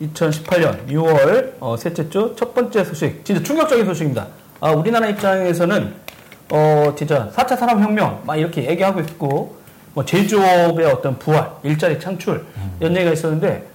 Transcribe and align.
2018년 0.00 0.86
6월 0.88 1.54
어, 1.60 1.76
셋째 1.76 2.08
주 2.08 2.34
첫 2.36 2.54
번째 2.54 2.84
소식, 2.84 3.24
진짜 3.24 3.42
충격적인 3.42 3.84
소식입니다. 3.86 4.26
아, 4.60 4.70
우리나라 4.70 5.06
입장에서는 5.08 5.94
어, 6.50 6.94
진짜 6.96 7.30
4차 7.34 7.56
산업혁명 7.58 8.22
막 8.24 8.36
이렇게 8.36 8.68
얘기하고 8.68 9.00
있고 9.00 9.56
뭐 9.94 10.04
제조업의 10.04 10.86
어떤 10.86 11.18
부활, 11.18 11.50
일자리 11.62 11.98
창출 11.98 12.44
이런 12.80 12.94
얘기가 12.96 13.12
있었는데 13.12 13.66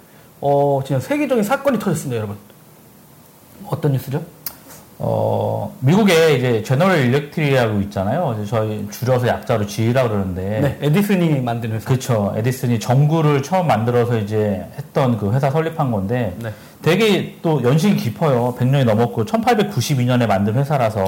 어, 0.41 0.81
진짜 0.85 0.99
세계적인 0.99 1.43
사건이 1.43 1.79
터졌습니다, 1.79 2.17
여러분. 2.17 2.37
어떤 3.67 3.91
뉴스죠? 3.93 4.23
어, 5.03 5.75
미국에 5.79 6.35
이제 6.35 6.61
제너럴 6.61 6.99
일렉트리라고 7.05 7.81
있잖아요. 7.81 8.45
저희 8.47 8.87
줄여서 8.91 9.27
약자로 9.27 9.65
G라고 9.65 10.09
그러는데. 10.09 10.59
네, 10.61 10.77
에디슨이 10.79 11.41
만든 11.41 11.71
회사. 11.71 11.87
그렇죠. 11.87 12.31
에디슨이 12.37 12.79
전구를 12.79 13.41
처음 13.41 13.65
만들어서 13.65 14.19
이제 14.19 14.63
했던 14.77 15.17
그 15.17 15.33
회사 15.33 15.49
설립한 15.49 15.91
건데 15.91 16.35
네. 16.37 16.53
되게 16.83 17.35
또 17.41 17.63
연식이 17.63 17.95
깊어요. 17.95 18.55
100년이 18.59 18.85
넘었고 18.85 19.25
1892년에 19.25 20.27
만든 20.27 20.53
회사라서 20.53 21.03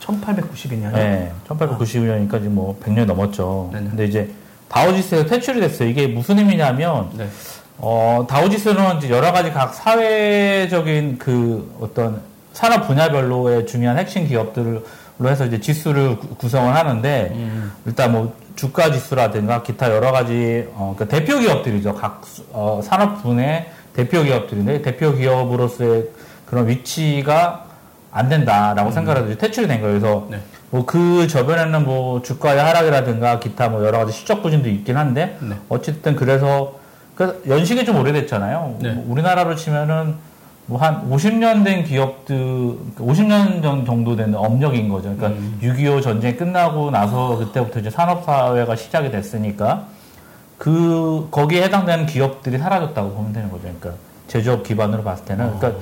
1892년. 0.00 0.92
네, 0.94 1.30
1892년이니까 1.46 2.32
지금 2.38 2.54
뭐 2.54 2.78
100년이 2.82 3.04
넘었죠. 3.04 3.68
네네. 3.70 3.90
근데 3.90 4.04
이제 4.06 4.30
다우지스에서 4.70 5.26
퇴출이 5.26 5.60
됐어요. 5.60 5.90
이게 5.90 6.06
무슨 6.06 6.38
의미냐면 6.38 7.10
네. 7.12 7.28
어, 7.76 8.24
다우지스는 8.26 8.96
이제 8.96 9.10
여러 9.10 9.30
가지 9.30 9.52
각 9.52 9.74
사회적인 9.74 11.18
그 11.18 11.76
어떤 11.82 12.22
산업 12.56 12.86
분야별로의 12.86 13.66
중요한 13.66 13.98
핵심 13.98 14.26
기업들로 14.26 14.80
해서 15.24 15.44
이제 15.44 15.60
지수를 15.60 16.16
구- 16.16 16.34
구성을 16.36 16.74
하는데 16.74 17.30
음. 17.34 17.72
일단 17.84 18.12
뭐 18.12 18.34
주가 18.56 18.90
지수라든가 18.90 19.62
기타 19.62 19.94
여러 19.94 20.10
가지 20.10 20.66
어, 20.72 20.94
그 20.98 21.06
대표 21.06 21.38
기업들이죠. 21.38 21.94
각 21.94 22.22
수- 22.24 22.44
어, 22.52 22.80
산업 22.82 23.22
분의 23.22 23.66
대표 23.92 24.22
기업들인데 24.22 24.80
대표 24.80 25.12
기업으로서의 25.14 26.08
그런 26.46 26.66
위치가 26.68 27.66
안 28.10 28.30
된다라고 28.30 28.90
생각해서 28.90 29.26
이제 29.26 29.36
퇴출이 29.36 29.68
된 29.68 29.82
거예요. 29.82 30.00
그래서 30.00 30.26
네. 30.30 30.38
뭐그 30.70 31.26
저변에는 31.28 31.84
뭐 31.84 32.22
주가의 32.22 32.58
하락이라든가 32.58 33.38
기타 33.38 33.68
뭐 33.68 33.84
여러 33.84 33.98
가지 33.98 34.12
실적 34.12 34.42
부진도 34.42 34.70
있긴 34.70 34.96
한데 34.96 35.36
네. 35.42 35.56
어쨌든 35.68 36.16
그래서 36.16 36.78
그 37.16 37.42
연식이 37.46 37.84
좀 37.84 37.96
오래됐잖아요. 38.00 38.76
네. 38.80 38.92
뭐 38.92 39.04
우리나라로 39.12 39.56
치면은 39.56 40.14
뭐 40.66 40.80
한 40.80 41.08
50년 41.10 41.64
된 41.64 41.84
기업들, 41.84 42.36
50년 42.98 43.62
전 43.62 43.84
정도 43.84 44.16
된 44.16 44.34
업력인 44.34 44.88
거죠. 44.88 45.14
그러니까 45.16 45.28
음. 45.28 45.58
6.25 45.62 46.02
전쟁 46.02 46.36
끝나고 46.36 46.90
나서 46.90 47.36
그때부터 47.38 47.80
이제 47.80 47.90
산업사회가 47.90 48.74
시작이 48.74 49.10
됐으니까 49.10 49.86
그, 50.58 51.28
거기에 51.30 51.64
해당되는 51.64 52.06
기업들이 52.06 52.58
사라졌다고 52.58 53.12
보면 53.12 53.32
되는 53.32 53.50
거죠. 53.50 53.62
그러니까 53.62 53.92
제조업 54.26 54.64
기반으로 54.64 55.02
봤을 55.02 55.24
때는. 55.26 55.58
그러니까, 55.58 55.80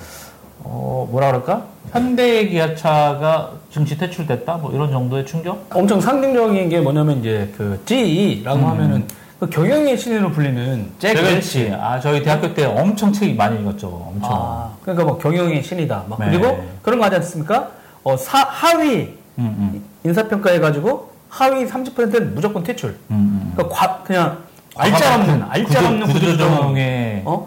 어, 0.65 1.09
뭐라 1.11 1.29
그럴까? 1.29 1.65
현대 1.93 2.47
기아차가 2.49 3.53
증시 3.71 3.97
퇴출됐다? 3.97 4.57
뭐 4.57 4.73
이런 4.73 4.91
정도의 4.91 5.25
충격? 5.25 5.67
엄청 5.73 6.01
상징적인 6.01 6.69
게 6.69 6.81
뭐냐면 6.81 7.21
이제 7.21 7.53
그 7.57 7.81
GE라고 7.87 8.59
음. 8.59 8.67
하면은 8.67 9.07
그 9.45 9.51
경영의 9.51 9.99
신으로 9.99 10.31
불리는 10.33 10.93
잭 10.99 11.17
웰치. 11.19 11.71
아, 11.79 12.01
저희 12.01 12.23
대학교 12.23 12.55
때 12.55 12.65
엄청 12.65 13.13
책 13.13 13.37
많이 13.37 13.61
읽었죠. 13.61 13.89
엄청. 13.89 14.31
아, 14.33 14.71
그러니까 14.83 15.05
뭐 15.05 15.19
경영의 15.19 15.63
신이다. 15.63 16.05
막 16.09 16.19
네. 16.19 16.31
그리고 16.31 16.65
그런 16.81 16.99
거 16.99 17.05
하지 17.05 17.17
않습니까? 17.17 17.69
어, 18.05 18.17
사, 18.17 18.39
하위 18.39 19.15
음, 19.39 19.55
음, 19.59 19.85
인사평가 20.05 20.51
해가지고 20.53 21.11
하위 21.29 21.67
30%는 21.67 22.35
무조건 22.35 22.63
퇴출. 22.63 22.91
음, 23.11 23.15
음. 23.43 23.53
그러니까 23.55 23.77
과, 23.77 24.03
그냥 24.03 24.39
얄짤 24.77 25.17
없는, 25.17 25.43
얄짤 25.47 25.79
구조- 25.81 25.87
없는 25.87 26.07
구조조정에 26.09 27.23
어? 27.27 27.47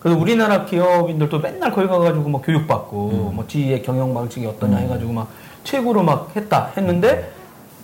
그래서 0.00 0.18
우리나라 0.18 0.64
기업인들도 0.64 1.38
맨날 1.38 1.72
거기 1.72 1.86
가가지고 1.86 2.28
뭐 2.28 2.42
교육받고 2.42 3.32
뭐 3.34 3.44
GE의 3.46 3.82
경영 3.82 4.12
방식이 4.12 4.44
어떠냐 4.46 4.76
해가지고 4.78 5.12
막 5.12 5.28
최고로 5.64 6.02
막 6.02 6.30
했다 6.34 6.70
했는데 6.76 7.30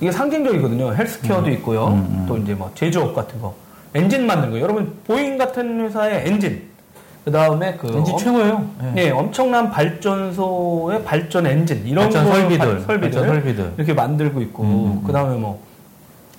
이게 0.01 0.11
상징적이거든요. 0.11 0.95
헬스케어도 0.95 1.51
있고요. 1.51 1.87
음, 1.89 2.25
또 2.29 2.37
이제 2.37 2.55
뭐 2.55 2.71
제조업 2.75 3.15
같은 3.15 3.41
거, 3.41 3.55
엔진 3.95 4.27
만든 4.27 4.51
거. 4.51 4.61
여러분 4.61 4.93
보잉 5.07 5.39
같은 5.39 5.81
회사의 5.85 6.25
엔진. 6.29 6.63
그 7.25 7.31
다음에 7.31 7.75
그 7.81 7.87
엄- 7.89 8.05
최고예요. 8.19 8.71
예. 8.97 9.05
예, 9.07 9.11
엄청난 9.11 9.71
발전소의 9.71 11.05
발전 11.05 11.47
엔진 11.47 11.87
이런 11.87 12.05
발전 12.05 12.25
거 12.25 12.33
설비들, 12.33 12.59
발- 12.59 12.81
설비들 12.81 13.01
발전 13.21 13.27
설비들. 13.29 13.73
이렇게 13.79 13.95
만들고 13.95 14.41
있고 14.43 14.63
음, 14.63 14.69
음, 14.69 14.87
음. 14.99 15.03
그 15.07 15.13
다음에 15.13 15.37
뭐 15.37 15.59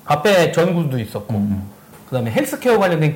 앞에 0.05 0.51
전구도 0.51 0.99
있었고 0.99 1.33
음, 1.33 1.37
음. 1.37 1.63
그 2.07 2.13
다음에 2.15 2.29
헬스케어 2.29 2.77
관련된 2.77 3.09
음, 3.09 3.15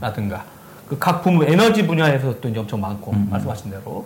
기계라든가 0.00 0.44
그 0.88 0.98
각 0.98 1.22
부문 1.22 1.48
에너지 1.48 1.86
분야에서 1.86 2.40
또 2.40 2.48
이제 2.48 2.58
엄청 2.58 2.80
많고 2.80 3.12
음, 3.12 3.16
음. 3.18 3.28
말씀하신 3.30 3.70
대로 3.70 4.04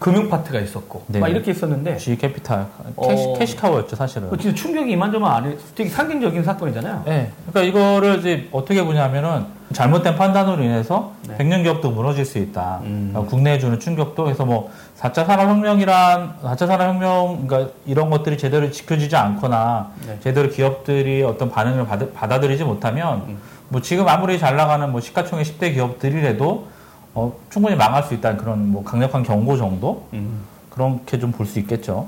금융 0.00 0.30
파트가 0.30 0.58
있었고 0.60 1.04
네. 1.08 1.18
막 1.18 1.28
이렇게 1.28 1.50
있었는데 1.50 1.98
GE 1.98 2.16
Capital. 2.16 2.66
어. 2.96 3.06
cash, 3.06 3.34
cash 3.38 3.52
cow였죠, 3.52 3.94
사실은. 3.96 4.30
그 4.30 4.38
진짜 4.38 4.56
충격이 4.56 4.90
이만저만 4.92 5.30
아니 5.30 5.56
되게 5.74 5.90
상징적인 5.90 6.42
사건이잖아요. 6.42 7.02
네. 7.04 7.30
그러니까 7.50 7.62
이거를 7.62 8.18
이제 8.18 8.48
어떻게 8.50 8.82
보냐면은 8.82 9.44
잘못된 9.74 10.16
판단으로 10.16 10.62
인해서 10.64 11.12
네. 11.28 11.36
백년 11.36 11.62
기업도 11.62 11.90
무너질 11.90 12.24
수 12.24 12.38
있다. 12.38 12.80
음. 12.82 13.10
그러니까 13.12 13.30
국내에 13.30 13.58
주는 13.58 13.78
충격도 13.78 14.24
그래서 14.24 14.46
뭐 14.46 14.70
4차 14.98 15.26
산업혁명이란 15.26 16.36
4차 16.44 16.66
산업혁명 16.66 17.46
그러니까 17.46 17.72
이런 17.84 18.08
것들이 18.08 18.38
제대로 18.38 18.70
지켜지지 18.70 19.14
않거나 19.14 19.90
네. 20.06 20.18
제대로 20.22 20.48
기업들이 20.48 21.22
어떤 21.22 21.50
반응을 21.50 21.86
받, 21.86 22.14
받아들이지 22.14 22.64
못하면 22.64 23.24
음. 23.28 23.38
뭐 23.68 23.82
지금 23.82 24.08
아무리 24.08 24.38
잘 24.38 24.56
나가는 24.56 24.90
뭐 24.90 25.02
시가총액 25.02 25.44
10대 25.44 25.74
기업들이라도 25.74 26.79
어, 27.14 27.32
충분히 27.50 27.76
망할 27.76 28.02
수 28.04 28.14
있다는 28.14 28.36
그런 28.38 28.70
뭐 28.70 28.84
강력한 28.84 29.22
경고 29.22 29.56
정도 29.56 30.06
음. 30.12 30.42
그렇게 30.70 31.18
좀 31.18 31.32
볼 31.32 31.46
수 31.46 31.58
있겠죠. 31.58 32.06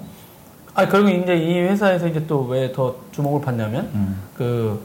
아 0.74 0.86
그리고 0.88 1.08
이제 1.08 1.36
이 1.36 1.60
회사에서 1.60 2.06
이제 2.08 2.26
또 2.26 2.46
왜 2.48 2.72
더 2.72 2.94
주목을 3.12 3.40
받냐면 3.40 3.90
음. 3.94 4.22
그 4.36 4.80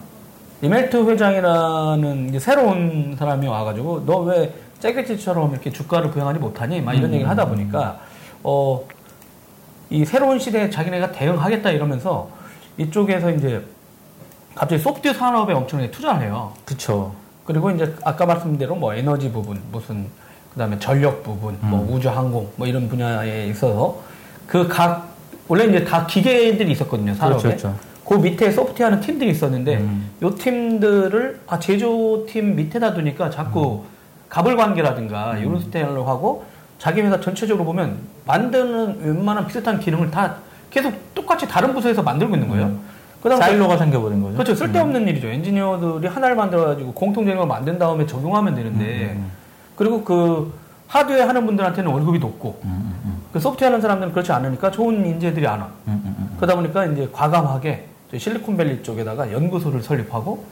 리멜트 0.61 1.09
회장이라는 1.09 2.29
이제 2.29 2.39
새로운 2.39 3.15
사람이 3.17 3.47
와가지고 3.47 4.05
너 4.05 4.19
왜 4.23 4.53
잭게치처럼 4.79 5.51
이렇게 5.53 5.71
주가를 5.71 6.11
부양하지 6.11 6.37
못하니? 6.39 6.81
막 6.81 6.93
이런 6.93 7.09
음. 7.09 7.13
얘기를 7.13 7.29
하다 7.29 7.45
보니까 7.47 7.99
어 8.43 8.81
이 9.89 10.03
새로운 10.03 10.37
시대에 10.37 10.69
자기네가 10.69 11.13
대응하겠다 11.13 11.71
이러면서 11.71 12.27
이쪽에서 12.77 13.31
이제 13.31 13.63
갑자기 14.53 14.81
소프트웨어 14.81 15.13
산업에 15.13 15.53
엄청나게 15.53 15.91
투자를 15.91 16.23
해요. 16.23 16.51
그쵸. 16.65 17.13
그리고 17.47 17.71
이제 17.71 17.95
아까 18.03 18.25
말씀드린 18.25 18.59
대로 18.59 18.75
뭐 18.75 18.93
에너지 18.93 19.31
부분, 19.31 19.59
무슨 19.71 20.05
그다음에 20.51 20.77
전력 20.79 21.23
부분, 21.23 21.57
뭐 21.61 21.81
음. 21.81 21.93
우주 21.93 22.09
항공 22.09 22.51
뭐 22.57 22.67
이런 22.67 22.87
분야에 22.89 23.47
있어서 23.47 24.01
그 24.45 24.67
각 24.67 25.07
원래 25.47 25.63
이제 25.65 25.85
다 25.85 26.05
기계들이 26.05 26.69
있었거든요 26.73 27.13
산업에. 27.15 27.41
그렇죠, 27.41 27.69
그렇죠. 27.69 27.79
그 28.05 28.15
밑에 28.15 28.51
소프트웨어하는 28.51 28.99
팀들이 29.01 29.31
있었는데 29.31 29.77
음. 29.77 30.09
요 30.21 30.35
팀들을 30.35 31.39
아 31.47 31.57
제조팀 31.57 32.55
밑에다 32.57 32.93
두니까 32.93 33.29
자꾸 33.29 33.83
음. 33.83 33.87
갑을 34.27 34.57
관계라든가 34.57 35.37
이런 35.37 35.59
스타일로 35.61 36.03
하고 36.03 36.43
자기 36.79 37.01
회사 37.01 37.19
전체적으로 37.21 37.63
보면 37.65 37.97
만드는 38.25 38.99
웬만한 39.03 39.47
비슷한 39.47 39.79
기능을 39.79 40.11
다 40.11 40.35
계속 40.69 40.93
똑같이 41.15 41.47
다른 41.47 41.73
부서에서 41.73 42.03
만들고 42.03 42.35
있는 42.35 42.49
거예요. 42.49 42.65
음. 42.65 42.81
그다음에 43.21 43.43
사일로가 43.43 43.77
생겨버린 43.77 44.21
거죠. 44.21 44.33
그렇죠. 44.33 44.55
쓸데없는 44.55 45.07
일이죠. 45.07 45.27
엔지니어들이 45.27 46.07
하나를 46.07 46.35
만들어가지고 46.35 46.93
공통적인 46.93 47.37
걸 47.37 47.47
만든 47.47 47.77
다음에 47.79 48.05
적용하면 48.05 48.55
되는데, 48.55 48.85
음, 48.85 49.17
음, 49.17 49.31
그리고 49.75 50.03
그 50.03 50.53
하드웨어 50.87 51.27
하는 51.27 51.45
분들한테는 51.45 51.91
월급이 51.91 52.19
높고, 52.19 52.59
음, 52.63 52.69
음, 52.69 53.01
음. 53.05 53.21
그 53.33 53.39
소프트웨어 53.39 53.71
하는 53.71 53.81
사람들은 53.81 54.13
그렇지 54.13 54.31
않으니까 54.31 54.71
좋은 54.71 55.05
인재들이 55.05 55.45
안 55.47 55.59
와. 55.61 55.65
음, 55.87 56.01
음, 56.05 56.15
음. 56.19 56.35
그러다 56.37 56.55
보니까 56.55 56.85
이제 56.85 57.09
과감하게 57.11 57.87
실리콘밸리 58.15 58.83
쪽에다가 58.83 59.31
연구소를 59.31 59.81
설립하고, 59.81 60.45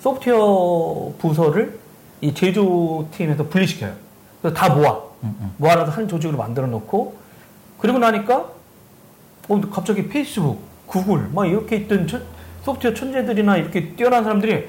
소프트웨어 0.00 1.12
부서를 1.18 1.78
이 2.20 2.34
제조팀에서 2.34 3.48
분리시켜요. 3.48 3.92
그래서 4.42 4.56
다 4.56 4.72
모아. 4.72 5.00
음, 5.24 5.36
음. 5.40 5.52
모아놔서 5.56 5.90
한 5.90 6.06
조직으로 6.06 6.38
만들어 6.38 6.66
놓고, 6.66 7.16
그리고 7.78 7.98
나니까, 7.98 8.44
어, 9.48 9.60
갑자기 9.72 10.08
페이스북, 10.08 10.69
구글, 10.90 11.28
막 11.32 11.46
이렇게 11.46 11.76
있던 11.76 12.08
천- 12.08 12.22
소프트웨어 12.64 12.92
천재들이나 12.94 13.56
이렇게 13.58 13.94
뛰어난 13.94 14.24
사람들이, 14.24 14.68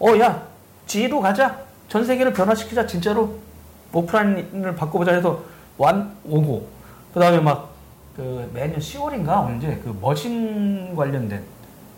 어, 0.00 0.18
야, 0.18 0.42
G로 0.86 1.20
가자. 1.20 1.58
전 1.88 2.04
세계를 2.04 2.32
변화시키자. 2.32 2.86
진짜로 2.86 3.34
오프라인을 3.92 4.74
바꿔보자 4.76 5.12
해서 5.12 5.42
완, 5.76 6.14
오고, 6.24 6.66
그 7.12 7.20
다음에 7.20 7.38
막, 7.40 7.68
그 8.16 8.50
매년 8.54 8.78
10월인가 8.80 9.44
언제 9.44 9.78
그 9.84 9.96
머신 10.00 10.94
관련된 10.96 11.42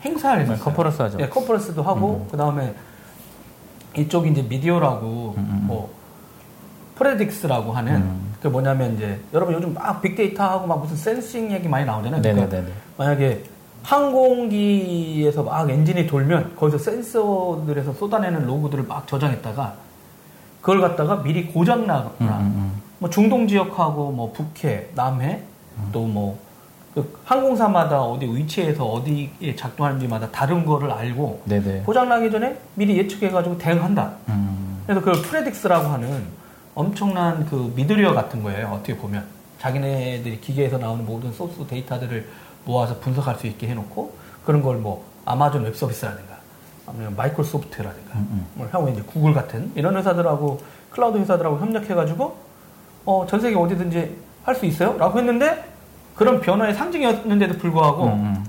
행사를 0.04 0.44
네, 0.44 0.50
했어요. 0.50 0.64
컨퍼런스 0.64 1.02
하죠. 1.02 1.18
예, 1.20 1.28
컨퍼런스도 1.28 1.82
하고, 1.82 2.26
그 2.30 2.36
다음에 2.36 2.74
이쪽 3.96 4.26
이제 4.26 4.42
middleware라고, 4.42 5.34
음, 5.38 5.48
음. 5.48 5.60
뭐, 5.68 5.92
Predix라고 6.98 7.70
하는, 7.72 7.94
음. 7.96 8.34
그 8.42 8.48
뭐냐면 8.48 8.94
이제, 8.96 9.20
여러분 9.32 9.54
요즘 9.54 9.74
막 9.74 10.02
빅데이터 10.02 10.42
하고 10.42 10.66
막 10.66 10.80
무슨 10.80 10.96
sensing 10.96 11.52
얘기 11.52 11.68
많이 11.68 11.84
나오잖아요. 11.86 12.20
그러니까 12.20 12.46
네네네. 12.48 12.72
만약에 12.98 13.42
항공기에서 13.82 15.42
막 15.42 15.68
엔진이 15.68 16.06
돌면 16.06 16.56
거기서 16.56 16.78
센서들에서 16.78 17.92
쏟아내는 17.94 18.46
로그들을 18.46 18.84
막 18.84 19.06
저장했다가 19.06 19.74
그걸 20.60 20.80
갖다가 20.80 21.22
미리 21.22 21.46
고장 21.46 21.86
나거나 21.86 22.38
음, 22.38 22.52
음, 22.56 22.82
뭐 22.98 23.08
중동 23.08 23.48
지역하고 23.48 24.12
뭐 24.12 24.32
북해, 24.32 24.88
남해 24.94 25.40
또뭐 25.92 26.38
그 26.94 27.20
항공사마다 27.24 28.02
어디 28.02 28.26
위치에서 28.26 28.84
어디에 28.84 29.54
작동하는지마다 29.56 30.30
다른 30.30 30.66
거를 30.66 30.90
알고 30.90 31.42
네네. 31.44 31.82
고장 31.86 32.08
나기 32.08 32.30
전에 32.30 32.58
미리 32.74 32.98
예측해가지고 32.98 33.58
대응한다. 33.58 34.12
음, 34.28 34.82
그래서 34.86 35.00
그걸 35.00 35.22
Predix라고 35.22 35.84
하는 35.84 36.24
엄청난 36.74 37.46
그 37.46 37.72
middleware 37.76 38.12
같은 38.12 38.42
거예요. 38.42 38.68
어떻게 38.74 38.96
보면 38.96 39.24
자기네들이 39.60 40.40
기계에서 40.40 40.78
나오는 40.78 41.04
모든 41.04 41.32
소스 41.32 41.64
데이터들을 41.66 42.26
모아서 42.64 42.98
분석할 42.98 43.36
수 43.36 43.46
있게 43.46 43.68
해놓고 43.68 44.14
그런 44.44 44.62
걸 44.62 44.76
뭐 44.78 45.04
아마존 45.24 45.64
웹 45.64 45.76
서비스라든가 45.76 46.36
아니면 46.86 47.14
마이크로소프트라든가 47.16 48.14
음, 48.18 48.46
뭐 48.54 48.68
향후 48.72 48.90
이제 48.90 49.02
구글 49.02 49.32
같은 49.34 49.70
이런 49.74 49.96
회사들하고 49.96 50.60
클라우드 50.90 51.18
회사들하고 51.18 51.58
협력해가지고 51.58 52.36
어, 53.04 53.26
전 53.28 53.40
세계 53.40 53.56
어디든지 53.56 54.16
할 54.44 54.54
수 54.56 54.64
있어요?라고 54.66 55.18
했는데 55.18 55.64
그런 56.16 56.40
변화의 56.40 56.74
상징이었는데도 56.74 57.58
불구하고 57.58 58.04
음, 58.04 58.10
음, 58.12 58.44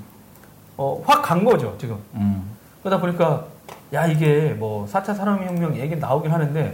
어, 0.78 1.02
확 1.06 1.22
간 1.22 1.44
거죠 1.44 1.76
지금. 1.80 1.98
음. 2.16 2.50
그러다 2.82 3.00
보니까 3.00 3.46
야 3.94 4.08
이게 4.08 4.56
뭐 4.58 4.88
4차 4.88 5.16
산업혁명 5.16 5.76
얘기 5.78 5.96
나오긴 5.98 6.32
하는데 6.32 6.72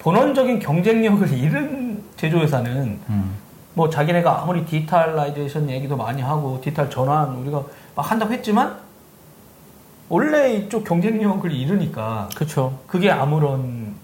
본원적인 0.00 0.58
경쟁력을 0.58 1.30
잃은 1.32 2.02
제조회사는 2.16 2.98
음. 3.08 3.34
뭐 3.74 3.90
자기네가 3.90 4.42
아무리 4.42 4.64
digitalization 4.64 5.68
얘기도 5.68 5.96
많이 5.96 6.22
하고 6.22 6.60
디지털 6.60 6.88
전환 6.88 7.34
우리가 7.34 7.62
막 7.96 8.10
한다고 8.10 8.32
했지만 8.32 8.76
원래 10.08 10.54
이쪽 10.54 10.84
경쟁력을 10.84 11.50
잃으니까 11.50 12.28
그쵸. 12.36 12.78
그게 12.86 13.10
아무런 13.10 13.94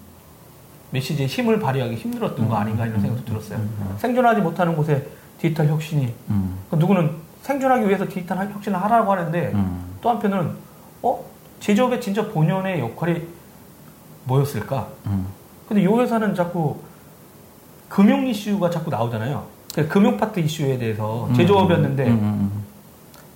메시지에 0.91 1.27
힘을 1.27 1.61
발휘하기 1.61 1.95
힘들었던 1.95 2.49
거 2.49 2.57
아닌가 2.57 2.85
이런 2.87 3.01
생각도 3.01 3.25
들었어요. 3.25 3.61
생존하지 3.99 4.41
못하는 4.41 4.77
곳에 4.77 5.07
디지털 5.39 5.69
혁신이 5.69 6.13
음, 6.31 6.59
그 6.69 6.77
누구는 6.77 7.13
생존하기 7.43 7.87
위해서 7.87 8.05
디지털 8.07 8.39
혁신을 8.51 8.83
하라고 8.83 9.13
하는데 9.13 9.53
음. 9.55 9.97
또 10.01 10.11
한편은 10.11 10.55
어 11.03 11.25
제조업의 11.61 12.01
진짜 12.01 12.27
본연의 12.29 12.81
역할이 12.81 13.23
뭐였을까? 14.25 14.89
음. 15.07 15.27
근데 15.69 15.83
이 15.83 15.87
회사는 15.87 16.35
자꾸 16.35 16.81
금융 17.89 18.27
이슈가 18.27 18.71
자꾸 18.71 18.91
나오잖아요. 18.91 19.60
그 19.75 19.89
금융 19.89 20.17
파트 20.17 20.41
이슈에 20.41 20.79
대해서 20.79 21.29
제조업이었는데 21.37 22.07
음, 22.07 22.11
음, 22.11 22.23
음. 22.23 22.65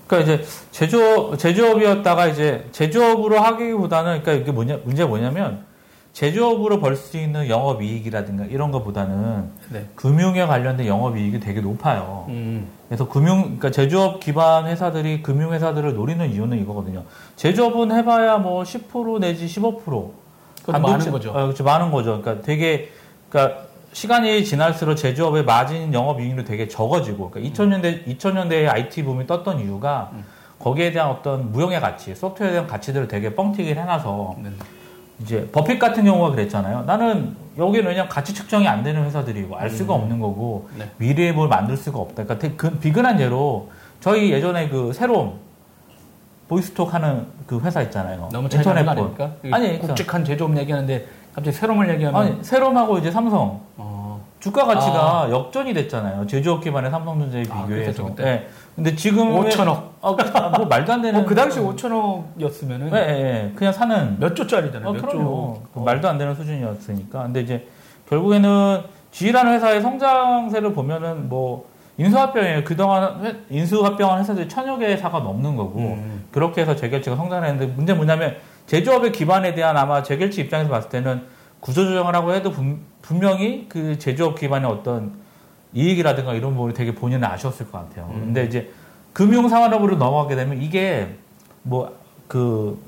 그러니까 0.06 0.34
이제 0.34 0.44
제조업 0.70 1.38
제조업이었다가 1.38 2.26
이제 2.26 2.66
제조업으로 2.72 3.40
하기보다는 3.40 4.22
그러니까 4.22 4.32
이게 4.32 4.52
뭐냐 4.52 4.78
문제가 4.84 5.08
뭐냐면 5.08 5.64
제조업으로 6.12 6.78
벌 6.78 6.96
수 6.96 7.18
있는 7.18 7.48
영업 7.48 7.82
이익이라든가 7.82 8.44
이런 8.44 8.70
것보다는 8.70 9.50
네. 9.70 9.84
금융에 9.96 10.46
관련된 10.46 10.86
영업 10.86 11.16
이익이 11.16 11.40
되게 11.40 11.60
높아요. 11.60 12.26
음, 12.28 12.68
그래서 12.88 13.08
금융, 13.08 13.42
그러니까 13.42 13.72
제조업 13.72 14.20
기반 14.20 14.66
회사들이 14.66 15.22
금융 15.22 15.52
회사들을 15.52 15.94
노리는 15.94 16.30
이유는 16.30 16.60
이거거든요. 16.62 17.02
제조업은 17.34 17.90
해봐야 17.90 18.38
뭐 18.38 18.62
10% 18.62 19.18
내지 19.18 19.46
15%. 19.46 20.10
그것도 20.64 20.78
많은 20.78 21.10
거죠. 21.10 21.30
어, 21.30 21.32
그렇죠. 21.32 21.64
많은 21.64 21.90
거죠. 21.90 22.20
그러니까 22.22 22.44
되게, 22.46 22.90
그러니까 23.28 23.64
시간이 23.94 24.44
지날수록 24.44 24.96
제조업의 24.96 25.44
마진 25.44 25.94
영업 25.94 26.20
이익률이 26.20 26.44
되게 26.44 26.66
적어지고, 26.66 27.30
그러니까 27.30 27.54
2000년대, 27.54 28.04
2000년대에 28.18 28.68
IT 28.68 29.04
붐이 29.04 29.26
떴던 29.26 29.60
이유가 29.60 30.10
음. 30.12 30.24
거기에 30.58 30.90
대한 30.90 31.10
어떤 31.10 31.52
무형의 31.52 31.80
가치, 31.80 32.12
소프트웨어에 32.14 32.52
대한 32.52 32.66
가치들을 32.66 33.06
되게 33.06 33.34
뻥튀기를 33.34 33.80
해놔서 33.80 34.36
네. 34.42 34.50
이제 35.20 35.48
버핏 35.52 35.78
같은 35.78 36.04
경우가 36.04 36.32
그랬잖아요. 36.32 36.82
나는 36.82 37.36
여기는 37.56 37.86
왜냐면 37.86 38.08
가치 38.08 38.34
측정이 38.34 38.66
안 38.66 38.82
되는 38.82 39.04
회사들이고 39.04 39.56
알 39.56 39.70
수가 39.70 39.94
없는 39.94 40.18
거고 40.18 40.68
네. 40.76 40.90
미래에 40.96 41.30
뭘 41.30 41.48
만들 41.48 41.76
수가 41.76 42.00
없다. 42.00 42.24
그러니까 42.24 42.48
그 42.56 42.78
비근한 42.78 43.20
예로 43.20 43.70
저희 44.00 44.32
예전에 44.32 44.68
그 44.70 44.92
새로운 44.92 45.34
보이스톡 46.48 46.92
하는 46.92 47.26
그 47.46 47.60
회사 47.60 47.80
있잖아요. 47.82 48.28
너무 48.32 48.48
인터넷 48.52 48.88
아닙니까? 48.88 49.34
아니, 49.52 49.66
그러니까 49.66 49.86
굵직한 49.86 50.24
제조업 50.24 50.56
얘기하는데 50.56 51.06
갑자기 51.34 51.56
새로움을 51.56 51.88
얘기하면 51.90 52.20
아니 52.20 52.44
새롬하고 52.44 52.98
이제 52.98 53.10
삼성 53.10 53.60
어, 53.76 54.20
주가 54.40 54.64
가치가 54.66 55.28
역전이 55.30 55.74
됐잖아요. 55.74 56.26
제조업 56.26 56.62
기반의 56.62 56.90
삼성전자에 56.90 57.44
아, 57.50 57.62
비교해서. 57.62 57.68
그랬죠, 58.04 58.04
그때. 58.06 58.22
네. 58.24 58.48
근데 58.76 58.94
지금 58.94 59.28
5천억. 59.34 59.82
아, 60.02 60.14
그, 60.16 60.38
아, 60.38 60.48
뭐 60.50 60.66
말도 60.66 60.92
안 60.92 61.02
되는. 61.02 61.20
어, 61.20 61.24
그 61.24 61.34
당시 61.34 61.58
5천억이었으면은 61.60 62.90
네, 62.90 63.06
네, 63.06 63.22
네. 63.22 63.52
그냥 63.56 63.72
사는 63.72 64.16
몇 64.20 64.34
조짜리잖아요. 64.36 64.88
어, 64.88 64.92
몇. 64.92 65.08
조. 65.10 65.62
그 65.72 65.78
말도 65.80 66.08
안 66.08 66.18
되는 66.18 66.34
수준이었으니까. 66.34 67.22
근데 67.24 67.40
이제 67.40 67.66
결국에는 68.08 68.82
G라는 69.12 69.52
회사의 69.54 69.80
성장세를 69.80 70.72
보면은 70.72 71.28
뭐 71.28 71.66
인수합병이에요. 71.96 72.64
그동안 72.64 73.24
회- 73.24 73.36
인수합병한 73.50 74.20
회사들이 74.20 74.48
천여 74.48 74.78
개의 74.78 74.98
사가 74.98 75.20
넘는 75.20 75.56
거고 75.56 75.78
음. 75.78 76.24
그렇게 76.32 76.62
해서 76.62 76.74
재결치가 76.74 77.14
성장했는데 77.16 77.66
문제 77.74 77.94
뭐냐면 77.94 78.36
제조업의 78.66 79.12
기반에 79.12 79.54
대한 79.54 79.76
아마 79.76 80.02
재결치 80.02 80.40
입장에서 80.42 80.70
봤을 80.70 80.88
때는 80.90 81.22
구조조정을 81.60 82.14
하고 82.14 82.32
해도 82.34 82.50
분, 82.50 82.80
분명히 83.02 83.66
그 83.68 83.98
제조업 83.98 84.38
기반의 84.38 84.70
어떤 84.70 85.12
이익이라든가 85.72 86.34
이런 86.34 86.54
부분이 86.54 86.74
되게 86.74 86.94
본인은 86.94 87.24
아쉬웠을 87.24 87.70
것 87.70 87.78
같아요. 87.78 88.10
음. 88.12 88.20
근데 88.26 88.44
이제 88.44 88.72
금융 89.12 89.48
산업으로 89.48 89.96
넘어가게 89.96 90.36
되면 90.36 90.60
이게 90.60 91.16
뭐그 91.62 92.78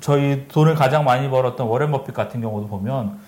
저희 0.00 0.46
돈을 0.48 0.74
가장 0.74 1.04
많이 1.04 1.28
벌었던 1.28 1.66
워렌 1.66 1.90
버핏 1.90 2.14
같은 2.14 2.40
경우도 2.40 2.68
보면 2.68 3.18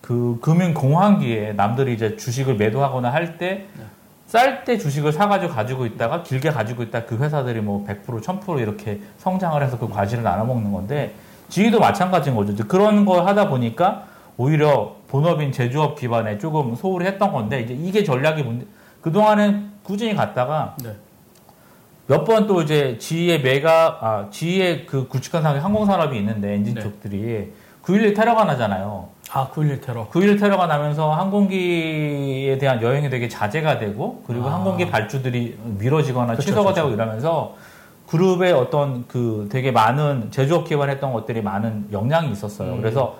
그 0.00 0.38
금융 0.42 0.74
공황기에 0.74 1.52
남들이 1.54 1.94
이제 1.94 2.16
주식을 2.16 2.56
매도하거나 2.56 3.12
할 3.12 3.38
때 3.38 3.66
쌀 4.26 4.64
때 4.64 4.78
주식을 4.78 5.12
사가지고 5.12 5.52
가지고 5.52 5.86
있다가 5.86 6.22
길게 6.24 6.50
가지고 6.50 6.82
있다 6.82 7.04
그 7.04 7.16
회사들이 7.16 7.60
뭐 7.60 7.86
100% 7.86 8.20
1000% 8.20 8.58
이렇게 8.60 9.00
성장을 9.18 9.62
해서 9.62 9.78
그 9.78 9.88
과실을 9.88 10.24
나눠 10.24 10.44
먹는 10.44 10.72
건데 10.72 11.14
지위도 11.48 11.80
마찬가지인 11.80 12.34
거죠. 12.34 12.66
그런 12.66 13.04
걸 13.04 13.26
하다 13.26 13.48
보니까 13.48 14.04
오히려 14.36 14.96
본업인 15.08 15.52
제조업 15.52 15.98
기반에 15.98 16.38
조금 16.38 16.74
소홀히 16.74 17.06
했던 17.06 17.32
건데 17.32 17.60
이제 17.60 17.74
이게 17.74 18.02
전략이 18.02 18.42
문제. 18.42 18.66
그 19.00 19.12
동안은 19.12 19.70
꾸준히 19.82 20.14
갔다가 20.14 20.76
네. 20.82 20.90
몇번 22.06 22.46
또 22.46 22.62
이제 22.62 22.98
지의 22.98 23.42
메가 23.42 23.98
아 24.00 24.26
지의 24.30 24.86
그 24.86 25.08
굵직한 25.08 25.42
상의 25.42 25.60
항공 25.60 25.86
산업이 25.86 26.16
있는데 26.18 26.54
엔진 26.54 26.74
네. 26.74 26.82
쪽들이 26.82 27.52
9.11 27.82 28.16
테러가 28.16 28.44
나잖아요. 28.44 29.08
아, 29.30 29.48
9.11 29.48 29.82
테러. 29.82 30.08
9.11 30.08 30.40
테러가 30.40 30.66
나면서 30.66 31.12
항공기에 31.12 32.56
대한 32.58 32.80
여행이 32.80 33.10
되게 33.10 33.28
자제가 33.28 33.78
되고 33.78 34.22
그리고 34.26 34.48
아. 34.48 34.54
항공기 34.54 34.88
발주들이 34.90 35.58
미뤄지거나 35.78 36.36
그쵸, 36.36 36.42
취소가 36.42 36.70
그쵸. 36.70 36.74
되고 36.74 36.94
이러면서 36.94 37.56
그룹의 38.14 38.52
어떤 38.52 39.08
그 39.08 39.48
되게 39.50 39.72
많은 39.72 40.30
제조업 40.30 40.68
기반했던 40.68 41.12
것들이 41.12 41.42
많은 41.42 41.88
영향이 41.90 42.30
있었어요. 42.30 42.74
음. 42.74 42.80
그래서 42.80 43.16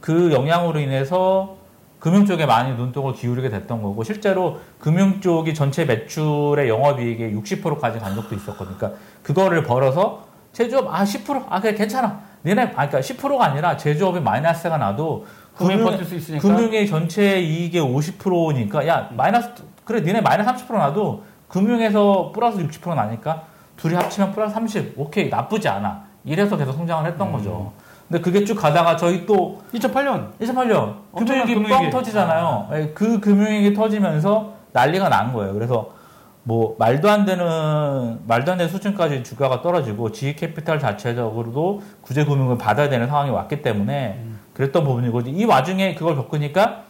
그 0.00 0.32
영향으로 0.32 0.80
인해서 0.80 1.54
금융 2.00 2.26
쪽에 2.26 2.44
많이 2.44 2.74
눈독을 2.74 3.12
기울이게 3.12 3.50
됐던 3.50 3.80
거고 3.84 4.02
실제로 4.02 4.58
금융 4.80 5.20
쪽이 5.20 5.54
전체 5.54 5.84
매출의 5.84 6.68
영업이익의 6.68 7.36
60%까지 7.36 8.00
간 8.00 8.16
적도 8.16 8.34
있었거든요. 8.34 8.76
그러니까 8.78 9.00
그거를 9.22 9.62
벌어서 9.62 10.26
제조업 10.52 10.92
아 10.92 11.04
10%아 11.04 11.60
그래 11.60 11.74
괜찮아. 11.74 12.22
니네 12.44 12.62
아 12.74 12.88
그러니까 12.88 12.98
10%가 12.98 13.44
아니라 13.44 13.76
제조업이 13.76 14.18
마이너스가 14.18 14.76
나도 14.76 15.24
금융 15.56 15.76
금융- 15.78 15.92
버틸 15.92 16.04
수 16.04 16.16
있으니까. 16.16 16.42
금융의 16.48 16.88
전체 16.88 17.38
이익의 17.40 17.80
50%니까 17.80 18.88
야 18.88 19.08
마이너스 19.16 19.50
그래 19.84 20.00
니네 20.00 20.20
마이너스 20.20 20.66
30% 20.66 20.72
나도 20.78 21.22
금융에서 21.46 22.32
플러스 22.34 22.58
60% 22.58 22.96
나니까 22.96 23.51
둘이 23.76 23.94
합치면 23.94 24.32
플러스 24.32 24.54
30 24.54 24.94
오케이 24.96 25.28
나쁘지 25.28 25.68
않아 25.68 26.04
이래서 26.24 26.56
계속 26.56 26.72
성장을 26.72 27.04
했던 27.10 27.28
음. 27.28 27.32
거죠. 27.32 27.72
근데 28.08 28.22
그게 28.22 28.44
쭉 28.44 28.54
가다가 28.54 28.96
저희 28.96 29.24
또 29.26 29.60
2008년 29.74 30.32
2008년 30.38 30.94
엄청난 31.12 31.46
금융위기 31.46 31.54
뻥 31.54 31.62
금융위기. 31.64 31.90
터지잖아요. 31.90 32.68
예, 32.74 32.92
그 32.94 33.18
금융위기 33.20 33.74
터지면서 33.74 34.52
난리가 34.72 35.08
난 35.08 35.32
거예요. 35.32 35.54
그래서 35.54 35.90
뭐 36.44 36.74
말도 36.78 37.08
안 37.08 37.24
되는 37.24 38.18
말도 38.26 38.52
안 38.52 38.58
되는 38.58 38.70
수준까지 38.70 39.22
주가가 39.22 39.62
떨어지고 39.62 40.10
GE 40.12 40.34
Capital 40.36 40.78
자체적으로도 40.78 41.82
구제 42.02 42.24
금융을 42.24 42.58
받아야 42.58 42.88
되는 42.88 43.06
상황이 43.06 43.30
왔기 43.30 43.62
때문에 43.62 44.24
그랬던 44.54 44.84
부분이고 44.84 45.20
이 45.26 45.44
와중에 45.44 45.94
그걸 45.94 46.16
겪으니까 46.16 46.82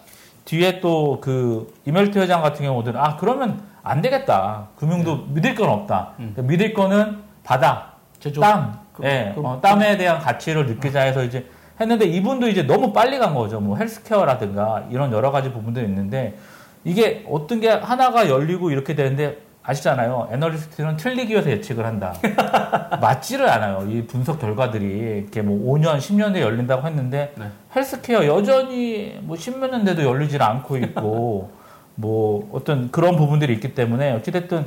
뒤에 0.44 0.80
또 0.80 1.18
그 1.20 1.72
이멜트 1.86 2.18
회장 2.18 2.42
같은 2.42 2.64
경우들은 2.64 2.98
아 3.00 3.16
그러면 3.16 3.60
안 3.82 4.00
되겠다 4.00 4.68
금융도 4.76 5.26
믿을 5.30 5.54
건 5.54 5.68
없다 5.70 6.12
음. 6.20 6.34
믿을 6.36 6.72
거는 6.72 7.18
바다 7.44 7.92
제조업. 8.20 8.42
땀 8.42 8.78
그- 8.92 9.04
예, 9.04 9.32
그- 9.34 9.40
어, 9.44 9.60
땀에 9.60 9.96
대한 9.96 10.18
가치를 10.18 10.66
느끼자 10.66 11.00
해서 11.00 11.24
이제 11.24 11.46
했는데 11.80 12.04
이분도 12.06 12.48
이제 12.48 12.62
너무 12.62 12.92
빨리 12.92 13.18
간 13.18 13.34
거죠. 13.34 13.58
뭐 13.58 13.76
healthcare라든가 13.76 14.84
이런 14.90 15.10
여러 15.12 15.30
가지 15.30 15.50
부분들이 15.50 15.86
있는데 15.86 16.36
이게 16.84 17.24
어떤 17.28 17.60
게 17.60 17.70
하나가 17.70 18.28
열리고 18.28 18.70
이렇게 18.70 18.94
되는데 18.94 19.38
아시잖아요. 19.64 20.28
애널리스트는 20.32 20.96
틀리기 20.96 21.32
위해서 21.32 21.50
예측을 21.50 21.86
한다. 21.86 22.12
맞지를 23.00 23.48
않아요. 23.48 23.86
이 23.88 24.04
분석 24.06 24.40
결과들이 24.40 25.20
이렇게 25.20 25.40
뭐 25.40 25.74
5년, 25.74 25.98
10년 25.98 26.32
뒤에 26.34 26.42
열린다고 26.42 26.86
했는데 26.86 27.32
네. 27.36 27.46
헬스케어 27.74 28.26
여전히 28.26 29.18
뭐 29.22 29.36
10몇 29.36 29.70
년 29.70 29.84
돼도 29.84 30.02
열리질 30.04 30.42
않고 30.42 30.76
있고 30.78 31.50
뭐 31.94 32.48
어떤 32.52 32.90
그런 32.90 33.16
부분들이 33.16 33.52
있기 33.54 33.74
때문에 33.74 34.12
어찌됐든 34.12 34.66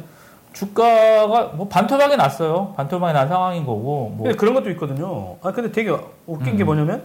주가가 0.53 1.51
뭐 1.55 1.67
반토막이 1.67 2.15
났어요. 2.15 2.73
반토막이 2.77 3.13
난 3.13 3.27
상황인 3.27 3.65
거고 3.65 4.13
뭐 4.15 4.23
근데 4.23 4.37
그런 4.37 4.53
것도 4.53 4.69
있거든요. 4.71 5.35
아 5.41 5.51
근데 5.51 5.71
되게 5.71 5.95
웃긴 6.25 6.55
게 6.55 6.63
음. 6.63 6.65
뭐냐면 6.65 7.03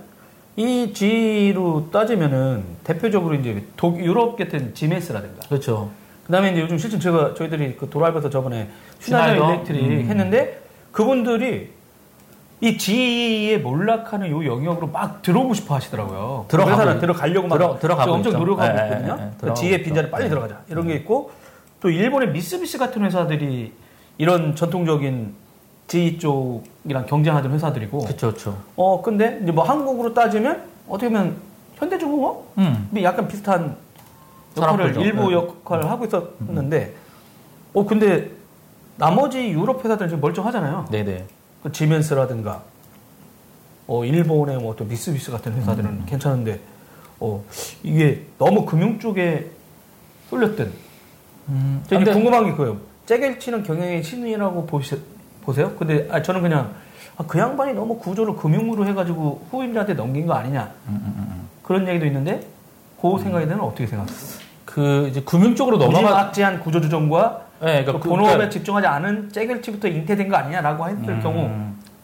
이 0.57 0.93
G로 0.93 1.91
따지면은 1.91 2.63
대표적으로 2.85 3.35
이제 3.35 3.65
독 3.77 3.99
유럽 3.99 4.37
같은 4.37 4.75
지메스라든가 4.75 5.49
그렇죠. 5.49 5.91
그다음에 6.27 6.53
이제 6.53 6.61
요즘 6.61 6.79
실제 6.79 6.99
제가 6.99 7.35
저희들이 7.35 7.77
그 7.77 7.91
도라이버에서 7.91 8.31
저번에 8.31 8.69
슈나이더? 9.01 9.53
일렉트릭 9.53 9.83
음. 9.83 10.07
했는데 10.09 10.63
그분들이 10.93 11.73
이 12.63 12.77
G에 12.77 13.57
몰락하는 13.59 14.31
요 14.31 14.45
영역으로 14.45 14.89
막 14.89 15.23
들어오고 15.23 15.55
싶어 15.55 15.77
하시더라고요. 15.77 16.45
그 16.47 16.57
들어가고 16.57 17.01
들어가려고 17.01 17.49
막 17.49 17.57
들어- 17.57 17.79
들어가고 17.79 18.13
엄청 18.13 18.33
있죠. 18.33 18.39
노력하고 18.39 18.79
예, 18.79 18.83
예, 18.83 18.87
있거든요. 18.89 19.17
그 19.17 19.37
들어가고 19.39 19.55
G의 19.61 19.73
있죠. 19.77 19.85
빈자리 19.85 20.11
빨리 20.11 20.25
예. 20.25 20.29
들어가자 20.29 20.61
이런 20.69 20.87
게 20.87 20.95
있고 20.97 21.31
또 21.81 21.89
일본의 21.89 22.31
미쓰비시 22.33 22.77
같은 22.77 23.03
회사들이 23.05 23.73
이런 24.19 24.55
전통적인 24.55 25.35
G 25.89 26.19
쪽이랑 26.19 27.07
경쟁하던 27.07 27.53
회사들이고 27.53 27.99
그렇죠. 28.01 28.59
어 28.77 29.01
근데 29.01 29.41
이제 29.43 29.51
뭐 29.53 29.65
한국으로 29.65 30.13
따지면 30.13 30.63
어떻게 30.87 31.09
보면 31.09 31.37
현대중공업 31.77 32.45
음. 32.59 32.91
약간 33.03 33.27
비슷한 33.27 33.75
역할을. 34.57 35.01
일부 35.01 35.29
네. 35.31 35.35
역할을 35.37 35.89
하고 35.91 36.05
있었는데 36.05 36.95
어 37.73 37.87
근데 37.87 38.31
나머지 38.99 39.49
유럽 39.49 39.83
회사들은 39.83 40.11
지금 40.11 40.21
멀쩡하잖아요. 40.21 40.85
네, 40.91 41.03
네. 41.03 41.25
그 41.63 41.73
지멘스라든가 41.73 42.63
어 43.87 44.05
일본의 44.05 44.59
뭐 44.59 44.75
또 44.77 44.85
미쓰비시 44.85 45.31
같은 45.31 45.53
회사들은 45.55 45.91
음. 45.91 46.03
괜찮은데 46.07 46.61
어 47.19 47.45
이게 47.83 48.25
너무 48.39 48.65
금융 48.65 48.99
쪽에 48.99 49.51
쏠렸던 50.31 50.73
음. 51.49 51.83
저 51.89 51.97
근데- 51.97 52.13
궁금한 52.13 52.45
게 52.45 52.51
그거예요. 52.53 52.79
째겔치는 53.07 53.65
경영의 53.65 54.05
신이라고 54.05 54.67
보시, 54.67 54.95
보세요? 55.43 55.75
근데 55.77 56.07
아, 56.13 56.23
저는 56.23 56.43
그냥 56.43 56.73
아, 57.17 57.25
그 57.27 57.39
양반이 57.39 57.75
너무 57.75 57.99
구조를 57.99 58.37
금융으로 58.37 58.87
해가지고 58.87 59.47
후임자한테 59.51 59.95
넘긴 59.95 60.27
거 60.27 60.35
아니냐 60.35 60.73
음, 60.89 60.95
음, 61.05 61.15
음. 61.19 61.49
그런 61.65 61.89
얘기도 61.89 62.07
있는데 62.07 62.47
그 63.03 63.19
생각에 63.19 63.47
대해서는 63.47 63.65
어떻게 63.65 63.87
생각하세요? 63.89 64.41
그 64.65 65.09
이제 65.11 65.21
금융 65.23 65.57
쪽으로 65.57 65.77
넘어가. 65.79 66.01
무지막지한 66.03 66.61
구조조정과 66.61 67.47
네, 67.63 67.85
그 67.85 67.93
그러니까 67.93 68.09
본업에 68.09 68.29
그러니까 68.31 68.51
집중하지 68.51 68.87
않은 68.87 69.31
째겔치부터 69.31 69.89
잉태된 69.89 70.29
거 70.29 70.37
아니냐라고 70.37 70.89
했을 70.89 71.09
음. 71.09 71.21
경우 71.23 71.51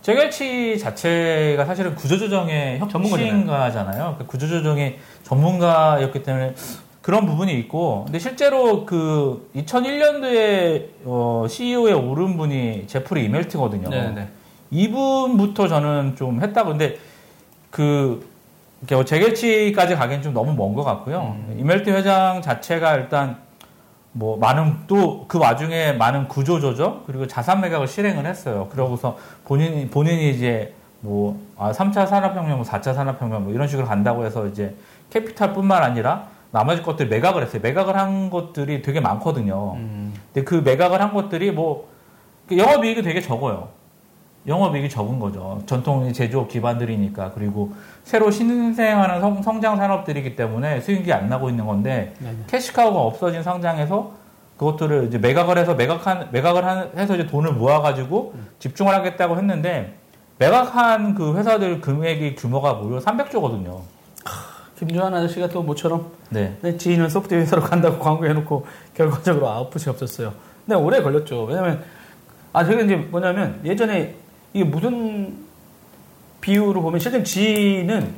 재결치 0.03 0.79
자체가 0.79 1.65
사실은 1.65 1.95
구조조정의 1.97 2.81
전문가잖아요. 2.89 4.17
그 4.19 4.27
구조조정의 4.27 4.99
전문가였기 5.25 6.23
때문에 6.23 6.55
그런 7.03 7.27
부분이 7.27 7.53
있고, 7.61 8.05
근데 8.05 8.19
실제로 8.19 8.85
그 8.85 9.51
2001년도에 9.57 10.89
어, 11.05 11.47
CEO에 11.49 11.93
오른 11.93 12.37
분이 12.37 12.87
제프리 12.87 13.25
이멜트거든요. 13.25 13.89
네네. 13.89 14.29
이분부터 14.71 15.69
저는 15.69 16.15
좀 16.17 16.43
했다. 16.43 16.65
근데 16.65 16.99
그 17.71 18.29
재결치까지 18.87 19.97
가기엔 19.97 20.23
좀 20.23 20.35
너무 20.35 20.55
먼 20.55 20.75
것 20.75 20.85
같고요. 20.85 21.37
음. 21.49 21.57
이멜트 21.59 21.91
회장 21.91 22.43
자체가 22.43 22.95
일단 22.97 23.39
뭐 24.19 24.39
많은 24.39 24.87
또 24.87 25.27
그 25.29 25.39
와중에 25.39 25.93
많은 25.93 26.29
구조 26.29 26.61
조정 26.61 27.03
그리고 27.07 27.27
자산 27.27 27.61
매각을 27.61 27.87
실행을 27.87 28.27
했어요. 28.27 28.69
그러고서 28.71 29.17
본인이 29.45 29.89
본인이 29.89 30.31
이제 30.31 30.75
뭐 31.01 31.39
아, 31.59 31.73
3차 31.73 32.07
산업혁명, 32.07 32.57
뭐 32.57 32.65
4차 32.65 32.95
산업혁명 32.95 33.45
뭐 33.45 33.53
이런 33.53 33.69
식으로 33.69 33.87
간다고 33.87 34.25
해서 34.25 34.47
이제 34.47 34.75
캐피탈뿐만 35.11 35.83
아니라 35.83 36.29
나머지 36.51 36.83
것들 36.83 37.09
매각을 37.09 37.43
했어요. 37.43 37.61
매각을 37.63 37.97
한 37.97 38.31
것들이 38.31 38.83
되게 38.83 39.01
많거든요. 39.01 39.75
음. 39.75 40.15
근데 40.33 40.45
그 40.45 40.55
매각을 40.55 41.01
한 41.01 41.13
것들이 41.13 41.51
뭐 41.51 41.89
영업이익이 42.51 43.03
되게 43.03 43.21
적어요. 43.21 43.69
영업이익이 44.47 44.89
적은 44.89 45.19
거죠. 45.19 45.61
전통 45.67 46.13
제조업 46.13 46.49
기반들이니까 46.49 47.33
그리고 47.35 47.73
새로 48.05 48.31
신생하는 48.31 49.21
성, 49.21 49.43
성장 49.43 49.77
산업들이기 49.77 50.37
때문에 50.37 50.81
수익이 50.81 51.13
안 51.13 51.29
나고 51.29 51.51
있는 51.51 51.67
건데 51.67 52.15
네네. 52.21 52.37
캐시카우가 52.47 53.01
없어진 53.01 53.43
상장에서 53.43 54.13
그것들을 54.57 55.05
이제 55.09 55.19
매각을 55.19 55.59
해서 55.59 55.75
매각한 55.75 56.29
매각을 56.31 56.65
한, 56.65 56.91
해서 56.97 57.15
이제 57.15 57.27
돈을 57.27 57.53
모아가지고 57.53 58.35
집중을 58.59 58.95
하겠다고 58.95 59.37
했는데 59.37 59.95
매각한 60.39 61.15
그 61.15 61.37
회사들 61.37 61.81
금액이 61.81 62.37
규모가 62.37 62.75
무려 62.75 63.01
300조거든요. 63.01 63.81
김주환 64.79 65.13
아저씨가 65.15 65.49
또 65.49 65.63
모처럼 65.63 66.11
네. 66.29 66.57
내 66.61 66.77
지인은 66.77 67.09
소프트웨어 67.09 67.41
회사로 67.41 67.63
간다고 67.63 67.99
광고해놓고 67.99 68.67
결과적으로 68.95 69.49
아웃풋이 69.49 69.89
없었어요. 69.89 70.35
근데 70.65 70.77
오래 70.77 71.01
걸렸죠. 71.01 71.45
왜냐면 71.45 71.83
아 72.53 72.65
저게 72.65 72.85
이제 72.85 72.97
뭐냐면 72.97 73.61
예전에 73.65 74.15
이게 74.57 74.65
무슨 74.65 75.35
비유로 76.41 76.81
보면 76.81 76.99
실제 76.99 77.23
G는 77.23 78.15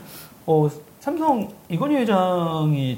어, 0.46 0.68
삼성 1.00 1.48
이건희 1.68 1.96
회장이 1.96 2.96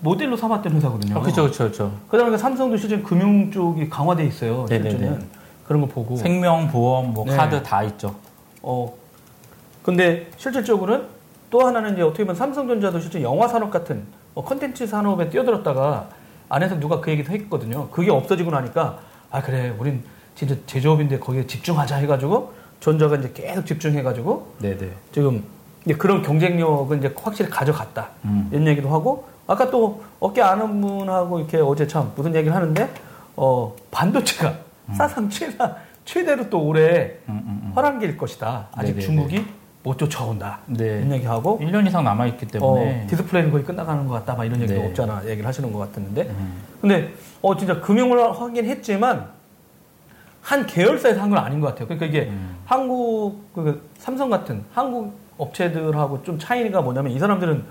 모델로 0.00 0.36
삼았던 0.36 0.70
회사거든요. 0.74 1.16
아, 1.16 1.20
그렇죠, 1.22 1.42
그렇죠, 1.44 1.58
그렇죠. 1.64 1.92
그러다 2.08 2.26
보니까 2.26 2.36
삼성도 2.36 2.76
실제 2.76 3.00
금융 3.00 3.50
쪽이 3.50 3.88
강화돼 3.88 4.26
있어요. 4.26 4.66
네네네. 4.68 4.90
실제는 4.90 5.24
그런 5.66 5.80
거 5.80 5.86
보고. 5.86 6.14
생명 6.16 6.68
보험, 6.68 7.14
뭐 7.14 7.24
네. 7.24 7.34
카드 7.34 7.62
다 7.62 7.82
있죠. 7.84 8.14
어 8.60 8.92
근데 9.82 10.30
실질적으로는 10.36 11.06
또 11.48 11.66
하나는 11.66 11.94
이제 11.94 12.02
어떻게 12.02 12.24
보면 12.24 12.36
삼성전자도 12.36 13.00
실제 13.00 13.22
영화 13.22 13.48
산업 13.48 13.70
같은 13.70 14.04
뭐 14.34 14.44
컨텐츠 14.44 14.86
산업에 14.86 15.30
뛰어들었다가 15.30 16.10
안에서 16.50 16.78
누가 16.78 17.00
그 17.00 17.10
얘기도 17.10 17.32
했거든요. 17.32 17.88
그게 17.88 18.10
없어지고 18.10 18.50
나니까 18.50 18.98
아 19.30 19.40
그래 19.40 19.74
우린 19.78 20.04
진짜 20.34 20.54
제조업인데 20.66 21.18
거기에 21.18 21.46
집중하자 21.46 21.96
해가지고 21.96 22.63
전자가 22.84 23.16
이제 23.16 23.30
계속 23.32 23.64
집중해가지고 23.64 24.46
네네. 24.58 24.90
지금 25.10 25.42
이제 25.86 25.94
그런 25.94 26.20
경쟁력을 26.20 26.98
이제 26.98 27.14
확실히 27.18 27.50
가져갔다 27.50 28.10
음. 28.26 28.48
이런 28.52 28.66
얘기도 28.66 28.90
하고 28.90 29.26
아까 29.46 29.70
또 29.70 30.02
어깨 30.20 30.42
아는 30.42 30.82
분하고 30.82 31.38
이렇게 31.38 31.56
어제 31.58 31.86
참 31.86 32.12
무슨 32.14 32.34
얘기를 32.34 32.54
하는데 32.54 32.90
어 33.36 33.74
반도체가 33.90 34.52
사상 34.92 35.30
최다 35.30 35.76
최대로 36.04 36.50
또 36.50 36.62
올해 36.62 37.14
음, 37.30 37.40
음, 37.46 37.60
음. 37.64 37.72
활황기일 37.74 38.18
것이다. 38.18 38.68
아직 38.72 38.88
네네네. 38.96 39.00
중국이 39.00 39.46
못 39.82 39.96
쫓아온다. 39.98 40.58
네. 40.66 40.98
이런 40.98 41.12
얘기하고 41.12 41.58
1년 41.60 41.86
이상 41.86 42.04
남아 42.04 42.26
있기 42.26 42.46
때문에. 42.48 43.04
어, 43.04 43.06
디스플레이는 43.08 43.50
거의 43.50 43.64
끝나가는 43.64 44.06
것 44.06 44.12
같다. 44.14 44.34
막 44.34 44.44
이런 44.44 44.60
얘기도 44.60 44.78
네. 44.80 44.86
없잖아. 44.88 45.22
얘기를 45.24 45.46
하시는 45.46 45.72
것 45.72 45.78
같았는데. 45.78 46.22
음. 46.24 46.52
근데 46.82 47.14
어 47.40 47.56
진짜 47.56 47.80
금융을 47.80 48.18
하긴 48.38 48.66
했지만 48.66 49.28
한 50.42 50.66
계열사에서 50.66 51.22
한 51.22 51.30
건 51.30 51.38
아닌 51.38 51.60
것 51.60 51.68
같아요. 51.68 51.86
그러니까 51.88 52.04
이게 52.06 52.28
음. 52.30 52.53
한국 52.64 53.52
그 53.54 53.88
삼성 53.98 54.30
같은 54.30 54.64
한국 54.72 55.14
업체들하고 55.36 56.22
좀 56.22 56.38
차이가 56.38 56.80
뭐냐면 56.80 57.12
이 57.12 57.18
사람들은 57.18 57.64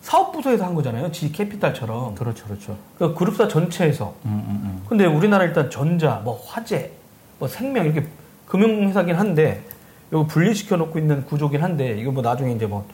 사업 0.00 0.32
부서에서 0.32 0.64
한 0.64 0.74
거잖아요. 0.74 1.10
GE 1.12 1.32
Capital처럼. 1.32 2.14
그렇죠, 2.14 2.44
그렇죠. 2.44 2.76
그 2.98 3.14
그룹사 3.14 3.48
전체에서. 3.48 4.14
음, 4.26 4.44
음, 4.46 4.60
음. 4.64 4.82
근데 4.88 5.06
우리나라 5.06 5.44
일단 5.44 5.70
전자, 5.70 6.20
뭐 6.24 6.42
화재, 6.46 6.90
뭐 7.38 7.48
생명 7.48 7.86
이렇게 7.86 8.06
금융회사긴 8.46 9.14
한데 9.14 9.62
이거 10.10 10.26
분리시켜 10.26 10.76
놓고 10.76 10.98
있는 10.98 11.24
구조긴 11.24 11.62
한데 11.62 11.98
이거 11.98 12.10
뭐 12.10 12.22
나중에 12.22 12.52
이제 12.52 12.66
뭐 12.66 12.84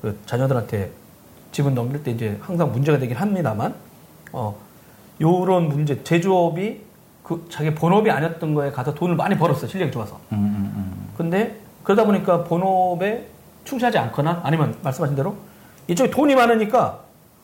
그 0.00 0.18
자녀들한테 0.26 0.90
지분 1.50 1.74
넘길 1.74 2.02
때 2.02 2.10
이제 2.10 2.38
항상 2.40 2.72
문제가 2.72 2.98
되긴 2.98 3.16
합니다만 3.16 3.74
어 4.32 4.56
요런 5.20 5.68
문제 5.68 6.02
제조업이 6.04 6.80
그 7.28 7.46
자기 7.50 7.74
본업이 7.74 8.10
아니었던 8.10 8.54
거에 8.54 8.70
가서 8.70 8.94
돈을 8.94 9.14
많이 9.14 9.36
벌었어 9.36 9.66
실력이 9.66 9.92
좋아서 9.92 10.18
음, 10.32 10.38
음, 10.38 10.72
음. 10.74 11.08
근데 11.14 11.60
그러다 11.84 12.06
보니까 12.06 12.42
본업에 12.44 13.28
충실하지 13.64 13.98
않거나 13.98 14.40
아니면 14.44 14.74
말씀하신 14.82 15.14
대로 15.14 15.36
이쪽에 15.88 16.10
돈이 16.10 16.34
많으니까 16.34 17.00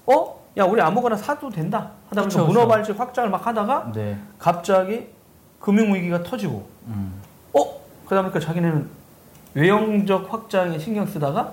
어? 0.07 0.41
야 0.57 0.64
우리 0.64 0.81
아무거나 0.81 1.17
사도 1.17 1.50
된다 1.50 1.91
하다 2.09 2.23
보니까 2.23 2.41
그쵸. 2.41 2.47
문어발식 2.47 2.99
확장을 2.99 3.29
막 3.29 3.47
하다가 3.47 3.93
네. 3.95 4.17
갑자기 4.38 5.07
금융위기가 5.61 6.23
터지고 6.23 6.67
음. 6.87 7.21
어? 7.53 7.61
그러다 8.07 8.23
보니까 8.23 8.41
자기네는 8.41 8.88
외형적 9.53 10.33
확장에 10.33 10.79
신경 10.79 11.07
쓰다가 11.07 11.53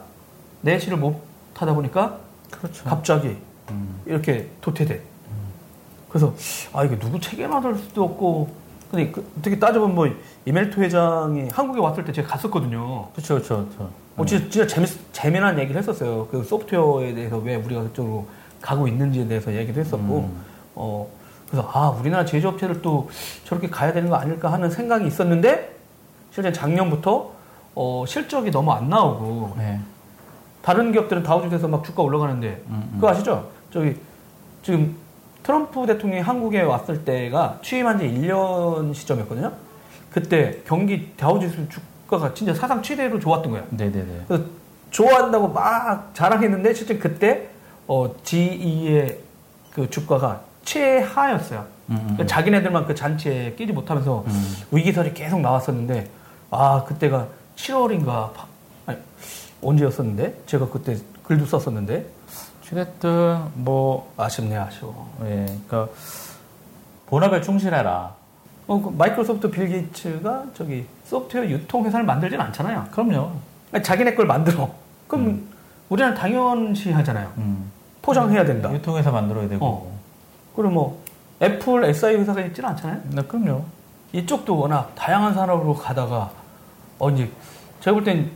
내실을 0.62 0.98
못 0.98 1.22
하다 1.54 1.74
보니까 1.74 2.18
그렇죠. 2.50 2.86
갑자기 2.86 3.36
음. 3.72 4.02
이렇게 4.06 4.50
도태돼. 4.62 5.02
그래서 6.12 6.34
아 6.74 6.84
이게 6.84 7.00
누구 7.00 7.20
책임을 7.20 7.62
질 7.62 7.76
수도 7.78 8.04
없고 8.04 8.50
근데 8.92 9.10
그, 9.10 9.26
어떻게 9.40 9.58
따져보면 9.58 9.96
뭐 9.96 10.08
이멜토 10.46 10.82
회장이 10.82 11.50
한국에 11.50 11.80
왔을 11.80 12.04
때 12.04 12.12
제가 12.12 12.28
갔었거든요. 12.28 13.08
그렇죠, 13.14 13.36
그렇죠. 13.36 13.66
그렇죠. 13.68 13.90
뭐 14.16 14.26
진짜, 14.26 14.50
진짜 14.50 14.68
재밌, 14.68 15.14
재미난 15.14 15.58
얘기를 15.58 15.80
했었어요. 15.80 16.28
그 16.30 16.44
소프트웨어에 16.44 17.14
대해서 17.14 17.38
왜 17.38 17.56
우리가 17.56 17.84
그쪽으로 17.84 18.28
가고 18.60 18.88
있는지에 18.90 19.28
대해서 19.28 19.54
얘기도 19.56 19.80
했었고, 19.80 20.20
음. 20.20 20.42
어, 20.76 21.08
그래서 21.50 21.70
아 21.74 21.90
우리나라 21.90 22.26
제조업체를 22.26 22.82
또 22.82 23.10
저렇게 23.46 23.70
가야 23.70 23.94
되는 23.94 24.10
거 24.10 24.16
아닐까 24.18 24.52
하는 24.52 24.70
생각이 24.70 25.08
있었는데 25.08 25.76
실제 26.32 26.52
작년부터 26.52 27.32
어, 27.76 28.04
실적이 28.08 28.52
너무 28.52 28.72
안 28.72 28.90
나오고 28.90 29.56
네. 29.58 29.80
다른 30.62 30.92
기업들은 30.92 31.24
다우지에서 31.24 31.68
막 31.68 31.84
주가 31.84 32.04
올라가는데 32.04 32.64
음, 32.68 32.90
음. 32.92 32.96
그거 32.96 33.10
아시죠? 33.10 33.50
저기 33.72 33.96
지금 34.64 34.96
트럼프 35.44 35.86
대통령이 35.86 36.22
한국에 36.22 36.62
왔을 36.62 37.04
때가 37.04 37.60
취임한 37.64 38.00
지 38.00 38.06
1년 38.06 38.94
시점이었거든요. 38.94 39.52
그때 40.12 40.62
경기 40.68 41.12
다우지수 41.18 41.68
주가가 41.70 42.34
진짜 42.34 42.54
사상 42.54 42.82
최대로 42.82 43.20
좋았던 43.20 43.52
거야. 43.52 43.64
네네네. 43.70 44.26
그래서 44.28 44.44
좋아한다고 44.92 45.48
막 45.48 46.12
자랑했는데 46.14 46.74
실제 46.74 46.98
그때 46.98 47.50
어, 47.88 48.14
GE의 48.24 49.18
그 49.74 49.90
주가가 49.90 50.42
최하였어요. 50.64 51.66
음, 51.90 51.96
음. 51.96 52.00
그러니까 52.00 52.26
자기네들만 52.28 52.86
그 52.86 52.94
잔치에 52.94 53.54
끼지 53.56 53.74
못하면서 53.74 54.24
음. 54.28 54.56
위기설이 54.72 55.14
계속 55.14 55.42
나왔었는데 55.42 56.10
아 56.52 56.84
그때가 56.86 57.28
7월인가 57.56 58.32
아니 58.86 58.98
언제였었는데 59.62 60.42
제가 60.46 60.70
그때 60.70 60.98
글도 61.24 61.46
썼었는데 61.46 62.06
어쨌든 62.72 63.40
뭐 63.56 64.14
아쉽네 64.18 64.56
아쉬워. 64.56 65.10
예, 65.26 65.46
그러니까 65.68 65.88
본업에 67.08 67.42
충실해라. 67.42 68.16
어, 68.68 68.82
그 68.82 68.90
마이크로소프트 68.90 69.52
빌 69.52 69.68
게이츠가 69.68 70.46
저기 70.54 70.86
소프트웨어 71.06 71.50
유통 71.50 71.86
회사를 71.86 72.06
만들진 72.06 72.40
않잖아요. 72.40 72.88
그럼요. 72.92 73.32
아니, 73.74 73.84
자기네 73.84 74.16
걸 74.16 74.26
만들어. 74.26 74.70
그럼 75.08 75.46
우리는 75.90 76.14
당연시 76.16 76.92
하잖아요. 76.92 77.32
음. 77.38 77.70
포장해야 78.02 78.46
된다. 78.46 78.74
유통 78.74 78.98
회사 78.98 79.12
만들어야 79.12 79.48
되고. 79.50 79.66
어. 79.66 80.00
그리고 80.56 80.70
뭐 80.72 81.04
애플, 81.42 81.84
SI 81.84 82.16
회사가 82.16 82.42
있지는 82.42 82.70
않잖아요. 82.70 83.02
네, 83.10 83.22
그럼요. 83.24 83.64
이쪽도 84.14 84.58
워낙 84.58 84.94
다양한 84.96 85.34
산업으로 85.34 85.76
가다가 85.76 86.32
어 87.00 87.10
이제 87.10 87.30
제가 87.82 87.94
볼 87.96 88.04
땐 88.04 88.32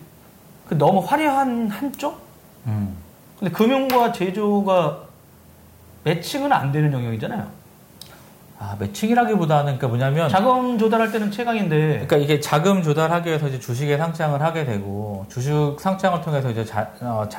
그 0.68 0.74
너무 0.78 1.00
화려한 1.00 1.68
한쪽? 1.70 2.20
음. 2.66 2.96
근데 3.46 3.56
금융과 3.56 4.12
제조가 4.12 5.02
매칭은 6.04 6.52
안 6.52 6.72
되는 6.72 6.92
영역이잖아요. 6.92 7.46
아, 8.58 8.76
매칭이라기보다는 8.80 9.78
그러니까 9.78 9.88
뭐냐면 9.88 10.30
자금 10.30 10.80
조달할 10.80 11.12
때는 11.12 11.30
최강인데 11.30 11.90
그러니까 12.08 12.18
이게 12.18 12.40
자금 12.40 12.82
조달하기 12.82 13.30
위해서 13.30 13.48
이제 13.48 13.60
주식에 13.60 13.98
상장을 13.98 14.42
하게 14.42 14.66
되고 14.66 15.28
주식 15.30 15.52
상장을 15.80 16.20
통해서 16.22 16.50
이제 16.50 16.66
자, 16.66 16.90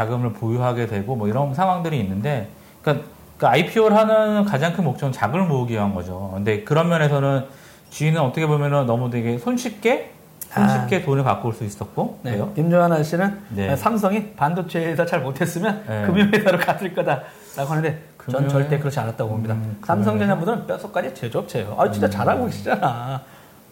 금을 0.06 0.32
보유하게 0.34 0.86
되고 0.86 1.16
뭐 1.16 1.26
이런 1.26 1.52
상황들이 1.52 1.98
있는데 1.98 2.50
그러니까, 2.82 3.08
IPO를 3.40 3.96
하는 3.96 4.44
가장 4.44 4.74
큰 4.74 4.84
목적은 4.84 5.12
자금을 5.12 5.46
모으기 5.46 5.74
위한 5.74 5.92
거죠. 5.92 6.30
근데 6.34 6.62
그런 6.62 6.88
면에서는 6.88 7.46
주인은 7.90 8.20
어떻게 8.20 8.46
보면은 8.46 8.86
너무 8.86 9.10
되게 9.10 9.38
손쉽게 9.38 10.12
손쉽게 10.50 11.02
돈을 11.02 11.24
갖고 11.24 11.48
올 11.48 11.54
수 11.54 11.64
있었고 11.64 12.20
네. 12.22 12.40
임종환 12.56 12.92
아저씨는 12.92 13.38
네. 13.50 13.76
삼성이 13.76 14.32
반도체에서 14.34 15.04
잘 15.06 15.20
못했으면 15.20 15.84
네. 15.86 16.02
금융회사로 16.06 16.58
갔을 16.58 16.94
거다라고 16.94 17.24
하는데 17.70 18.02
전 18.30 18.34
금융- 18.42 18.48
절대 18.48 18.78
그렇지 18.78 18.98
않았다고 18.98 19.30
봅니다. 19.30 19.54
음, 19.54 19.78
삼성전자보다는 19.84 20.66
뼈속까지 20.66 21.14
제조업체예요. 21.14 21.76
아 21.78 21.90
진짜 21.90 22.08
잘하고 22.08 22.46
계시잖아. 22.46 23.22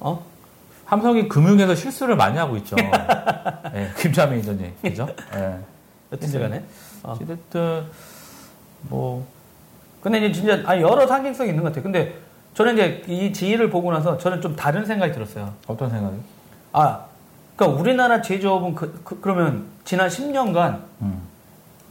어? 0.01 0.23
삼성이 0.89 1.29
금융에서 1.29 1.75
실수를 1.75 2.15
많이 2.17 2.37
하고 2.37 2.57
있죠. 2.59 2.77
네, 2.77 3.91
김자민 3.99 4.41
이전님, 4.41 4.73
그죠? 4.83 5.09
네. 5.33 5.59
여튼지 6.13 6.39
간에. 6.39 6.63
어. 7.03 7.13
어쨌든 7.21 7.85
뭐 8.83 9.27
근데 10.03 10.19
이제 10.19 10.33
진짜 10.33 10.61
아 10.67 10.79
여러 10.81 11.07
상징성이 11.07 11.51
있는 11.51 11.63
것 11.63 11.71
같아요. 11.71 11.83
근데 11.83 12.15
저는 12.55 12.75
이제 12.75 13.03
이 13.09 13.33
지휘를 13.33 13.71
보고 13.71 13.91
나서 13.93 14.19
저는 14.19 14.41
좀 14.41 14.55
다른 14.55 14.85
생각이 14.85 15.13
들었어요. 15.13 15.55
어떤 15.67 15.91
생각이? 15.91 16.17
아, 16.75 17.05
그러니까 17.57 17.81
우리나라 17.81 18.21
제조업은 18.21 18.75
그, 18.75 19.01
그, 19.05 19.21
러면 19.27 19.65
지난 19.85 20.09
10년간 20.09 20.81
음, 21.03 21.23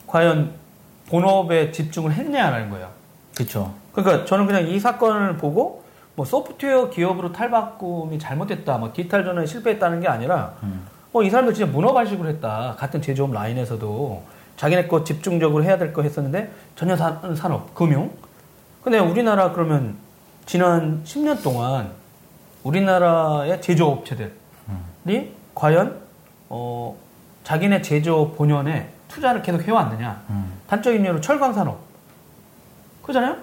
과연 0.06 0.52
본업에 1.08 1.72
집중을 1.72 2.12
했냐라는 2.12 2.70
거예요. 2.70 2.90
그렇죠. 3.34 3.74
그러니까 3.94 4.26
저는 4.26 4.46
그냥 4.46 4.68
이 4.68 4.78
사건을 4.80 5.38
보고 5.38 5.84
뭐 6.16 6.26
소프트웨어 6.26 6.90
기업으로 6.90 7.32
탈바꿈이 7.32 8.20
잘못됐다, 8.20 8.78
뭐 8.78 8.92
디지털 8.94 9.24
전환에 9.24 9.48
실패했다는 9.48 10.02
게 10.02 10.08
아니라 10.10 10.54
음. 10.64 10.86
어, 11.14 11.24
이 11.24 11.30
사람들 11.30 11.54
진짜 11.54 11.72
문어발식으로 11.72 12.28
했다. 12.28 12.76
같은 12.78 13.02
제조업 13.02 13.32
라인에서도 13.32 14.22
자기네 14.58 14.88
거 14.88 15.04
집중적으로 15.06 15.64
해야 15.64 15.78
될 15.78 15.94
거 15.94 16.02
했었는데 16.02 16.52
전혀 16.76 16.98
사- 16.98 17.22
산업, 17.36 17.74
금융. 17.74 18.12
근데 18.84 19.00
우리나라 19.00 19.52
그러면 19.54 19.96
지난 20.46 21.02
10년 21.06 21.42
동안 21.42 21.92
우리나라의 22.64 23.62
제조업체들이 23.62 24.30
과연 25.56 26.02
어, 26.50 26.96
자기네 27.44 27.82
제조업 27.82 28.36
본연에 28.38 28.90
투자를 29.08 29.42
계속 29.42 29.62
해왔느냐. 29.62 30.24
음. 30.30 30.54
단적인 30.68 31.06
예로 31.06 31.22
철강 31.22 31.54
산업. 31.54 31.80
그잖아요? 33.04 33.38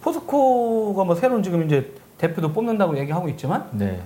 포스코가 0.00 1.04
뭐 1.04 1.14
새로운 1.14 1.42
지금 1.42 1.64
이제 1.64 1.94
대표도 2.18 2.52
뽑는다고 2.52 2.98
얘기하고 2.98 3.28
있지만 3.28 3.68
네. 3.72 4.00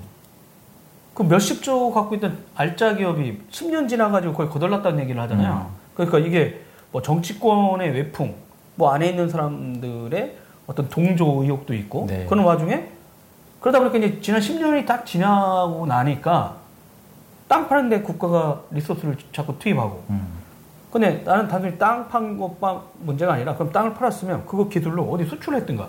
그 1.15 1.23
몇십 1.23 1.63
조 1.63 1.93
갖고 1.93 2.15
있던 2.15 2.39
알짜 2.55 2.95
기업이 2.95 3.41
10년 3.51 3.89
지나가지고 3.89 4.35
거의 4.35 4.49
거덜났다는 4.49 5.01
얘기를 5.01 5.21
하잖아요. 5.23 5.71
음. 5.71 5.77
그러니까 5.95 6.19
이게 6.19 6.61
뭐 6.91 7.01
정치권의 7.01 7.93
외풍, 7.93 8.35
뭐 8.75 8.93
안에 8.93 9.09
있는 9.09 9.29
사람들의 9.29 10.37
어떤 10.67 10.89
동조 10.89 11.43
의혹도 11.43 11.75
있고 11.75 12.07
네. 12.09 12.27
그런 12.27 12.45
와중에 12.45 12.89
그러다 13.61 13.79
보니까 13.79 13.99
이제 13.99 14.21
지난 14.21 14.41
10년이 14.41 14.87
딱 14.87 15.07
지나고 15.07 15.87
나니까 15.87 16.57
땅 17.53 17.69
파는데 17.69 18.01
국가가 18.01 18.63
리소스를 18.71 19.15
자꾸 19.31 19.59
투입하고 19.59 20.03
음. 20.09 20.27
근데 20.91 21.23
나는 21.23 21.49
단순히 21.49 21.77
땅 21.77 22.09
판 22.09 22.39
것만 22.39 22.81
문제가 23.01 23.35
아니라 23.35 23.55
그럼 23.55 23.71
땅을 23.71 23.93
팔았으면 23.93 24.47
그거 24.47 24.71
기술로 24.71 25.03
어디 25.05 25.27
수출했든가 25.27 25.87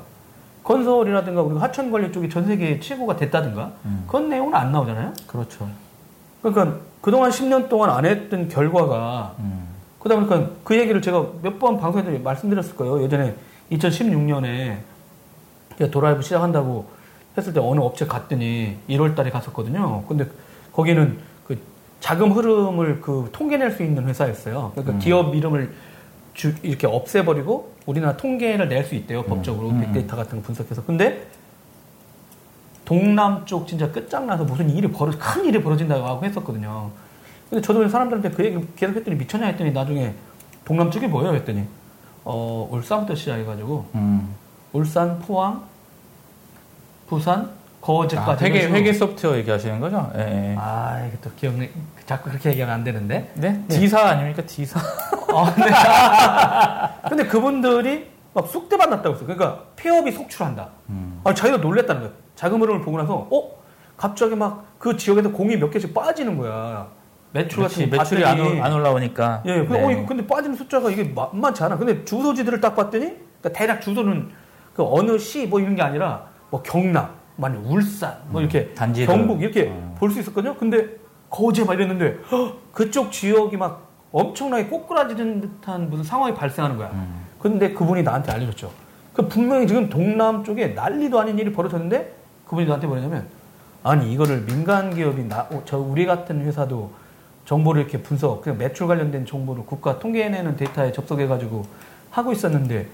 건설이라든가 0.66 1.42
우리가 1.42 1.62
하천 1.62 1.90
관리 1.90 2.12
쪽이 2.12 2.30
전 2.30 2.46
세계 2.46 2.82
최고가 2.82 3.16
됐다든가 3.16 3.72
음. 3.86 4.04
그런 4.10 4.28
내용은 4.28 4.54
안 4.54 4.74
나오잖아요. 4.74 5.14
그렇죠. 5.26 5.70
그러니까 6.42 6.80
그동안 7.00 7.32
10년 7.32 7.70
동안 7.70 7.92
안 7.92 8.06
했던 8.06 8.50
결과가 8.50 9.36
음. 9.40 9.68
그러다 10.02 10.20
보니까 10.22 10.52
그 10.66 10.78
얘기를 10.78 11.02
제가 11.02 11.26
몇 11.42 11.60
번 11.60 11.80
방송에서 11.80 12.12
말씀드렸을 12.20 12.76
거예요. 12.76 13.02
예전에 13.04 13.36
2016년에 13.72 14.80
제가 15.78 15.92
도라이브 15.92 16.22
시작한다고 16.24 16.88
했을 17.38 17.54
때 17.54 17.62
어느 17.62 17.80
업체 17.80 18.06
갔더니 18.06 18.78
1월 18.90 19.16
달에 19.16 19.30
갔었거든요. 19.30 20.04
근데 20.10 20.28
거기는 20.74 21.18
그 21.18 21.33
자금 22.04 22.34
흐름을 22.34 23.00
그 23.00 23.30
통계낼 23.32 23.72
수 23.72 23.82
있는 23.82 24.06
회사였어요. 24.10 24.72
그러니까 24.74 24.96
음. 24.96 25.00
기업 25.00 25.34
이름을 25.34 25.74
주- 26.34 26.54
이렇게 26.62 26.86
없애버리고 26.86 27.72
우리나라 27.86 28.18
통계를 28.18 28.68
낼 28.68 28.84
수 28.84 28.94
있대요. 28.96 29.24
법적으로 29.24 29.70
음. 29.70 29.80
빅데이터 29.80 30.18
같은 30.18 30.40
거 30.42 30.46
분석해서. 30.48 30.84
근데 30.84 31.26
동남 32.84 33.46
쪽 33.46 33.66
진짜 33.70 33.90
끝장나서 33.90 34.44
무슨 34.44 34.70
일이 34.70 34.92
벌어 34.92 35.14
큰 35.18 35.46
일이 35.46 35.64
벌어진다고 35.64 36.06
하고 36.06 36.26
했었거든요. 36.26 36.92
근데 37.50 37.62
저도 37.62 37.88
사람들한테 37.88 38.32
그 38.32 38.44
얘기 38.44 38.68
계속 38.76 38.98
했더니 38.98 39.16
미쳤냐 39.16 39.46
했더니 39.48 39.72
나중에 39.72 40.14
동남 40.66 40.92
쪽이 40.92 41.08
뭐예요 41.08 41.34
했더니 41.36 41.64
어 42.26 42.68
울산부터 42.70 43.16
시작해가지고 43.16 43.86
음. 43.96 44.36
울산, 44.74 45.20
포항, 45.20 45.64
부산, 47.08 47.50
거제까지 47.84 48.44
아, 48.46 48.48
회계 48.48 48.68
회계 48.70 48.94
소프트웨어 48.94 49.36
얘기하시는 49.38 49.80
거죠? 49.80 50.10
예. 50.16 50.52
예. 50.52 50.56
아 50.58 51.04
이게 51.08 51.18
또 51.22 51.30
기억이 51.36 51.70
자꾸 52.06 52.30
그렇게 52.30 52.50
얘기하면 52.52 52.76
안 52.76 52.84
되는데 52.84 53.32
네? 53.36 53.62
D사 53.68 54.00
아닙니까? 54.08 54.42
D사. 54.46 54.80
어, 55.34 55.46
근데, 55.54 55.70
근데 57.10 57.26
그분들이 57.28 58.08
막 58.34 58.48
쑥대밭 58.48 58.90
났다고 58.90 59.16
했어요. 59.16 59.28
그러니까 59.28 59.64
폐업이 59.76 60.12
속출한다. 60.12 60.70
음. 60.90 61.20
아, 61.24 61.34
자기가 61.34 61.58
놀랬다는 61.58 62.02
거예요. 62.02 62.16
자금 62.36 62.62
흐름을 62.62 62.82
보고 62.82 62.98
나서, 62.98 63.28
어? 63.32 63.52
갑자기 63.98 64.36
막 64.36 64.74
그 64.84 64.98
지역에서 64.98 65.32
공이 65.32 65.56
몇 65.58 65.70
개씩 65.72 65.94
빠지는 65.94 66.38
거야. 66.38 66.88
매출 67.32 67.64
같은 67.64 67.90
거 67.90 67.96
매출이 67.98 68.26
안, 68.26 68.38
봤더니. 68.38 68.62
안 68.62 68.74
올라오니까. 68.74 69.44
예, 69.46 69.60
근데, 69.60 69.80
네. 69.80 69.86
어, 69.86 69.92
이거 69.92 70.06
근데 70.06 70.28
빠지는 70.28 70.58
숫자가 70.58 70.90
이게 70.92 71.06
만만치 71.06 71.64
않아. 71.64 71.78
근데 71.78 72.04
주소지들을 72.04 72.60
딱 72.60 72.76
봤더니, 72.76 73.06
그러니까 73.42 73.50
대략 73.58 73.80
주소는 73.82 74.30
그 74.76 74.84
어느 74.86 75.18
시 75.18 75.48
뭐 75.48 75.62
이런 75.62 75.76
게 75.78 75.82
아니라, 75.82 76.26
뭐 76.50 76.62
경남, 76.62 77.12
뭐 77.36 77.50
아니면 77.50 77.66
울산, 77.66 78.18
뭐 78.28 78.42
음, 78.42 78.44
이렇게 78.44 78.74
단지를. 78.74 79.08
경북 79.08 79.42
이렇게 79.42 79.70
어. 79.70 79.96
볼수 79.98 80.20
있었거든요. 80.20 80.56
근데 80.56 80.88
거제 81.30 81.64
막 81.64 81.74
이랬는데, 81.74 82.20
헉, 82.32 82.60
그쪽 82.72 83.12
지역이 83.12 83.58
막 83.58 83.90
엄청나게 84.12 84.68
꼬꾸라지는 84.68 85.42
듯한 85.42 85.90
무슨 85.90 86.04
상황이 86.04 86.36
발생하는 86.36 86.78
거야. 86.78 86.90
음. 86.94 87.26
근데 87.40 87.74
그분이 87.74 88.04
나한테 88.04 88.32
알려줬죠. 88.32 88.72
그 89.14 89.28
분명히 89.28 89.68
지금 89.68 89.90
동남 89.90 90.44
쪽에 90.44 90.68
난리도 90.70 91.20
아닌 91.20 91.38
일이 91.38 91.52
벌어졌는데 91.52 92.16
그분이 92.46 92.66
나한테 92.66 92.88
뭐냐면 92.88 93.28
아니 93.84 94.14
이거를 94.14 94.46
민간 94.46 94.94
기업이 94.94 95.28
나, 95.28 95.42
어, 95.52 95.62
저 95.66 95.78
우리 95.78 96.06
같은 96.06 96.42
회사도 96.42 96.92
정보를 97.46 97.82
이렇게 97.82 98.02
분석, 98.02 98.42
그냥 98.42 98.58
매출 98.58 98.88
관련된 98.88 99.26
정보를 99.26 99.66
국가 99.66 100.00
통계내는 100.00 100.56
데이터에 100.56 100.92
접속해가지고 100.92 101.66
하고 102.12 102.32
있었는데 102.32 102.88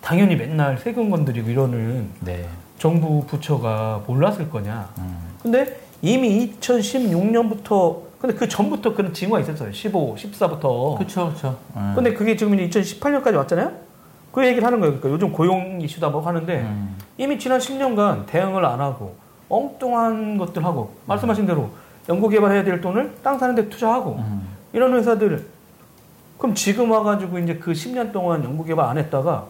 당연히 0.00 0.36
맨날 0.36 0.76
세금 0.78 1.10
건드리고 1.10 1.48
이러는 1.48 2.10
네. 2.20 2.46
정부 2.78 3.24
부처가 3.26 4.02
몰랐을 4.06 4.50
거냐. 4.50 4.88
음. 4.98 5.18
근데 5.42 5.80
이미 6.02 6.52
2016년부터 6.60 8.02
근데 8.20 8.36
그 8.36 8.48
전부터 8.48 8.94
그런 8.94 9.12
징후가 9.12 9.40
있었어요. 9.40 9.70
15, 9.70 10.14
14부터. 10.14 10.96
그렇죠, 10.96 11.26
그렇죠. 11.26 11.58
근데 11.94 12.14
그게 12.14 12.36
지금 12.36 12.58
이제 12.58 12.80
2018년까지 12.80 13.36
왔잖아요. 13.36 13.70
그 14.32 14.44
얘기를 14.46 14.66
하는 14.66 14.80
거예요. 14.80 14.98
그러니까 14.98 15.10
요즘 15.10 15.32
고용 15.32 15.80
이슈다 15.80 16.08
뭐 16.08 16.22
하는데 16.22 16.60
음. 16.62 16.96
이미 17.18 17.38
지난 17.38 17.60
10년간 17.60 18.26
대응을 18.26 18.64
안 18.64 18.80
하고 18.80 19.14
엉뚱한 19.48 20.38
것들 20.38 20.64
하고 20.64 20.94
말씀하신 21.06 21.46
대로 21.46 21.70
연구 22.08 22.28
개발해야 22.28 22.64
될 22.64 22.80
돈을 22.80 23.14
땅 23.22 23.38
사는 23.38 23.54
데 23.54 23.68
투자하고 23.68 24.16
음. 24.18 24.48
이런 24.72 24.94
회사들 24.94 25.46
그럼 26.38 26.54
지금 26.54 26.90
와가지고 26.90 27.38
이제 27.38 27.56
그 27.56 27.72
10년 27.72 28.10
동안 28.10 28.42
연구 28.42 28.64
개발 28.64 28.86
안 28.86 28.98
했다가 28.98 29.46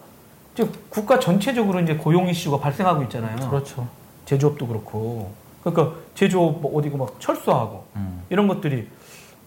지금 0.55 0.73
국가 0.89 1.19
전체적으로 1.19 1.81
이제 1.81 1.97
고용 1.97 2.29
이슈가 2.29 2.59
발생하고 2.59 3.03
있잖아요. 3.05 3.51
그렇죠. 3.51 3.87
제조업도 4.25 4.67
그렇고 4.67 5.33
그러니까 5.63 5.97
제조업 6.15 6.61
뭐 6.61 6.79
어디고 6.79 6.97
막 6.97 7.17
철수하고 7.19 7.85
음. 7.97 8.23
이런 8.31 8.47
것들이 8.47 8.89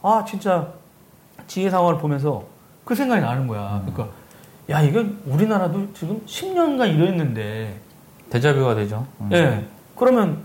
아 0.01 0.25
진짜 0.27 0.73
지혜 1.47 1.69
상황을 1.69 1.99
보면서 1.99 2.43
그 2.83 2.93
생각이 2.93 3.21
나는 3.21 3.47
거야. 3.47 3.81
그러니까 3.85 4.13
야 4.69 4.81
이건 4.81 5.21
우리나라도 5.25 5.93
지금 5.93 6.21
10년간 6.25 6.93
이랬는데 6.93 7.79
대자뷰가 8.29 8.75
되죠. 8.75 9.07
음. 9.21 9.29
예 9.31 9.65
그러면 9.95 10.39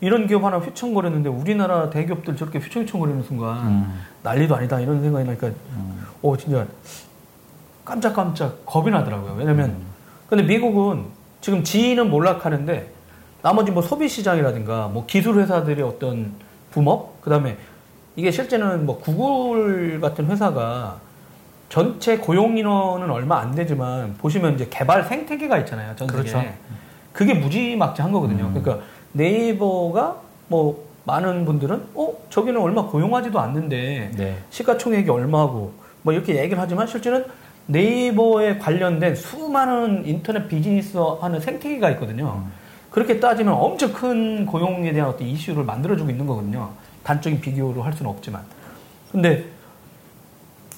이런 0.00 0.26
기업 0.28 0.44
하나 0.44 0.58
휘청거렸는데 0.58 1.28
우리나라 1.28 1.90
대기업들 1.90 2.36
저렇게 2.36 2.60
휘청휘청거리는 2.60 3.22
순간 3.24 3.66
음. 3.66 4.00
난리도 4.22 4.54
아니다 4.54 4.78
이런 4.78 5.02
생각이 5.02 5.24
나니까 5.24 5.48
음. 5.48 6.06
어 6.22 6.36
진짜 6.36 6.66
깜짝깜짝 7.84 8.64
겁이 8.66 8.90
나더라고요. 8.90 9.34
왜냐면 9.36 9.70
음. 9.70 9.95
근데 10.28 10.42
미국은 10.44 11.04
지금 11.40 11.62
지인은 11.62 12.10
몰락하는데 12.10 12.90
나머지 13.42 13.70
뭐 13.70 13.82
소비 13.82 14.08
시장이라든가 14.08 14.88
뭐 14.88 15.06
기술 15.06 15.38
회사들의 15.38 15.84
어떤 15.84 16.32
붐업 16.70 17.20
그다음에 17.20 17.56
이게 18.16 18.30
실제는 18.30 18.86
뭐 18.86 18.98
구글 18.98 20.00
같은 20.00 20.26
회사가 20.26 20.98
전체 21.68 22.16
고용 22.18 22.56
인원은 22.56 23.10
얼마 23.10 23.38
안 23.40 23.54
되지만 23.54 24.14
보시면 24.18 24.54
이제 24.54 24.66
개발 24.70 25.04
생태계가 25.04 25.58
있잖아요. 25.58 25.94
전 25.96 26.08
세계에. 26.08 26.22
그렇죠. 26.22 26.44
그게 27.12 27.34
무지막지한 27.34 28.12
거거든요. 28.12 28.46
음. 28.46 28.62
그러니까 28.62 28.84
네이버가 29.12 30.16
뭐 30.48 30.86
많은 31.04 31.44
분들은 31.44 31.82
어 31.94 32.12
저기는 32.30 32.60
얼마 32.60 32.84
고용하지도 32.86 33.38
않는데 33.38 34.10
네. 34.16 34.38
시가총액이 34.50 35.08
얼마고 35.08 35.72
뭐 36.02 36.12
이렇게 36.12 36.36
얘기를 36.36 36.58
하지만 36.60 36.86
실제는 36.86 37.24
네이버에 37.66 38.58
관련된 38.58 39.14
수많은 39.16 40.06
인터넷 40.06 40.48
비즈니스 40.48 40.96
하는 40.96 41.40
생태계가 41.40 41.90
있거든요. 41.92 42.42
음. 42.44 42.52
그렇게 42.90 43.20
따지면 43.20 43.54
엄청 43.54 43.92
큰 43.92 44.46
고용에 44.46 44.92
대한 44.92 45.10
어떤 45.10 45.26
이슈를 45.26 45.64
만들어주고 45.64 46.10
있는 46.10 46.26
거거든요. 46.26 46.70
단적인 47.02 47.40
비교로 47.40 47.82
할 47.82 47.92
수는 47.92 48.10
없지만. 48.10 48.42
근데 49.12 49.44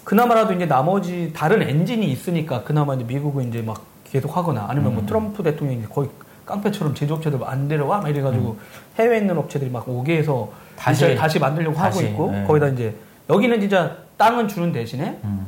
그나마라도 0.05 0.55
이제 0.55 0.67
나머지 0.67 1.33
다른 1.35 1.63
엔진이 1.63 2.07
있으니까 2.11 2.65
그나마 2.65 2.95
이제 2.95 3.05
미국은 3.05 3.49
이제 3.49 3.63
막 3.63 3.83
계속 4.05 4.37
하거나 4.37 4.67
아니면 4.69 4.95
뭐 4.95 5.03
음. 5.03 5.07
트럼프 5.07 5.43
대통령이 5.43 5.85
거의 5.85 6.09
깡패처럼 6.47 6.95
제조업체들 6.95 7.39
안 7.45 7.69
데려와 7.69 7.99
막 8.01 8.09
이래가지고 8.09 8.57
해외에 8.99 9.19
있는 9.19 9.37
업체들이 9.37 9.71
막 9.71 9.87
오게 9.87 10.17
해서 10.17 10.51
다시- 10.77 11.03
다시 11.03 11.15
다시 11.17 11.39
만들려고 11.39 11.77
다시, 11.77 11.99
하고 11.99 12.11
있고 12.11 12.31
네. 12.33 12.45
거기다 12.45 12.69
이제 12.69 12.95
여기는 13.29 13.61
진짜 13.61 13.97
땅은 14.17 14.49
주는 14.49 14.73
대신에 14.73 15.19
음. 15.25 15.47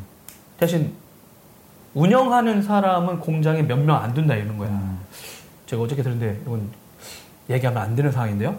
대신 0.58 0.92
운영하는 1.94 2.62
사람은 2.62 3.20
공장에 3.20 3.62
몇 3.62 3.78
명 3.78 3.96
안 4.02 4.14
둔다 4.14 4.34
이런 4.36 4.56
거야. 4.58 4.68
음. 4.68 4.98
제가 5.66 5.82
어저께 5.82 6.02
들었는데 6.02 6.40
이건 6.42 6.68
얘기하면 7.48 7.82
안 7.82 7.96
되는 7.96 8.10
상황인데요. 8.12 8.56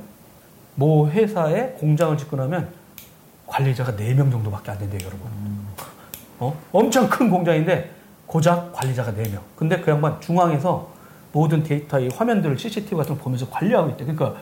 모 0.76 1.08
회사에 1.10 1.72
공장을 1.80 2.18
짓고 2.18 2.36
나면 2.38 2.70
관리자가 3.48 3.94
4명 3.94 4.32
정도밖에 4.32 4.72
안 4.72 4.78
된대요, 4.80 5.00
여러분. 5.06 5.28
어? 6.40 6.58
엄청 6.72 7.10
큰 7.10 7.30
공장인데 7.30 7.92
고작 8.26 8.72
관리자가 8.74 9.12
4명. 9.12 9.40
근데 9.58 9.80
그 9.82 9.92
양반 9.92 10.20
중앙에서 10.22 10.90
모든 11.34 11.64
데이터, 11.64 12.00
이 12.00 12.10
화면들을 12.14 12.58
CCTV 12.58 12.98
같은 12.98 13.18
거 13.18 13.24
보면서 13.24 13.50
관리하고 13.50 13.90
있대. 13.92 14.04
그러니까 14.06 14.36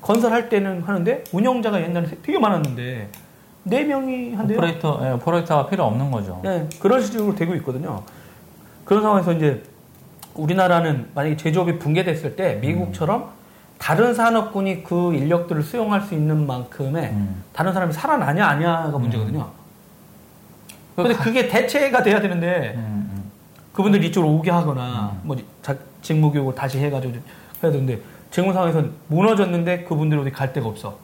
건설할 0.00 0.48
때는 0.48 0.82
하는데 0.82 1.24
운영자가 1.32 1.80
옛날에 1.82 2.06
되게 2.22 2.38
많았는데 2.38 3.08
4명이 3.66 4.34
한대요. 4.34 4.58
오퍼레이터, 4.58 5.00
예, 5.06 5.10
오퍼레이터가 5.12 5.66
필요 5.70 5.84
없는 5.84 6.10
거죠. 6.10 6.40
네, 6.42 6.68
그런 6.80 7.02
식으로 7.02 7.34
되고 7.34 7.54
있거든요. 7.56 8.02
그런 8.84 9.02
상황에서 9.02 9.32
이제 9.32 9.62
우리나라는 10.34 11.10
만약에 11.14 11.36
제조업이 11.36 11.78
붕괴됐을 11.78 12.36
때 12.36 12.56
미국처럼 12.56 13.30
다른 13.78 14.14
산업군이 14.14 14.82
그 14.82 15.14
인력들을 15.14 15.62
수용할 15.62 16.00
수 16.00 16.14
있는 16.14 16.46
만큼의 16.46 17.10
음. 17.10 17.42
다른 17.52 17.72
사람이 17.72 17.92
살아나냐 17.92 18.44
아니냐가 18.46 18.98
문제거든요. 18.98 19.50
근데 20.96 21.14
그게 21.14 21.48
대체가 21.48 22.02
돼야 22.02 22.20
되는데 22.20 22.74
음, 22.76 23.10
음. 23.12 23.30
그분들이 23.72 24.08
이쪽으로 24.08 24.32
오게 24.34 24.50
하거나 24.50 25.16
뭐 25.22 25.36
자- 25.60 25.76
직무 26.02 26.30
교육을 26.30 26.54
다시 26.54 26.78
해가지고 26.78 27.14
해야 27.62 27.72
되는데 27.72 28.00
직무 28.30 28.52
상황에서 28.52 28.84
무너졌는데 29.08 29.84
그분들이 29.84 30.20
어디 30.20 30.30
갈 30.30 30.52
데가 30.52 30.68
없어. 30.68 30.98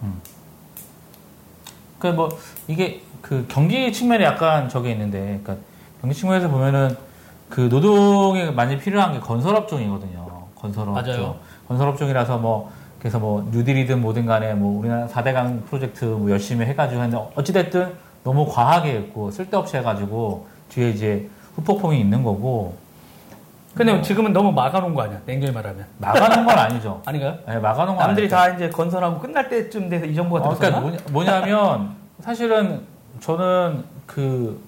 그뭐 1.99 2.29
이게 2.69 3.03
그 3.21 3.45
경기 3.49 3.93
측면에 3.93 4.25
약간 4.25 4.69
저게 4.69 4.91
있는데, 4.93 5.39
그러니까 5.43 5.57
경기 6.01 6.17
측면에서 6.17 6.49
보면은 6.49 6.97
그 7.51 7.69
노동이 7.69 8.51
많이 8.53 8.79
필요한 8.79 9.13
게 9.13 9.21
건설업 9.21 9.69
종이거든요. 9.69 10.47
건설업종. 10.55 10.95
맞아요. 10.95 11.37
건설업 11.69 11.99
종이라서 11.99 12.39
뭐 12.39 12.71
그래서 13.01 13.19
뭐 13.19 13.47
뉴딜이든 13.51 14.01
뭐든 14.01 14.27
간에 14.27 14.55
뭐 14.55 14.79
우리나라 14.79 15.07
4대강 15.07 15.65
프로젝트 15.65 16.05
뭐 16.05 16.31
열심히 16.31 16.65
해가지고 16.67 17.03
했는데 17.03 17.33
어찌됐든 17.35 17.93
너무 18.25 18.47
과하게 18.47 18.93
했고 18.93 19.31
쓸데없이 19.31 19.77
해가지고 19.79 20.47
뒤에 20.69 20.91
이제 20.91 21.29
후폭풍이 21.57 21.99
있는 21.99 22.23
거고 22.23 22.77
근데 23.75 24.03
지금은 24.03 24.33
너무 24.33 24.51
막아놓은 24.53 24.95
거 24.95 25.03
아니야? 25.03 25.21
냉정히 25.27 25.53
말하면. 25.53 25.87
막아놓은 25.99 26.45
건 26.45 26.59
아니죠. 26.59 27.01
아닌가요? 27.07 27.39
네, 27.47 27.59
막아놓은 27.59 27.97
건 27.97 28.07
남들이 28.07 28.25
아니죠. 28.27 28.37
다 28.37 28.49
이제 28.49 28.69
건설하고 28.69 29.21
끝날 29.21 29.49
때쯤 29.49 29.89
돼서 29.89 30.07
이 30.07 30.15
정부가 30.15 30.41
어, 30.41 30.55
들어서나? 30.55 30.81
그러니까 30.81 31.11
뭐냐, 31.13 31.41
뭐냐 31.41 31.47
면 31.47 31.95
사실은 32.21 32.83
저는 33.21 33.85
그 34.07 34.61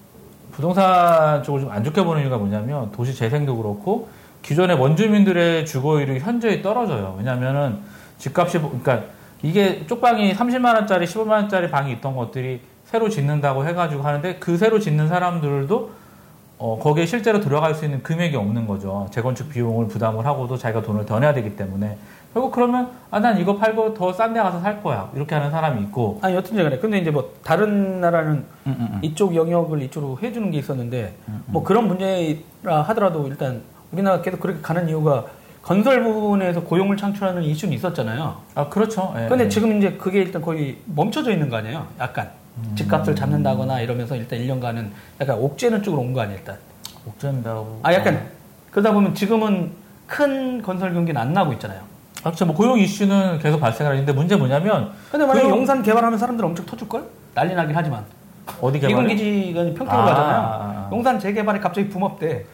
부동산 0.52 1.42
쪽을 1.42 1.62
좀 1.62 1.70
안 1.72 1.82
좋게 1.82 2.02
보는 2.04 2.22
이유가 2.22 2.36
뭐냐면 2.38 2.90
도시 2.92 3.14
재생도 3.14 3.56
그렇고 3.56 4.08
기존의 4.42 4.76
원주민들의 4.78 5.66
주거율이 5.66 6.20
현저히 6.20 6.62
떨어져요. 6.62 7.14
왜냐면은 7.18 7.78
집값이 8.18 8.58
뭐- 8.58 8.70
그러니까 8.82 9.08
이게 9.42 9.86
쪽방이 9.86 10.34
30만 10.34 10.74
원짜리, 10.74 11.06
15만 11.06 11.30
원짜리 11.30 11.70
방이 11.70 11.92
있던 11.92 12.14
것들이 12.14 12.60
새로 12.84 13.08
짓는다고 13.08 13.66
해가지고 13.66 14.02
하는데 14.02 14.36
그 14.36 14.56
새로 14.56 14.78
짓는 14.78 15.08
사람들도 15.08 15.90
어, 16.58 16.78
거기에 16.80 17.06
실제로 17.06 17.40
들어갈 17.40 17.74
수 17.74 17.84
있는 17.84 18.02
금액이 18.04 18.36
없는 18.36 18.66
거죠. 18.68 19.08
재건축 19.10 19.48
비용을 19.50 19.88
부담을 19.88 20.24
하고도 20.26 20.56
자기가 20.56 20.82
돈을 20.82 21.06
더 21.06 21.18
내야 21.18 21.32
되기 21.34 21.56
때문에. 21.56 21.96
결국 22.32 22.50
그러면, 22.52 22.90
아, 23.10 23.20
난 23.20 23.38
이거 23.38 23.56
팔고 23.56 23.92
더 23.94 24.10
싼 24.12 24.32
데 24.32 24.40
가서 24.40 24.60
살 24.60 24.82
거야. 24.82 25.10
이렇게 25.14 25.34
하는 25.34 25.50
사람이 25.50 25.82
있고. 25.82 26.18
아니 26.22 26.34
여튼지 26.34 26.62
간에 26.62 26.78
근데 26.78 26.98
이제 26.98 27.10
뭐 27.10 27.32
다른 27.44 28.00
나라는 28.00 28.32
음, 28.32 28.46
음, 28.66 28.88
음. 28.94 28.98
이쪽 29.02 29.34
영역을 29.34 29.82
이쪽으로 29.82 30.18
해주는 30.22 30.50
게 30.50 30.58
있었는데 30.58 31.14
뭐 31.46 31.62
그런 31.62 31.86
문제라 31.88 32.82
하더라도 32.88 33.26
일단 33.28 33.60
우리나라 33.92 34.22
계속 34.22 34.40
그렇게 34.40 34.60
가는 34.62 34.88
이유가 34.88 35.24
건설 35.62 36.02
부분에서 36.02 36.62
고용을 36.62 36.96
창출하는 36.96 37.42
이슈는 37.42 37.74
있었잖아요. 37.74 38.36
아, 38.54 38.68
그렇죠. 38.68 39.12
예, 39.16 39.28
근데 39.28 39.44
예. 39.44 39.48
지금 39.48 39.76
이제 39.78 39.92
그게 39.92 40.22
일단 40.22 40.40
거의 40.40 40.78
멈춰져 40.86 41.30
있는 41.32 41.50
거 41.50 41.56
아니에요? 41.56 41.86
약간 42.00 42.30
집값을 42.74 43.14
잡는다거나 43.14 43.80
이러면서 43.80 44.16
일단 44.16 44.38
1년간은 44.38 44.88
약간 45.20 45.36
옥죄는 45.38 45.82
쪽으로 45.82 46.00
온 46.02 46.14
거 46.14 46.22
아니에요 46.22 46.38
일단. 46.38 46.56
옥죄인다고. 47.06 47.80
아 47.82 47.92
약간 47.92 48.26
그러다 48.70 48.92
보면 48.92 49.14
지금은 49.14 49.70
큰 50.06 50.62
건설 50.62 50.94
경기는 50.94 51.20
안 51.20 51.32
나고 51.34 51.52
있잖아요. 51.54 51.80
아, 52.22 52.30
그렇죠. 52.30 52.46
뭐 52.46 52.54
고용 52.54 52.78
이슈는 52.78 53.38
계속 53.40 53.60
발생을 53.60 53.92
하는데 53.92 54.12
문제 54.12 54.36
뭐냐면, 54.36 54.92
근데 55.10 55.26
만약에 55.26 55.46
고용- 55.46 55.58
용산 55.58 55.82
개발하면 55.82 56.18
사람들 56.18 56.44
엄청 56.44 56.64
터질 56.66 56.88
걸? 56.88 57.04
난리 57.34 57.54
나긴 57.54 57.74
하지만. 57.74 58.04
어디 58.60 58.78
미군 58.78 58.88
개발이? 59.06 59.16
기지가 59.16 59.60
평택으로 59.62 59.90
아, 59.90 60.04
가잖아요. 60.04 60.36
아, 60.36 60.42
아. 60.42 60.88
용산 60.92 61.18
재개발에 61.18 61.58
갑자기 61.60 61.88
붐업돼. 61.88 62.44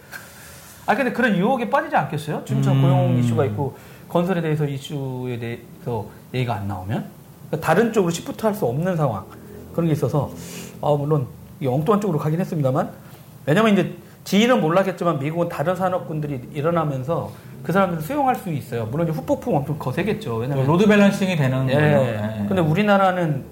아 0.86 0.94
근데 0.94 1.12
그런 1.12 1.36
유혹에 1.36 1.68
빠지지 1.68 1.94
않겠어요? 1.96 2.42
춘천 2.46 2.76
음. 2.76 2.82
고용 2.82 3.18
이슈가 3.18 3.44
있고 3.46 3.76
건설에 4.08 4.40
대해서 4.40 4.64
이슈에 4.64 5.38
대해서 5.38 6.06
얘기가 6.32 6.54
안 6.54 6.66
나오면 6.68 7.04
그러니까 7.50 7.66
다른 7.66 7.92
쪽으로 7.92 8.10
shift 8.10 8.46
할 8.46 8.54
수 8.54 8.64
없는 8.64 8.96
상황 8.96 9.24
그런 9.74 9.86
게 9.86 9.92
있어서 9.92 10.30
아 10.80 10.94
물론 10.98 11.26
이 11.60 11.66
엉뚱한 11.66 12.00
쪽으로 12.00 12.18
가긴 12.18 12.40
했습니다만 12.40 12.90
왜냐면 13.44 13.72
이제 13.74 13.94
지인은 14.24 14.62
몰랐겠지만 14.62 15.18
미국은 15.18 15.50
다른 15.50 15.76
산업군들이 15.76 16.48
일어나면서 16.54 17.30
그 17.62 17.72
사람들을 17.72 18.02
수용할 18.02 18.36
수 18.36 18.50
있어요. 18.50 18.86
물론 18.86 19.08
이제 19.08 19.16
후폭풍 19.18 19.56
엄청 19.56 19.78
거세겠죠. 19.78 20.36
왜냐면 20.36 20.66
load 20.66 20.86
balancing이 20.86 21.36
되는 21.36 21.68
예. 21.68 21.74
거죠. 21.74 21.86
예, 21.86 22.40
예. 22.42 22.46
근데 22.46 22.62
우리나라는 22.62 23.44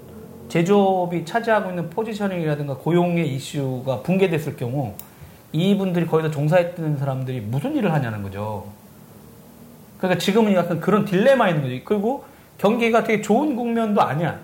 제조업이 0.49 1.25
차지하고 1.25 1.69
있는 1.69 1.89
positioning이라든가 1.89 2.77
고용의 2.77 3.33
이슈가 3.35 4.01
붕괴됐을 4.01 4.55
경우 4.55 4.93
이분들이 5.51 6.05
거기서 6.07 6.31
종사했던 6.31 6.97
사람들이 6.97 7.41
무슨 7.41 7.75
일을 7.75 7.93
하냐는 7.93 8.23
거죠. 8.23 8.65
그러니까 9.97 10.19
지금은 10.19 10.53
약간 10.53 10.79
그런 10.79 11.05
딜레마 11.05 11.49
있는 11.49 11.63
거죠. 11.63 11.83
그리고 11.83 12.25
경기가 12.57 13.03
되게 13.03 13.21
좋은 13.21 13.55
국면도 13.55 14.01
아니야. 14.01 14.39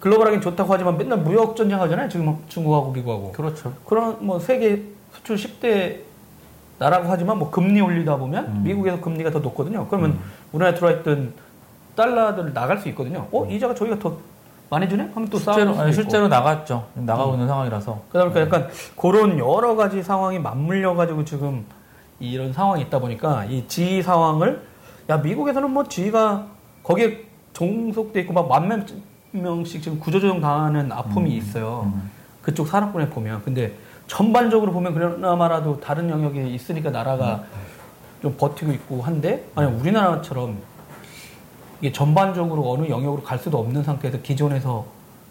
글로벌하게 0.00 0.40
좋다고 0.40 0.72
하지만 0.72 0.96
맨날 0.96 1.18
무역 1.18 1.56
전쟁 1.56 1.80
하잖아요. 1.80 2.08
지금 2.08 2.38
중국하고 2.48 2.92
미국하고. 2.92 3.32
그렇죠. 3.32 3.72
그런 3.84 4.16
뭐 4.24 4.38
세계 4.38 4.82
수출 5.12 5.36
10대 5.36 6.07
나라고 6.78 7.06
하지만 7.08 7.38
뭐 7.38 7.50
금리 7.50 7.80
올리다 7.80 8.16
보면 8.16 8.44
음. 8.46 8.60
미국에서 8.64 9.00
금리가 9.00 9.30
더 9.30 9.40
높거든요. 9.40 9.86
그러면 9.88 10.12
음. 10.12 10.20
우리나라에 10.52 10.74
들어와 10.76 10.92
있던 10.94 11.32
달러들 11.96 12.52
나갈 12.54 12.78
수 12.78 12.88
있거든요. 12.90 13.26
어 13.32 13.44
이자가 13.46 13.74
저희가 13.74 13.98
더 13.98 14.16
많이 14.70 14.88
주네? 14.88 15.10
하면 15.14 15.28
또 15.30 15.38
실제로, 15.38 15.76
아니. 15.78 15.92
실제로 15.92 16.28
나갔죠. 16.28 16.86
나가고 16.94 17.30
음. 17.30 17.34
있는 17.34 17.48
상황이라서. 17.48 18.02
그러다 18.10 18.30
보니까 18.30 18.40
약간 18.58 18.70
그런 18.96 19.38
여러 19.38 19.74
가지 19.74 20.02
상황이 20.02 20.38
맞물려 20.38 20.94
가지고 20.94 21.24
지금 21.24 21.64
이런 22.20 22.52
상황이 22.52 22.82
있다 22.82 22.98
보니까 22.98 23.44
이 23.46 23.66
지위 23.66 24.02
상황을 24.02 24.62
야 25.08 25.16
미국에서는 25.18 25.70
뭐 25.70 25.84
지위가 25.84 26.46
거기에 26.82 27.24
종속돼 27.54 28.20
있고 28.20 28.32
막 28.34 28.48
만 28.48 28.86
명씩 29.32 29.82
지금 29.82 29.98
구조조정 30.00 30.40
당하는 30.40 30.90
아픔이 30.92 31.36
있어요. 31.36 31.90
음. 31.92 32.10
그쪽 32.42 32.66
산업군에 32.68 33.08
보면 33.10 33.42
근데 33.44 33.74
전반적으로 34.08 34.72
보면 34.72 34.94
그나마라도 34.94 35.78
다른 35.80 36.10
영역에 36.10 36.48
있으니까 36.48 36.90
나라가 36.90 37.44
좀 38.20 38.34
버티고 38.36 38.72
있고 38.72 39.02
한데 39.02 39.44
만약 39.54 39.68
우리나라처럼 39.78 40.58
이게 41.80 41.92
전반적으로 41.92 42.68
어느 42.72 42.88
영역으로 42.88 43.22
갈 43.22 43.38
수도 43.38 43.58
없는 43.58 43.84
상태에서 43.84 44.18
기존에서 44.22 44.86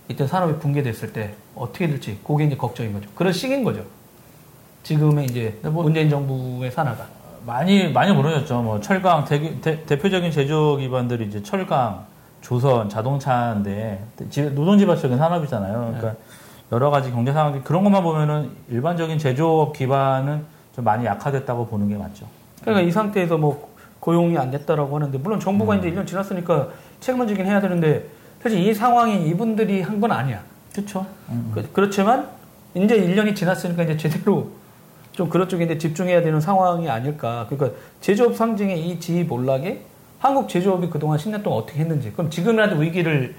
이때 0.07 0.25
산업이 0.25 0.59
붕괴됐을 0.59 1.11
때 1.11 1.33
어떻게 1.53 1.87
될지 1.87 2.17
그게 2.25 2.45
이제 2.45 2.55
걱정인 2.55 2.93
거죠. 2.93 3.09
그런 3.13 3.33
시기인 3.33 3.65
거죠. 3.65 3.83
지금의 4.83 5.25
이제 5.25 5.59
뭐- 5.63 5.83
문재인 5.83 6.09
정부의 6.09 6.71
산하가 6.71 7.05
많이 7.45 7.89
많이 7.89 8.13
무너졌죠. 8.13 8.61
뭐 8.61 8.79
철강 8.79 9.25
대, 9.25 9.83
표적인 9.97 10.31
제조 10.31 10.77
기반들이 10.77 11.25
이제 11.25 11.43
철강, 11.43 12.05
조선, 12.39 12.87
자동차인데 12.87 14.05
지- 14.29 14.43
노동지발적인 14.51 15.17
산업이잖아요. 15.17 15.73
그러니까 15.97 16.15
여러 16.71 16.89
가지 16.89 17.11
경제 17.11 17.31
상황이 17.31 17.61
그런 17.61 17.83
것만 17.83 18.03
보면은 18.03 18.49
일반적인 18.69 19.17
제조업 19.17 19.73
기반은 19.73 20.43
좀 20.75 20.83
많이 20.83 21.05
약화됐다고 21.05 21.67
보는 21.67 21.87
게 21.87 21.95
맞죠. 21.97 22.25
그러니까 22.61 22.87
이 22.87 22.91
상태에서 22.91 23.37
뭐 23.37 23.69
고용이 23.99 24.37
안 24.37 24.51
됐다라고 24.51 24.95
하는데 24.95 25.17
물론 25.17 25.39
정부가 25.39 25.75
음. 25.75 25.79
이제 25.79 25.91
1년 25.91 26.05
지났으니까 26.05 26.67
책임을 26.99 27.27
지긴 27.27 27.45
해야 27.45 27.61
되는데 27.61 28.05
사실 28.41 28.59
이 28.59 28.73
상황이 28.73 29.27
이분들이 29.29 29.81
한 29.81 29.99
건 29.99 30.11
아니야. 30.11 30.41
그렇죠. 30.73 31.05
그, 31.53 31.67
그렇지만 31.73 32.27
이제 32.75 32.95
1년이 32.99 33.35
지났으니까 33.35 33.83
이제 33.83 33.97
제대로 33.97 34.49
좀 35.13 35.29
그런 35.29 35.49
쪽에 35.49 35.63
이제 35.65 35.77
집중해야 35.79 36.21
되는 36.21 36.39
상황이 36.39 36.87
아닐까. 36.89 37.47
그러니까 37.49 37.79
제조업 38.01 38.35
상징의 38.35 38.87
이 38.87 38.99
지휘 38.99 39.23
몰락에 39.23 39.81
한국 40.19 40.47
제조업이 40.49 40.89
그동안 40.89 41.17
10년 41.17 41.41
동안 41.43 41.59
어떻게 41.63 41.79
했는지 41.79 42.11
그럼 42.11 42.29
지금이라도 42.29 42.75
위기를 42.77 43.33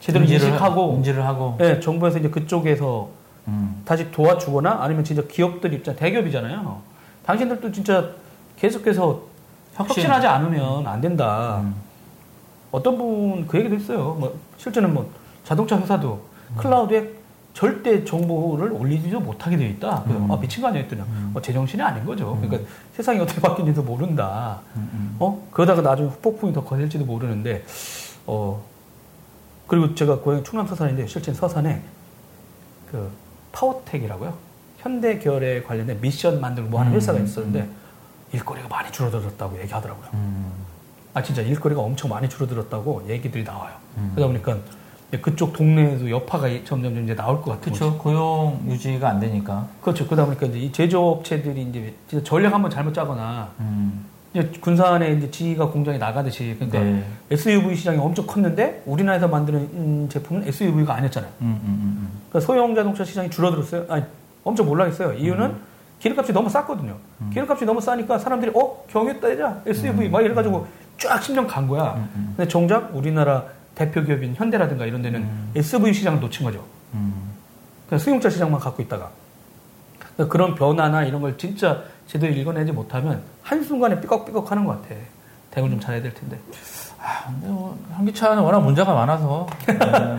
제대로 0.00 0.24
인식하고 0.24 0.94
인지를 0.96 1.24
하고. 1.26 1.56
예, 1.60 1.80
정부에서 1.80 2.18
이제 2.18 2.28
그쪽에서 2.30 3.08
음. 3.48 3.82
다시 3.84 4.10
도와주거나 4.10 4.78
아니면 4.80 5.04
진짜 5.04 5.22
기업들 5.26 5.72
입장 5.72 5.96
대기업이잖아요. 5.96 6.80
당신들도 7.24 7.72
진짜 7.72 8.10
계속해서 8.56 9.22
혁신. 9.74 10.02
혁신하지 10.02 10.26
않으면 10.26 10.86
안 10.86 11.00
된다. 11.00 11.60
음. 11.62 11.74
어떤 12.70 12.98
분 12.98 13.46
그 13.46 13.58
얘기도 13.58 13.74
했어요. 13.76 14.16
뭐 14.18 14.38
실제는 14.58 14.92
뭐 14.92 15.10
자동차 15.44 15.78
회사도 15.78 16.20
음. 16.50 16.56
클라우드에 16.58 17.18
절대 17.54 18.04
정보를 18.04 18.70
올리지도 18.72 19.18
못하게 19.20 19.56
되어 19.56 19.68
있다. 19.68 20.02
그래서 20.04 20.20
음. 20.24 20.30
아 20.30 20.36
미친 20.38 20.62
거 20.62 20.68
아니야 20.68 20.82
했더니 20.82 21.02
어, 21.34 21.40
제정신이 21.40 21.82
아닌 21.82 22.04
거죠. 22.04 22.38
그러니까 22.40 22.68
세상이 22.94 23.18
어떻게 23.20 23.40
바뀌는지도 23.40 23.82
모른다. 23.82 24.60
음, 24.76 24.90
음. 24.92 25.16
어 25.18 25.48
그러다가 25.50 25.80
나중에 25.82 26.08
후폭풍이 26.08 26.52
더 26.52 26.62
거셀지도 26.62 27.04
모르는데 27.04 27.64
어 28.26 28.62
그리고 29.68 29.94
제가 29.94 30.18
고향 30.20 30.42
충남 30.42 30.66
서산인데 30.66 31.06
실제 31.06 31.32
서산에 31.32 31.82
그 32.90 33.10
파워텍이라고요. 33.52 34.34
현대 34.78 35.18
계열에 35.18 35.62
관련된 35.62 36.00
미션 36.00 36.40
만들고 36.40 36.70
뭐 36.70 36.80
하는 36.80 36.92
음, 36.92 36.96
회사가 36.96 37.18
음, 37.18 37.24
있었는데 37.24 37.68
일거리가 38.32 38.68
많이 38.68 38.90
줄어들었다고 38.90 39.60
얘기하더라고요. 39.60 40.08
음. 40.14 40.52
아 41.12 41.22
진짜 41.22 41.42
일거리가 41.42 41.80
엄청 41.80 42.10
많이 42.10 42.28
줄어들었다고 42.28 43.04
얘기들이 43.08 43.44
나와요. 43.44 43.74
음. 43.98 44.12
그러다 44.14 44.28
보니까 44.28 44.56
그쪽 45.20 45.52
동네에도 45.52 46.10
여파가 46.10 46.48
점점 46.64 47.02
이제 47.04 47.14
나올 47.14 47.42
것 47.42 47.52
같은 47.52 47.72
거죠. 47.72 47.86
그렇죠. 47.86 47.98
고용 47.98 48.62
유지가 48.68 49.08
안 49.10 49.20
되니까. 49.20 49.68
그렇죠. 49.82 50.06
그러다 50.06 50.24
보니까 50.26 50.46
이제 50.46 50.58
이 50.58 50.72
제조업체들이 50.72 51.62
이제 51.62 51.94
진짜 52.08 52.24
전략 52.24 52.54
한번 52.54 52.70
잘못 52.70 52.94
짜거나 52.94 53.50
음. 54.36 54.52
군산에 54.60 55.12
이제 55.12 55.30
지휘가 55.30 55.68
공장이 55.68 55.98
나가듯이 55.98 56.54
그러니까 56.58 56.80
네. 56.80 57.04
SUV 57.30 57.74
시장이 57.74 57.98
엄청 57.98 58.26
컸는데 58.26 58.82
우리나라에서 58.86 59.28
만드는 59.28 59.58
음, 59.58 60.08
제품은 60.10 60.46
SUV가 60.46 60.94
아니었잖아요. 60.94 61.30
음, 61.40 61.46
음, 61.46 61.60
음, 61.64 62.08
그러니까 62.28 62.46
소형 62.46 62.74
자동차 62.74 63.04
시장이 63.04 63.30
줄어들었어요. 63.30 63.86
아니 63.88 64.04
엄청 64.44 64.68
올라갔어요. 64.68 65.14
이유는 65.14 65.54
기름값이 66.00 66.32
너무 66.32 66.48
쌌거든요. 66.48 66.96
기름값이 67.32 67.64
너무 67.64 67.80
싸니까 67.80 68.18
사람들이 68.18 68.52
어 68.54 68.84
경유 68.88 69.18
따자 69.20 69.62
SUV 69.66 70.08
막 70.08 70.20
이래가지고 70.20 70.66
쫙 70.98 71.20
10년 71.20 71.46
간 71.46 71.66
거야. 71.66 71.94
음, 71.94 72.08
음. 72.14 72.34
근데 72.36 72.48
정작 72.48 72.94
우리나라 72.94 73.44
대표 73.74 74.02
기업인 74.02 74.34
현대라든가 74.34 74.86
이런 74.86 75.02
데는 75.02 75.20
음. 75.22 75.52
SUV 75.54 75.92
시장을 75.92 76.20
놓친 76.20 76.44
거죠. 76.44 76.64
음. 76.94 77.28
그냥 77.88 77.98
수용차 77.98 78.28
시장만 78.28 78.60
갖고 78.60 78.82
있다가 78.82 79.10
그러니까 80.14 80.32
그런 80.32 80.54
변화나 80.54 81.04
이런 81.04 81.20
걸 81.22 81.38
진짜 81.38 81.84
제대로 82.08 82.32
읽어내지 82.32 82.72
못하면 82.72 83.22
한순간에 83.42 84.00
삐걱삐걱 84.00 84.50
하는 84.50 84.64
것 84.64 84.82
같아. 84.82 84.94
대응을 85.50 85.70
좀 85.70 85.80
잘해야 85.80 86.02
될 86.02 86.12
텐데. 86.14 86.38
아, 87.00 87.26
근데 87.26 87.46
뭐 87.46 87.78
현기차는 87.96 88.42
워낙 88.42 88.60
문제가 88.60 88.92
많아서 88.92 89.46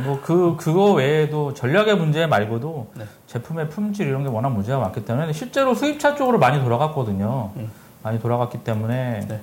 뭐 0.05 0.34
그 0.34 0.55
그거 0.58 0.93
외에도 0.93 1.54
전략의 1.54 1.97
문제 1.97 2.25
말고도 2.25 2.91
네. 2.95 3.06
제품의 3.28 3.69
품질 3.69 4.08
이런 4.08 4.23
게 4.23 4.30
워낙 4.30 4.49
문제가 4.49 4.80
많기 4.80 5.04
때문에 5.04 5.34
실제로 5.34 5.75
수입차 5.75 6.15
쪽으로 6.15 6.39
많이 6.39 6.63
돌아갔거든요. 6.63 7.52
음. 7.58 7.69
많이 8.02 8.19
돌아갔기 8.19 8.63
때문에 8.63 9.25
네. 9.28 9.41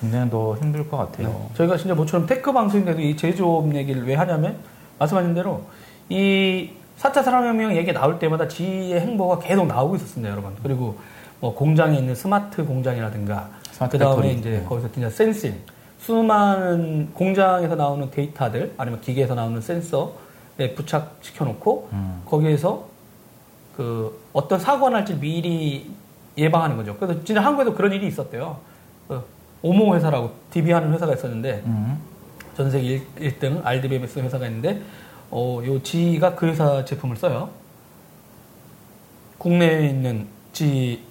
국내는 0.00 0.28
더 0.28 0.56
힘들 0.56 0.88
것 0.90 0.98
같아요. 0.98 1.48
저희가 1.54 1.76
진짜 1.78 1.94
모처럼 1.94 2.26
tech 2.26 2.52
방송인데도 2.52 3.00
이 3.00 3.16
제조업 3.16 3.74
얘기를 3.74 4.06
왜 4.06 4.14
하냐면 4.14 4.58
말씀하신 4.98 5.32
대로 5.32 5.62
이 6.10 6.70
4차 6.98 7.24
산업혁명 7.24 7.76
얘기 7.76 7.92
나올 7.92 8.18
때마다 8.18 8.46
GE의 8.46 9.00
행보가 9.00 9.38
계속 9.38 9.66
나오고 9.66 9.96
있었습니다, 9.96 10.30
여러분. 10.30 10.54
그리고 10.62 10.98
뭐 11.44 11.54
공장에 11.54 11.98
있는 11.98 12.14
스마트 12.14 12.64
공장이라든가 12.64 13.50
스마트 13.70 13.98
그 13.98 14.02
다음에 14.02 14.22
factory. 14.22 14.40
이제 14.40 14.50
네. 14.60 14.64
거기서 14.64 14.90
진짜 14.92 15.10
sensing 15.10 15.54
수많은 15.98 17.10
공장에서 17.12 17.74
나오는 17.74 18.10
데이터들 18.10 18.72
아니면 18.78 19.02
기계에서 19.02 19.34
나오는 19.34 19.60
센서에 19.60 20.72
부착시켜 20.74 21.44
놓고 21.44 21.90
음. 21.92 22.22
거기에서 22.24 22.86
그 23.76 24.18
어떤 24.32 24.58
사고가 24.58 24.88
날지 24.88 25.20
미리 25.20 25.90
예방하는 26.38 26.78
거죠. 26.78 26.96
그래서 26.96 27.22
진짜 27.24 27.42
한국에도 27.42 27.74
그런 27.74 27.92
일이 27.92 28.06
있었대요. 28.06 28.56
그 29.06 29.22
오모 29.60 29.96
회사라고 29.96 30.32
DB 30.50 30.72
하는 30.72 30.94
회사가 30.94 31.12
있었는데 31.12 31.62
음. 31.66 31.98
전 32.56 32.70
세계 32.70 33.02
1, 33.20 33.38
등 33.38 33.60
RDBMS 33.62 34.18
회사가 34.20 34.46
있는데 34.46 34.80
어, 35.30 35.60
요 35.62 35.82
G가 35.82 36.36
그 36.36 36.46
회사 36.46 36.86
제품을 36.86 37.16
써요. 37.16 37.50
국내에 39.36 39.90
있는 39.90 40.26
G 40.54 41.03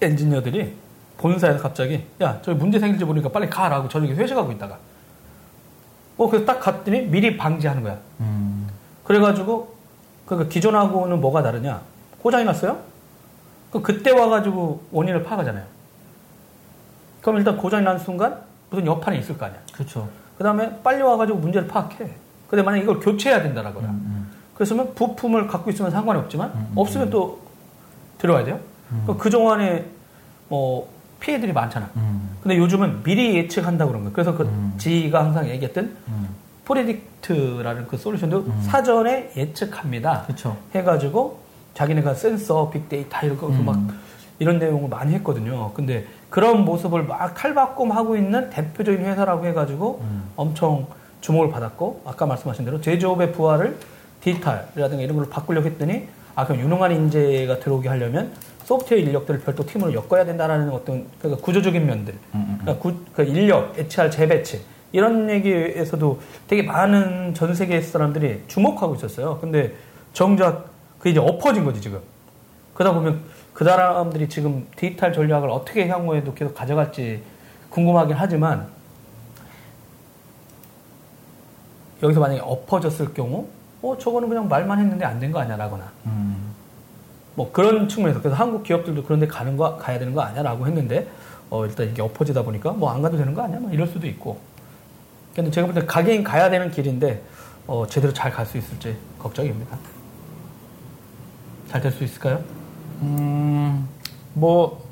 엔지니어들이 0.00 0.74
본사에서 1.18 1.62
갑자기 1.62 2.06
야 2.22 2.38
저기 2.42 2.58
문제 2.58 2.78
생길지 2.78 3.04
모르니까 3.04 3.30
빨리 3.30 3.48
가라고 3.48 3.88
저녁에 3.88 4.14
회식하고 4.14 4.52
있다가 4.52 4.78
어 6.16 6.28
그래서 6.28 6.46
딱 6.46 6.60
갔더니 6.60 7.02
미리 7.02 7.36
방지하는 7.36 7.82
거야. 7.82 7.98
음. 8.20 8.68
그래가지고 9.04 9.74
그 10.26 10.48
기존하고는 10.48 11.20
뭐가 11.20 11.42
다르냐? 11.42 11.82
고장이 12.22 12.44
났어요? 12.44 12.78
그 13.70 13.82
그때 13.82 14.10
와가지고 14.10 14.82
원인을 14.92 15.24
파악하잖아요. 15.24 15.64
그럼 17.20 17.38
일단 17.38 17.56
고장이 17.56 17.84
난 17.84 17.98
순간 17.98 18.40
무슨 18.70 18.86
여판이 18.86 19.18
있을 19.18 19.36
거 19.36 19.46
아니야. 19.46 19.58
그렇죠. 19.72 20.08
그 20.38 20.44
다음에 20.44 20.80
빨리 20.82 21.02
와가지고 21.02 21.38
문제를 21.38 21.68
파악해. 21.68 22.10
근데 22.48 22.62
만약 22.62 22.78
이걸 22.78 22.98
교체해야 23.00 23.42
된다라거나. 23.42 23.88
음, 23.88 24.30
그랬으면 24.54 24.94
부품을 24.94 25.46
갖고 25.46 25.70
있으면 25.70 25.90
상관이 25.90 26.18
없지만 26.20 26.50
음, 26.50 26.68
음, 26.70 26.72
없으면 26.76 27.10
또 27.10 27.40
들어와야 28.18 28.44
돼요. 28.44 28.60
음. 28.92 29.16
그동안에 29.18 29.84
뭐 30.48 30.90
피해들이 31.20 31.52
많잖아. 31.52 31.90
음. 31.96 32.30
근데 32.42 32.56
요즘은 32.56 33.02
미리 33.02 33.36
예측한다고 33.36 33.90
그런 33.90 34.02
거예요. 34.04 34.12
그래서 34.12 34.36
그 34.36 34.44
음. 34.44 34.74
지가 34.78 35.24
항상 35.24 35.48
얘기했던 35.48 35.96
음. 36.08 36.28
프레딕트라는 36.66 37.86
그 37.88 37.96
솔루션도 37.96 38.38
음. 38.38 38.62
사전에 38.62 39.30
예측합니다. 39.36 40.22
그렇죠. 40.22 40.56
해가지고 40.74 41.38
자기네가 41.74 42.14
센서, 42.14 42.70
빅데이터 42.70 43.26
이런 43.26 43.36
거 43.36 43.48
음. 43.48 43.64
막 43.64 43.78
이런 44.38 44.58
내용을 44.58 44.88
많이 44.88 45.12
했거든요. 45.14 45.72
근데 45.74 46.06
그런 46.30 46.64
모습을 46.64 47.04
막 47.04 47.34
탈바꿈 47.34 47.90
하고 47.90 48.16
있는 48.16 48.48
대표적인 48.50 49.04
회사라고 49.04 49.46
해가지고 49.46 50.00
음. 50.02 50.24
엄청 50.36 50.86
주목을 51.20 51.50
받았고 51.50 52.02
아까 52.06 52.24
말씀하신 52.26 52.64
대로 52.64 52.80
제조업의 52.80 53.32
부활을 53.32 53.76
디지털이라든가 54.22 55.02
이런 55.02 55.16
걸로 55.16 55.28
바꾸려고 55.28 55.66
했더니 55.66 56.08
아 56.34 56.46
그럼 56.46 56.62
유능한 56.62 56.92
인재가 56.92 57.58
들어오게 57.58 57.88
하려면 57.88 58.32
소프트웨어 58.70 59.00
인력들을 59.02 59.40
별도 59.40 59.66
팀으로 59.66 59.92
엮어야 59.92 60.24
된다라는 60.24 60.70
어떤 60.70 61.04
그러니까 61.18 61.44
구조적인 61.44 61.84
면들, 61.84 62.14
음, 62.36 62.58
그러니까 62.60 62.80
구, 62.80 62.94
그 63.12 63.22
인력, 63.24 63.76
HR 63.76 64.08
재배치 64.10 64.60
이런 64.92 65.28
얘기에서도 65.28 66.20
되게 66.46 66.62
많은 66.62 67.34
전 67.34 67.52
세계 67.52 67.80
사람들이 67.80 68.44
주목하고 68.46 68.94
있었어요. 68.94 69.38
근데 69.40 69.74
정작 70.12 70.66
그게 70.98 71.10
이제 71.10 71.18
엎어진 71.18 71.64
거지 71.64 71.80
지금. 71.80 71.98
그러다 72.74 72.94
보면 72.94 73.20
그 73.52 73.64
사람들이 73.64 74.28
지금 74.28 74.68
디지털 74.76 75.12
전략을 75.12 75.50
어떻게 75.50 75.88
향후에도 75.88 76.32
계속 76.32 76.54
가져갈지 76.54 77.22
궁금하긴 77.70 78.14
하지만 78.16 78.68
여기서 82.04 82.20
만약에 82.20 82.40
엎어졌을 82.40 83.12
경우 83.14 83.48
어 83.82 83.98
저거는 83.98 84.28
그냥 84.28 84.48
말만 84.48 84.78
했는데 84.78 85.04
안 85.04 85.18
된 85.18 85.32
거 85.32 85.40
아니야라거나 85.40 85.90
음. 86.06 86.39
뭐 87.40 87.50
그런 87.52 87.88
측면에서 87.88 88.20
그래서 88.20 88.36
한국 88.36 88.64
기업들도 88.64 89.02
그런데 89.04 89.26
가는 89.26 89.56
거 89.56 89.78
가야 89.78 89.98
되는 89.98 90.12
거 90.12 90.20
아니야라고 90.20 90.66
했는데 90.66 91.08
어 91.48 91.64
일단 91.64 91.88
이게 91.88 92.02
엎어지다 92.02 92.42
보니까 92.42 92.72
뭐 92.72 92.90
안 92.90 93.00
가도 93.00 93.16
되는 93.16 93.32
거 93.32 93.40
아니야 93.40 93.58
뭐 93.58 93.70
이럴 93.72 93.86
수도 93.86 94.06
있고 94.06 94.38
근데 95.34 95.50
제가 95.50 95.66
볼 95.66 95.74
때 95.74 95.86
가긴 95.86 96.22
가야 96.22 96.50
되는 96.50 96.70
길인데 96.70 97.22
어 97.66 97.86
제대로 97.86 98.12
잘 98.12 98.30
갈 98.30 98.44
수 98.44 98.58
있을지 98.58 98.94
걱정입니다 99.18 99.78
잘 101.70 101.80
될 101.80 101.90
수 101.92 102.04
있을까요? 102.04 102.42
음, 103.00 103.88
뭐 104.34 104.84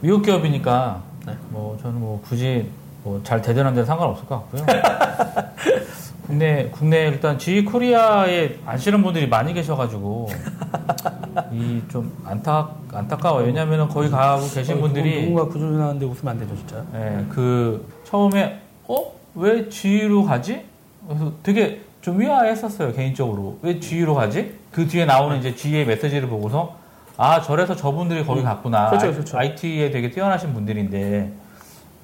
미국 0.00 0.22
기업이니까 0.22 1.00
네. 1.26 1.36
뭐 1.50 1.78
저는 1.80 2.00
뭐 2.00 2.20
굳이 2.24 2.68
뭐잘안 3.04 3.40
되든 3.44 3.84
상관없을 3.84 4.26
것 4.26 4.50
같고요. 4.50 4.66
국내 6.26 6.68
국내 6.70 7.06
일단 7.06 7.38
G 7.38 7.64
코리아에 7.64 8.58
아시는 8.66 9.02
분들이 9.02 9.28
많이 9.28 9.54
계셔가지고 9.54 10.28
이 11.52 11.82
좀 11.88 12.12
안타 12.24 12.70
안타까워요. 12.92 13.46
왜냐하면 13.46 13.88
거기 13.88 14.08
가고 14.10 14.46
계신 14.48 14.76
어, 14.76 14.80
분들이 14.80 15.22
누군가 15.22 15.44
구조조사하는데 15.46 16.04
웃으면 16.06 16.32
안 16.32 16.38
되죠 16.38 16.56
진짜 16.56 16.84
예, 16.94 17.24
그 17.30 17.86
처음에 18.04 18.60
어? 18.86 19.12
왜 19.34 19.68
G로 19.68 20.24
가지? 20.24 20.64
그래서 21.06 21.32
되게 21.42 21.82
좀 22.00 22.20
의아했었어요 22.20 22.92
개인적으로 22.92 23.58
왜 23.62 23.78
G로 23.80 24.14
가지? 24.14 24.54
그 24.72 24.86
뒤에 24.86 25.04
나오는 25.04 25.38
이제 25.38 25.54
G의 25.54 25.86
메시지를 25.86 26.28
보고서 26.28 26.76
아 27.16 27.40
저래서 27.40 27.74
저분들이 27.74 28.24
거기 28.24 28.42
갔구나. 28.42 28.90
그렇죠, 28.90 29.12
그렇죠. 29.12 29.36
IT에 29.38 29.90
되게 29.90 30.10
뛰어나신 30.10 30.54
분들인데 30.54 31.32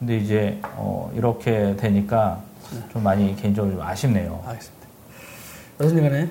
근데 0.00 0.16
이제 0.16 0.58
어, 0.74 1.10
이렇게 1.14 1.76
되니까 1.76 2.40
좀 2.92 3.02
많이 3.04 3.36
개인적으로 3.36 3.74
좀 3.74 3.82
아쉽네요. 3.82 4.42
알겠습니다. 4.44 4.86
어쨌든 5.78 6.02
간에 6.02 6.28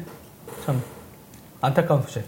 참 0.65 0.81
안타까운 1.61 2.01
소식. 2.01 2.23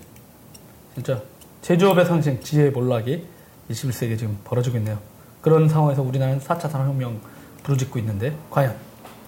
진짜 0.96 1.22
제조업의 1.62 2.06
상징 2.06 2.40
지혜의 2.42 2.72
몰락이 2.72 3.26
21세기에 3.70 4.18
지금 4.18 4.38
벌어지고 4.44 4.78
있네요. 4.78 4.98
그런 5.42 5.68
상황에서 5.70 6.02
우리나라는 6.02 6.40
4차 6.40 6.70
산업혁명 6.70 7.20
부르짖고 7.64 8.00
있는데 8.00 8.34
과연 8.50 8.76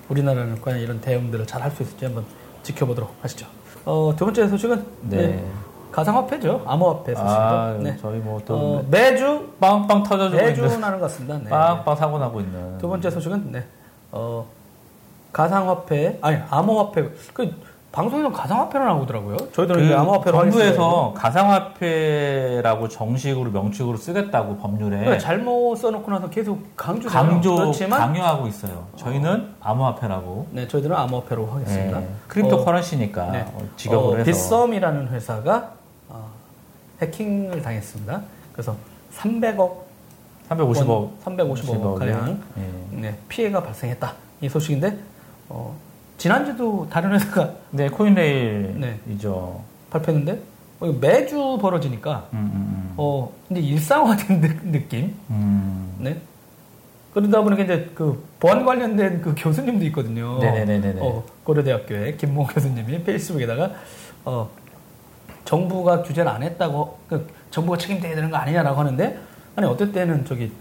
우리나라는 0.10 0.62
과연 0.62 0.80
이런 0.80 1.02
대응들을 1.02 1.46
잘 1.46 1.62
할 1.62 1.72
수 1.72 1.84
있을지 1.84 2.06
한번 2.06 2.26
지켜보도록 2.64 3.14
하시죠. 3.22 3.48
어, 3.86 4.14
두 4.18 4.26
번째 4.26 4.48
소식은 4.48 4.86
네. 5.04 5.44
가상화폐죠. 5.92 6.64
암호화폐 6.66 7.14
소식입니다. 7.16 7.52
아, 7.64 7.78
네. 7.82 7.98
저희 8.02 8.18
뭐또 8.20 8.56
어, 8.56 8.86
매주 8.90 9.54
빵빵 9.60 10.04
터져주고 10.04 10.42
매주 10.42 10.64
있는 10.66 10.80
나는 10.82 11.00
것 11.00 11.06
같습니다. 11.08 11.38
네. 11.40 11.50
빵빵 11.50 11.96
사고 11.96 12.18
나고 12.20 12.40
있는 12.42 12.78
두 12.78 12.88
번째 12.88 13.10
소식은 13.10 13.52
네. 13.52 13.66
어, 14.12 14.46
가상화폐 15.34 16.20
아니 16.22 16.38
암호화폐 16.50 17.10
그 17.34 17.52
방송에서 17.92 18.32
가상화폐로 18.32 18.86
나오더라고요. 18.86 19.38
저희들은 19.54 19.86
이제 19.86 19.94
암호화폐로 19.96 20.38
그 20.38 20.44
정부에서 20.52 21.14
가상화폐라고 21.18 22.90
정식으로 22.90 23.50
명칭으로 23.52 23.98
쓰겠다고 23.98 24.58
법률에 24.58 24.98
그러니까 25.00 25.18
잘못 25.18 25.76
써놓고 25.78 26.12
나서 26.12 26.30
계속 26.30 26.60
강조 26.76 27.10
강조 27.10 27.56
그렇지만 27.56 28.00
강요하고 28.00 28.48
있어요. 28.48 28.88
저희는 28.98 29.56
암호화폐라고 29.62 30.48
네 30.52 30.68
저희들은 30.68 30.96
암호화폐로 30.96 31.48
하겠습니다. 31.48 32.02
예, 32.02 32.08
cryptocurrency니까 32.28 33.32
네. 33.32 33.46
어, 33.54 33.68
직업으로 33.78 34.14
어, 34.14 34.18
해서 34.18 34.26
빗썸이라는 34.26 35.08
회사가 35.08 35.72
어, 36.10 36.30
해킹을 37.02 37.62
당했습니다. 37.62 38.22
그래서 38.54 38.76
300억 39.16 39.72
350억 40.50 41.10
350억 41.26 42.00
가량 42.00 42.40
예. 42.58 42.70
네, 42.92 43.18
피해가 43.28 43.64
발생했다 43.64 44.14
이 44.42 44.50
소식인데 44.50 44.98
어, 45.50 45.76
지난주도 46.18 46.88
다른 46.90 47.12
회사가 47.14 47.52
네, 47.72 47.90
코인레일이죠. 47.90 49.62
발표했는데 49.90 50.42
어, 50.80 50.86
매주 51.00 51.58
벌어지니까 51.62 52.28
음, 52.34 52.52
음, 52.54 52.94
어 52.98 53.32
근데 53.48 53.62
일상화된 53.62 54.42
느- 54.42 54.72
느낌 54.72 55.06
음. 55.30 55.32
음. 55.32 55.96
네 56.00 56.18
그러다 57.14 57.42
보니까 57.42 57.64
이제 57.64 57.90
그 57.96 58.24
보안 58.40 58.64
관련된 58.66 59.22
그 59.22 59.34
교수님도 59.36 59.86
있거든요. 59.86 60.38
네네네네네. 60.40 61.00
어, 61.02 61.24
고려대학교의 61.44 62.18
김모 62.18 62.46
교수님이 62.48 63.04
페이스북에다가 63.04 63.72
어 64.26 64.50
정부가 65.46 66.04
규제를 66.04 66.30
안 66.30 66.44
했다고 66.44 67.00
그 67.10 67.28
정부가 67.50 67.78
책임져야 67.78 68.14
되는 68.14 68.30
거 68.30 68.38
아니냐라고 68.38 68.80
하는데 68.80 69.18
아니 69.56 69.66
어떨 69.68 69.92
때는 69.92 70.26
저기 70.26 70.52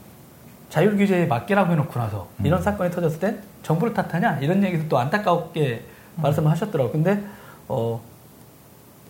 자율 0.70 0.96
규제에 0.96 1.26
맡기라고 1.26 1.72
해놓고 1.72 1.98
나서 1.98 2.29
음. 2.40 2.46
이런 2.46 2.62
사건이 2.62 2.90
터졌을 2.90 3.18
땐 3.18 3.42
정부를 3.62 3.94
탓하냐 3.94 4.38
이런 4.40 4.62
얘기도 4.62 4.88
또 4.88 4.98
안타깝게 4.98 5.85
음. 6.16 6.22
말씀을 6.22 6.50
하셨더라고요. 6.50 6.92
근데 6.92 7.22
어 7.68 8.00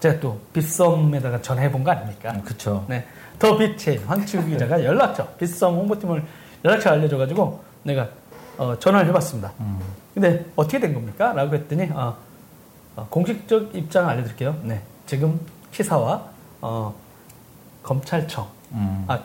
제가 0.01 0.21
또 0.21 0.39
빗썸에다가 0.53 1.41
전화해본 1.41 1.83
거 1.83 1.91
아닙니까? 1.91 2.33
음, 2.33 2.43
그쵸. 2.43 2.85
네. 2.89 3.07
더 3.39 3.57
빛의 3.57 3.99
황치우 4.07 4.45
기자가 4.47 4.83
연락처, 4.85 5.27
빗썸 5.39 5.75
홍보팀을 5.75 6.23
연락처 6.65 6.91
알려줘가지고 6.91 7.63
내가 7.83 8.09
어, 8.59 8.79
전화를 8.79 9.09
해봤습니다. 9.09 9.53
음. 9.61 9.81
근데 10.15 10.47
어떻게 10.57 10.81
된 10.81 10.95
겁니까? 10.95 11.33
라고 11.33 11.55
했더니 11.55 11.91
어, 11.93 12.17
어, 12.97 13.07
공식적 13.11 13.75
입장을 13.75 14.09
알려드릴게요. 14.09 14.59
네. 14.63 14.81
지금 15.07 15.39
시사와 15.73 16.25
어, 16.61 16.95
검찰청 17.83 18.49
음. 18.73 19.05
아, 19.07 19.21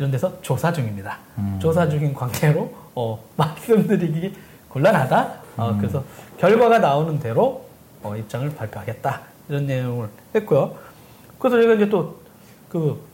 이런 0.00 0.10
데서 0.10 0.40
조사 0.40 0.72
중입니다. 0.72 1.18
음. 1.36 1.58
조사 1.60 1.86
중인 1.86 2.14
관계로 2.14 2.72
어, 2.94 3.22
말씀드리기 3.36 4.32
곤란하다. 4.70 5.32
어, 5.58 5.68
음. 5.68 5.78
그래서 5.78 6.02
결과가 6.38 6.78
나오는 6.78 7.20
대로 7.20 7.66
어, 8.02 8.16
입장을 8.16 8.48
발표하겠다. 8.56 9.20
이런 9.50 9.66
내용을 9.66 10.08
했고요. 10.34 10.74
그래서 11.38 11.60
제가 11.60 11.74
이제 11.74 11.90
또그 11.90 13.10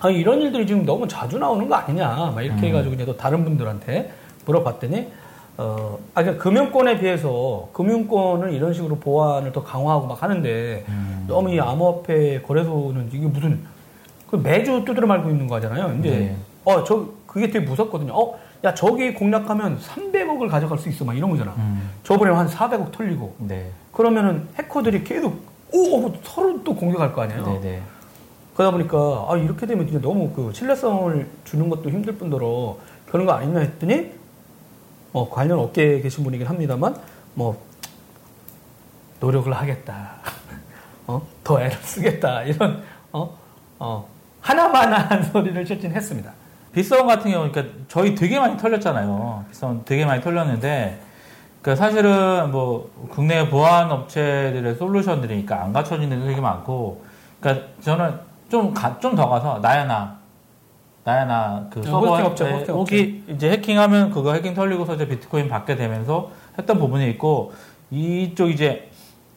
아, 0.00 0.10
이런 0.10 0.42
일들이 0.42 0.66
지금 0.66 0.84
너무 0.84 1.06
자주 1.06 1.38
나오는 1.38 1.68
거 1.68 1.76
아니냐. 1.76 2.32
막 2.34 2.42
이렇게 2.42 2.62
음. 2.62 2.68
해가지고 2.68 2.94
이제 2.96 3.04
또 3.04 3.16
다른 3.16 3.44
분들한테 3.44 4.12
물어봤더니 4.44 5.12
어, 5.56 6.00
아, 6.14 6.22
그러니까 6.22 6.42
금융권에 6.42 6.98
비해서 6.98 7.68
금융권을 7.72 8.52
이런 8.52 8.74
식으로 8.74 8.96
보안을 8.96 9.52
더 9.52 9.62
강화하고 9.62 10.08
막 10.08 10.20
하는데 10.20 10.84
음. 10.88 11.26
너무 11.28 11.52
이 11.52 11.60
암호화폐 11.60 12.42
거래소는 12.42 13.10
이게 13.12 13.24
무슨 13.24 13.60
그 13.62 13.73
매주 14.36 14.84
두드려 14.84 15.06
말고 15.06 15.30
있는 15.30 15.46
거잖아요. 15.46 15.86
근데 15.88 16.10
네. 16.10 16.36
어저 16.64 17.08
그게 17.26 17.48
되게 17.50 17.60
무섭거든요. 17.66 18.12
어, 18.12 18.38
야 18.64 18.72
저기 18.74 19.12
공략하면 19.12 19.78
300억을 19.78 20.48
가져갈 20.48 20.78
수 20.78 20.88
있어, 20.88 21.04
막 21.04 21.16
이런 21.16 21.30
거잖아. 21.30 21.52
음. 21.58 21.90
저번에 22.02 22.30
한 22.32 22.46
400억 22.48 22.92
털리고 22.92 23.34
네. 23.38 23.70
그러면은 23.92 24.48
해커들이 24.58 25.04
계속 25.04 25.42
오 25.72 26.12
서로 26.22 26.62
또 26.64 26.74
공격할 26.74 27.12
거 27.12 27.22
아니에요. 27.22 27.44
네네. 27.60 27.82
그러다 28.54 28.70
보니까 28.70 29.26
아 29.28 29.36
이렇게 29.36 29.66
되면 29.66 29.84
진짜 29.86 30.00
너무 30.00 30.30
그 30.30 30.52
신뢰성을 30.54 31.26
주는 31.44 31.68
것도 31.68 31.90
힘들 31.90 32.14
뿐더러 32.16 32.76
그런 33.06 33.26
거 33.26 33.32
아니냐 33.32 33.58
했더니 33.60 34.12
어 35.12 35.28
관련 35.28 35.58
업계에 35.58 36.00
계신 36.00 36.22
분이긴 36.24 36.46
합니다만 36.46 36.96
뭐 37.34 37.60
노력을 39.20 39.52
하겠다. 39.52 40.12
어 41.06 41.20
더 41.42 41.60
애를 41.60 41.76
쓰겠다. 41.82 42.42
이런 42.44 42.82
어 43.12 43.28
어 43.78 44.08
하나만한 44.44 45.22
소리를 45.32 45.66
실진했습니다. 45.66 46.30
빗썸 46.72 47.06
같은 47.06 47.30
경우, 47.30 47.50
그러니까 47.50 47.74
저희 47.88 48.14
되게 48.14 48.38
많이 48.38 48.56
털렸잖아요. 48.58 49.44
빗썸 49.48 49.82
되게 49.84 50.04
많이 50.04 50.20
털렸는데, 50.22 51.00
그러니까 51.62 51.82
사실은 51.82 52.50
뭐 52.50 52.90
국내 53.10 53.48
보안 53.48 53.90
업체들의 53.90 54.74
솔루션들이니까 54.74 55.62
안 55.62 55.72
갖춰진 55.72 56.10
데도 56.10 56.26
되게 56.26 56.40
많고, 56.40 57.02
그러니까 57.40 57.66
저는 57.80 58.18
좀 58.50 58.74
좀 59.00 59.16
더 59.16 59.28
가서 59.28 59.58
나야 59.60 59.84
나, 59.84 60.18
나야 61.04 61.24
나그 61.24 61.80
네, 61.80 61.90
서버 61.90 62.08
호스팅 62.08 62.26
업체, 62.26 62.48
에 62.48 62.52
호스팅 62.52 62.74
오기 62.76 63.24
이제 63.28 63.50
해킹하면 63.50 64.10
그거 64.10 64.34
해킹 64.34 64.52
털리고서 64.54 64.94
이제 64.94 65.08
비트코인 65.08 65.48
받게 65.48 65.76
되면서 65.76 66.30
했던 66.58 66.78
부분이 66.78 67.08
있고 67.10 67.52
이쪽 67.90 68.50
이제 68.50 68.90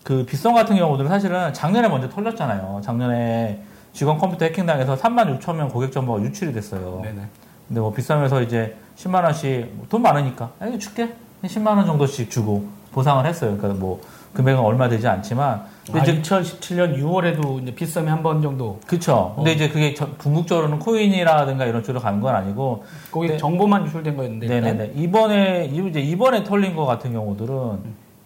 그 0.03 0.25
빗썸 0.25 0.53
같은 0.53 0.75
경우들은 0.75 1.09
사실은 1.09 1.53
작년에 1.53 1.87
먼저 1.87 2.09
털렸잖아요. 2.09 2.81
작년에 2.83 3.61
직원 3.97 4.19
컴퓨터 4.19 4.45
해킹당해서 4.45 4.95
3만 4.95 5.39
6천 5.39 5.55
명 5.55 5.69
고객 5.69 5.91
정보가 5.91 6.21
유출이 6.21 6.53
됐어요. 6.53 6.99
네네. 7.03 7.19
근데 7.67 7.81
뭐 7.81 7.91
비싸면서 7.91 8.43
이제 8.43 8.77
10만 8.95 9.23
원씩 9.23 9.71
뭐돈 9.73 10.03
많으니까 10.03 10.51
아, 10.59 10.67
이거 10.67 10.77
줄게 10.77 11.15
10만 11.43 11.77
원 11.77 11.87
정도씩 11.87 12.29
주고 12.29 12.67
보상을 12.91 13.25
했어요. 13.25 13.57
그러니까 13.57 13.79
뭐 13.83 13.99
금액은 14.35 14.59
얼마 14.61 14.87
되지 14.87 15.07
않지만 15.07 15.65
아, 15.93 15.97
이제 15.99 16.21
2017년 16.21 16.95
6월에도 16.99 17.63
이제 17.63 17.73
빗썸이 17.73 18.07
한번 18.07 18.39
정도. 18.43 18.79
그쵸. 18.85 19.33
근데 19.35 19.49
어. 19.49 19.53
이제 19.55 19.67
그게 19.67 19.95
저- 19.95 20.11
궁극적으로는 20.17 20.77
코인이라든가 20.77 21.65
이런 21.65 21.81
쪽으로 21.81 21.99
가는 21.99 22.21
건 22.21 22.35
아니고. 22.35 22.83
거기 23.11 23.29
네. 23.29 23.37
정보만 23.37 23.83
유출된 23.87 24.15
거였는데. 24.15 24.45
일단. 24.45 24.77
네네네. 24.77 24.91
이번에, 25.01 25.65
이- 25.73 25.89
이제 25.89 25.99
이번에 26.01 26.43
털린 26.43 26.75
거 26.75 26.85
같은 26.85 27.13
경우들은 27.13 27.79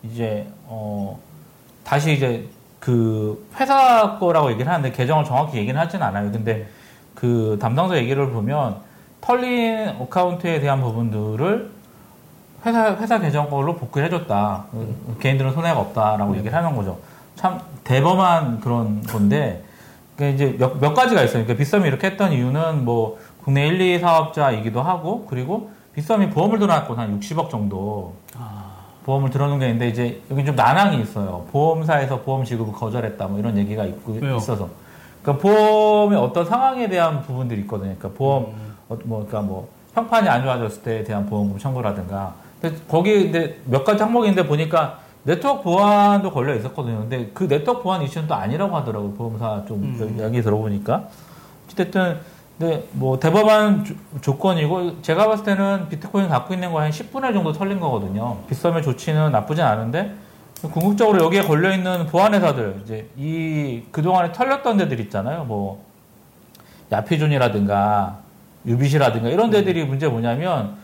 이제, 0.04 0.48
어, 0.66 1.18
다시 1.86 2.12
이제 2.14 2.50
그 2.82 3.48
회사 3.60 4.18
거라고 4.20 4.52
얘기를 4.52 4.70
하는데 4.70 4.92
계정을 4.92 5.24
정확히 5.24 5.60
얘기는 5.60 5.80
하진 5.80 6.02
않아요. 6.02 6.32
근데 6.32 6.68
그 7.16 7.58
담당자 7.62 7.96
얘기를 7.96 8.32
보면 8.32 8.78
털린 9.22 9.96
어카운트에 10.00 10.60
대한 10.60 10.82
부분들을 10.82 11.70
회사, 12.66 12.96
회사 12.96 13.20
계정 13.20 13.50
걸로 13.50 13.76
복구를 13.76 14.08
해줬다. 14.08 14.66
그 14.72 15.18
개인들은 15.20 15.54
손해가 15.54 15.80
없다라고 15.80 16.36
얘기를 16.38 16.54
하는 16.58 16.76
거죠. 16.76 16.98
참 17.36 17.60
대범한 17.84 18.60
그런 18.60 19.04
건데, 19.04 19.64
그러니까 20.16 20.36
이제 20.36 20.58
몇, 20.58 20.80
몇 20.80 20.94
가지가 20.94 21.22
있어요. 21.22 21.44
그러니까 21.44 21.56
빗썸이 21.58 21.88
이렇게 21.88 22.08
했던 22.08 22.32
이유는 22.32 22.84
뭐 22.84 23.20
국내 23.44 23.68
1, 23.68 23.80
2 23.80 24.00
사업자이기도 24.00 24.82
하고, 24.82 25.26
그리고 25.28 25.72
빗썸이 25.94 26.30
보험을 26.32 26.58
들어놨고 26.60 26.96
한 26.96 27.20
60억 27.20 27.50
정도 27.50 28.16
아, 28.38 28.61
보험을 29.06 29.30
들어놓은 29.30 29.60
게 29.60 29.66
있는데, 29.68 29.88
이제 29.90 30.22
여기 30.30 30.46
좀 30.46 30.56
난항이 30.56 31.02
있어요. 31.02 31.46
보험사에서 31.52 32.22
보험 32.22 32.44
지급을 32.44 32.74
거절했다. 32.74 33.28
뭐 33.28 33.40
이런 33.40 33.58
얘기가 33.58 33.86
있고, 33.86 34.14
왜요? 34.22 34.38
있어서. 34.38 34.70
그러니까 35.22 35.42
보험의 35.42 36.18
어떤 36.18 36.46
상황에 36.46 36.88
대한 36.88 37.22
부분들이 37.24 37.62
있거든요. 37.62 37.96
그러니까 37.98 38.18
보험, 38.18 38.46
음. 38.46 38.76
어, 38.90 38.98
뭐, 39.04 39.26
그러니까 39.26 39.42
뭐, 39.42 39.68
형판이 39.94 40.30
안 40.30 40.44
좋아졌을 40.44 40.84
때에 40.84 41.04
대한 41.04 41.26
보험금 41.26 41.58
청구라든가. 41.60 42.34
근데 42.62 42.78
거기 42.88 43.24
근데 43.24 43.58
몇 43.66 43.84
가지 43.84 44.04
항목이 44.04 44.30
있는데 44.30 44.48
보니까 44.48 45.00
네트워크 45.24 45.64
보안도 45.64 46.32
걸려 46.32 46.56
있었거든요. 46.56 47.00
근데 47.00 47.30
그 47.34 47.48
네트워크 47.48 47.84
보안 47.84 48.02
이슈는 48.02 48.28
또 48.28 48.36
아니라고 48.36 48.76
하더라고요. 48.76 49.14
보험사 49.14 49.64
좀 49.68 49.84
음. 49.84 50.16
이야기 50.18 50.42
들어보니까. 50.42 51.08
어쨌든, 51.72 52.20
근데 52.62 52.88
뭐 52.92 53.20
대법원 53.20 53.84
조- 53.84 53.96
조건이고 54.22 55.02
제가 55.02 55.26
봤을 55.28 55.44
때는 55.46 55.90
비트코인 55.90 56.30
갖고 56.30 56.54
있는 56.54 56.72
거 56.72 56.80
한 56.80 56.92
10분의 56.92 57.34
정도 57.34 57.52
털린 57.52 57.80
거거든요. 57.80 58.38
빗썸의 58.48 58.84
조치는 58.84 59.32
나쁘진 59.32 59.64
않은데 59.64 60.14
궁극적으로 60.72 61.24
여기에 61.24 61.42
걸려 61.42 61.74
있는 61.74 62.06
보안 62.06 62.36
회사들 62.36 62.82
이제 62.84 63.10
이 63.18 63.82
그동안에 63.92 64.32
털렸던 64.32 64.78
데들 64.78 65.00
있잖아요. 65.00 65.46
뭐 65.46 65.84
야피존이라든가 66.92 68.20
유빗이라든가 68.68 69.30
이런 69.30 69.50
데들이 69.50 69.84
문제 69.86 70.08
뭐냐면 70.08 70.76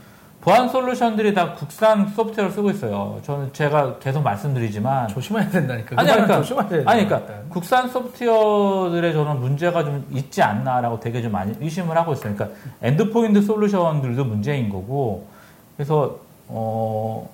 보안 0.41 0.69
solution들이 0.69 1.33
다 1.33 1.55
국산 1.55 2.07
소프트웨어를 2.09 2.53
쓰고 2.53 2.69
있어요. 2.71 3.19
저는 3.23 3.51
제가 3.53 3.97
계속 3.99 4.21
말씀드리지만 4.21 5.07
조심해야 5.09 5.49
된다니까. 5.49 5.95
아니, 5.99 6.09
그러니까- 6.09 6.67
돼. 6.67 6.83
아니, 6.85 7.05
그러니까 7.05 7.33
국산 7.49 7.89
소프트웨어들의 7.89 9.13
저는 9.13 9.39
문제가 9.39 9.83
좀 9.83 10.05
있지 10.11 10.41
않나라고 10.41 10.99
되게 10.99 11.21
좀 11.21 11.31
많이 11.33 11.53
의심을 11.59 11.97
하고 11.97 12.13
있어요. 12.13 12.33
그러니까 12.35 12.57
endpoint 12.81 13.41
solution들도 13.41 14.23
문제인 14.25 14.69
거고, 14.69 15.27
그래서 15.75 16.17
어, 16.49 17.29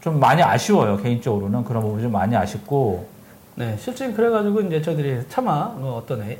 좀 0.00 0.18
많이 0.18 0.42
아쉬워요 0.42 0.96
개인적으로는 0.96 1.64
그런 1.64 1.82
부분이 1.82 2.02
좀 2.04 2.12
많이 2.12 2.34
아쉽고, 2.36 3.06
네, 3.56 3.76
실제 3.78 4.10
그래가지고 4.12 4.62
이제 4.62 4.80
저희들이 4.80 5.24
차마 5.28 5.64
뭐 5.76 5.98
어떤 5.98 6.22
애, 6.22 6.38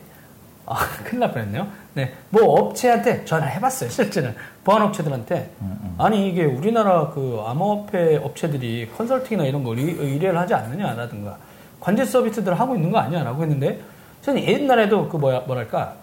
아, 0.64 0.76
큰일 1.04 1.20
날 1.20 1.32
뻔했네요. 1.32 1.66
네, 1.94 2.12
뭐 2.30 2.44
업체한테 2.60 3.24
전화를 3.24 3.52
해봤어요. 3.54 3.90
실제는. 3.90 4.34
보안 4.64 4.82
업체들한테. 4.82 5.50
음, 5.60 5.94
아니 5.98 6.28
이게 6.28 6.44
우리나라 6.44 7.08
그 7.10 7.42
암호화폐 7.46 8.16
업체들이 8.22 8.90
컨설팅이나 8.96 9.44
이런 9.48 9.64
걸 9.64 9.78
의- 9.78 9.96
의뢰를 9.98 10.38
하지 10.38 10.54
않느냐라든가. 10.54 11.36
관제 11.80 12.04
서비스들을 12.04 12.58
하고 12.60 12.74
있는 12.76 12.90
거 12.90 12.98
아니야라고 12.98 13.42
했는데 13.42 13.80
저는 14.22 14.42
옛날에도 14.44 15.08
그 15.08 15.16
뭐야 15.16 15.40
뭐랄까. 15.40 15.94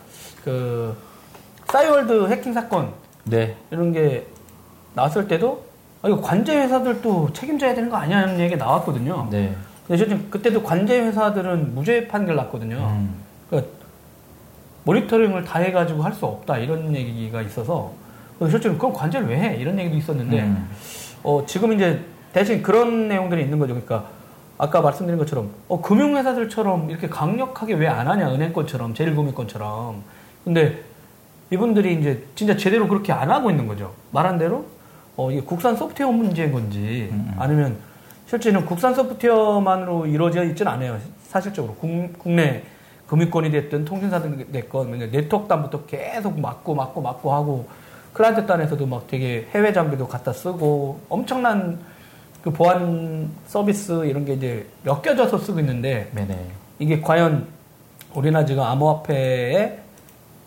그 0.43 0.95
싸이월드 1.67 2.27
해킹 2.29 2.53
사건. 2.53 2.91
네, 3.23 3.55
이런 3.71 3.91
게 3.91 4.25
나왔을 4.93 5.27
때도 5.27 5.63
아, 6.01 6.07
이거 6.07 6.21
관제 6.21 6.55
회사들도 6.55 7.33
책임져야 7.33 7.75
되는 7.75 7.89
거 7.89 7.97
아니냐는 7.97 8.39
얘기가 8.39 8.63
나왔거든요. 8.65 9.27
네, 9.31 9.53
근데 9.88 10.03
저는 10.05 10.29
그때도 10.29 10.63
관제 10.63 10.99
회사들은 10.99 11.75
무죄 11.75 12.07
판결 12.07 12.35
났거든요. 12.38 12.77
음, 12.77 13.15
그러니까 13.49 13.71
모니터링을 14.88 15.43
다 15.43 15.59
해가지고 15.59 16.01
할 16.01 16.13
수 16.13 16.25
없다 16.25 16.57
이런 16.57 16.95
얘기가 16.95 17.41
있어서 17.41 17.91
실제로 18.49 18.77
그럼 18.77 18.93
관제를 18.93 19.27
왜 19.27 19.38
해? 19.38 19.55
이런 19.57 19.77
얘기도 19.77 19.97
있었는데 19.97 20.41
음, 20.41 20.69
어, 21.23 21.43
지금 21.45 21.73
이제 21.73 22.01
대신 22.33 22.61
그런 22.63 23.07
내용들이 23.07 23.41
있는 23.43 23.59
거죠. 23.59 23.73
그러니까 23.73 24.09
아까 24.57 24.81
말씀드린 24.81 25.19
것처럼 25.19 25.49
어, 25.67 25.81
금융회사들처럼 25.81 26.89
이렇게 26.89 27.07
강력하게 27.09 27.73
왜 27.75 27.88
안 27.88 28.07
하냐 28.07 28.31
은행권처럼 28.33 28.93
제일금융권처럼 28.93 30.01
근데 30.43 30.81
이분들이 31.51 31.95
이제 31.99 32.23
진짜 32.35 32.55
제대로 32.55 32.88
그렇게 32.88 33.11
안 33.11 33.29
하고 33.29 33.49
있는 33.49 33.67
거죠. 33.67 33.93
말한 34.11 34.38
대로 34.38 34.65
어, 35.17 35.31
이게 35.31 35.41
국산 35.41 35.75
소프트웨어 35.75 36.11
문제인 36.11 36.51
건지 36.51 37.09
음, 37.11 37.25
음. 37.29 37.35
아니면 37.39 37.75
실제는 38.27 38.65
국산 38.65 38.93
소프트웨어만으로 38.93 40.05
이루어져 40.05 40.43
있지는 40.43 40.71
않아요. 40.71 40.97
사실적으로 41.23 41.73
국, 41.75 42.13
국내 42.19 42.63
금융권이 43.07 43.51
됐든 43.51 43.85
통신사든 43.85 44.51
됐건 44.51 44.99
네트워크단부터 45.11 45.85
계속 45.85 46.39
막고 46.39 46.75
막고 46.75 47.01
막고 47.01 47.33
하고 47.33 47.67
클라이언트 48.13 48.45
단에서도 48.45 48.85
막 48.85 49.07
되게 49.07 49.47
해외 49.53 49.71
장비도 49.71 50.07
갖다 50.07 50.33
쓰고 50.33 50.99
엄청난 51.07 51.79
그 52.41 52.51
보안 52.51 53.29
서비스 53.45 54.05
이런 54.05 54.25
게 54.25 54.33
이제 54.33 54.67
엮여져서 54.85 55.37
쓰고 55.37 55.59
있는데 55.59 56.09
네네, 56.13 56.37
이게 56.79 57.01
과연 57.01 57.47
우리나라 58.13 58.45
지금 58.45 58.63
암호화폐의 58.63 59.79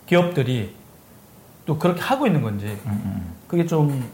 기업들이 0.06 0.74
또 1.66 1.78
그렇게 1.78 2.00
하고 2.00 2.26
있는 2.26 2.42
건지 2.42 2.66
음, 2.86 3.02
음, 3.04 3.34
그게 3.46 3.64
좀 3.66 4.04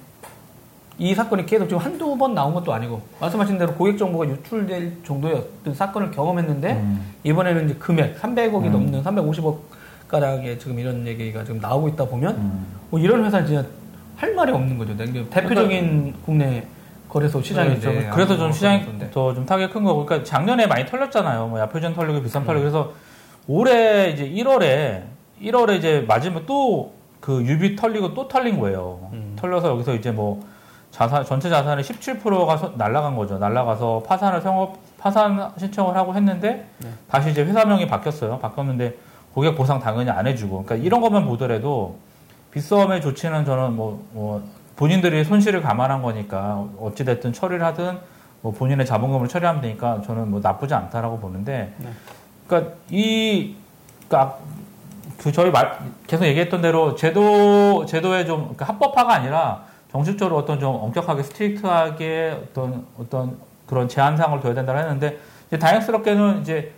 이 0.99 1.15
사건이 1.15 1.45
계속 1.45 1.67
지금 1.69 1.79
한두 1.83 2.17
번 2.17 2.35
나온 2.35 2.55
것도 2.55 2.73
아니고 2.73 3.03
말씀하신 3.21 3.59
대로 3.59 3.75
고객 3.75 3.99
정보가 3.99 4.27
유출될 4.29 5.03
정도였던 5.05 5.75
사건을 5.75 6.11
경험했는데 6.11 6.73
음. 6.73 7.13
이번에는 7.23 7.67
이제 7.67 7.75
금액 7.75 8.19
300억이 8.21 8.67
음. 8.67 8.73
넘는 8.73 9.03
350억 9.05 9.59
가량의 10.09 10.59
지금 10.59 10.79
이런 10.79 11.07
얘기가 11.07 11.45
지금 11.45 11.61
나오고 11.61 11.89
있다 11.89 12.07
보면 12.07 12.37
음. 12.37 12.67
뭐 12.91 12.99
이런 12.99 13.25
회사 13.25 13.39
는 13.41 13.47
진짜 13.47 13.65
할 14.17 14.35
말이 14.35 14.51
없는 14.53 14.79
거죠. 14.79 14.97
네, 14.97 15.05
대표적인 15.29 16.15
국내 16.25 16.65
거래소 17.11 17.43
시장인데 17.43 17.81
그러니까 17.81 18.01
네, 18.03 18.07
좀- 18.09 18.15
그래서 18.15 18.37
좀 18.39 18.53
시장이. 18.53 19.11
더 19.13 19.35
좀 19.35 19.45
타격이 19.45 19.73
큰 19.73 19.85
거고, 19.85 20.07
그러니까 20.07 20.27
작년에 20.27 20.67
많이 20.67 20.87
털렸잖아요. 20.87 21.49
뭐 21.49 21.61
야표전 21.61 21.95
털리고 21.95 22.23
비싼 22.23 22.43
음. 22.43 22.47
털리고 22.47 22.63
그래서 22.63 22.93
올해 23.47 24.11
이제 24.11 24.27
1월에 24.29 25.03
1월에 25.43 25.77
이제 25.77 26.05
마지막 26.09 26.47
또 26.47 26.97
그 27.21 27.43
유비 27.45 27.75
털리고 27.75 28.15
또 28.15 28.29
털린 28.29 28.61
거예요. 28.61 29.11
음. 29.13 29.35
털려서 29.37 29.69
여기서 29.71 29.95
이제 29.97 30.13
뭐 30.13 30.45
자산 30.97 31.23
전체 31.27 31.51
자산의 31.51 31.85
17%가 31.85 32.73
날라간 32.75 33.17
거죠. 33.17 33.37
날라가서 33.37 34.05
파산을 34.07 34.41
성업 34.41 34.79
파산 34.97 35.53
신청을 35.59 35.95
하고 35.95 36.15
했는데 36.15 36.67
네. 36.79 36.89
다시 37.07 37.31
이제 37.31 37.45
회사명이 37.45 37.87
바뀌었어요. 37.87 38.39
바뀌었는데 38.39 38.97
고객 39.35 39.55
보상 39.57 39.79
당연히 39.79 40.09
안 40.09 40.27
해주고, 40.27 40.65
그러니까 40.65 40.87
이런 40.87 41.03
것만 41.03 41.27
보더라도 41.27 41.99
빗썸의 42.51 43.03
조치는 43.03 43.45
저는 43.45 43.77
뭐, 43.77 44.03
뭐 44.13 44.43
본인들이 44.77 45.23
손실을 45.25 45.61
감안한 45.61 46.01
거니까 46.01 46.65
어찌 46.81 47.05
됐든 47.05 47.35
처리를 47.35 47.63
하든 47.67 47.99
뭐 48.41 48.53
본인의 48.53 48.87
자본금을 48.87 49.29
처리하면 49.29 49.61
되니까 49.61 50.01
저는 50.07 50.31
뭐 50.31 50.41
나쁘지 50.43 50.73
않다라고 50.73 51.19
보는데, 51.19 51.75
네. 51.77 51.89
그러니까 52.47 52.73
이 52.89 53.55
그러니까 54.09 54.39
그 55.19 55.31
저희 55.31 55.51
말 55.51 55.79
계속 56.07 56.25
얘기했던 56.25 56.63
대로 56.63 56.95
제도 56.95 57.85
제도의 57.85 58.25
좀 58.25 58.45
그러니까 58.45 58.65
합법화가 58.65 59.13
아니라 59.13 59.76
정식적으로 59.97 60.37
어떤 60.37 60.61
좀 60.61 60.77
엄격하게 60.77 61.23
strict하게 61.23 62.39
어떤 62.51 62.85
어떤 62.99 63.39
그런 63.67 63.89
제한상을 63.89 64.39
둬야 64.41 64.53
된다고 64.53 64.79
했는데 64.79 65.19
이제 65.47 65.59
다행스럽게는 65.59 66.43
이제 66.43 66.73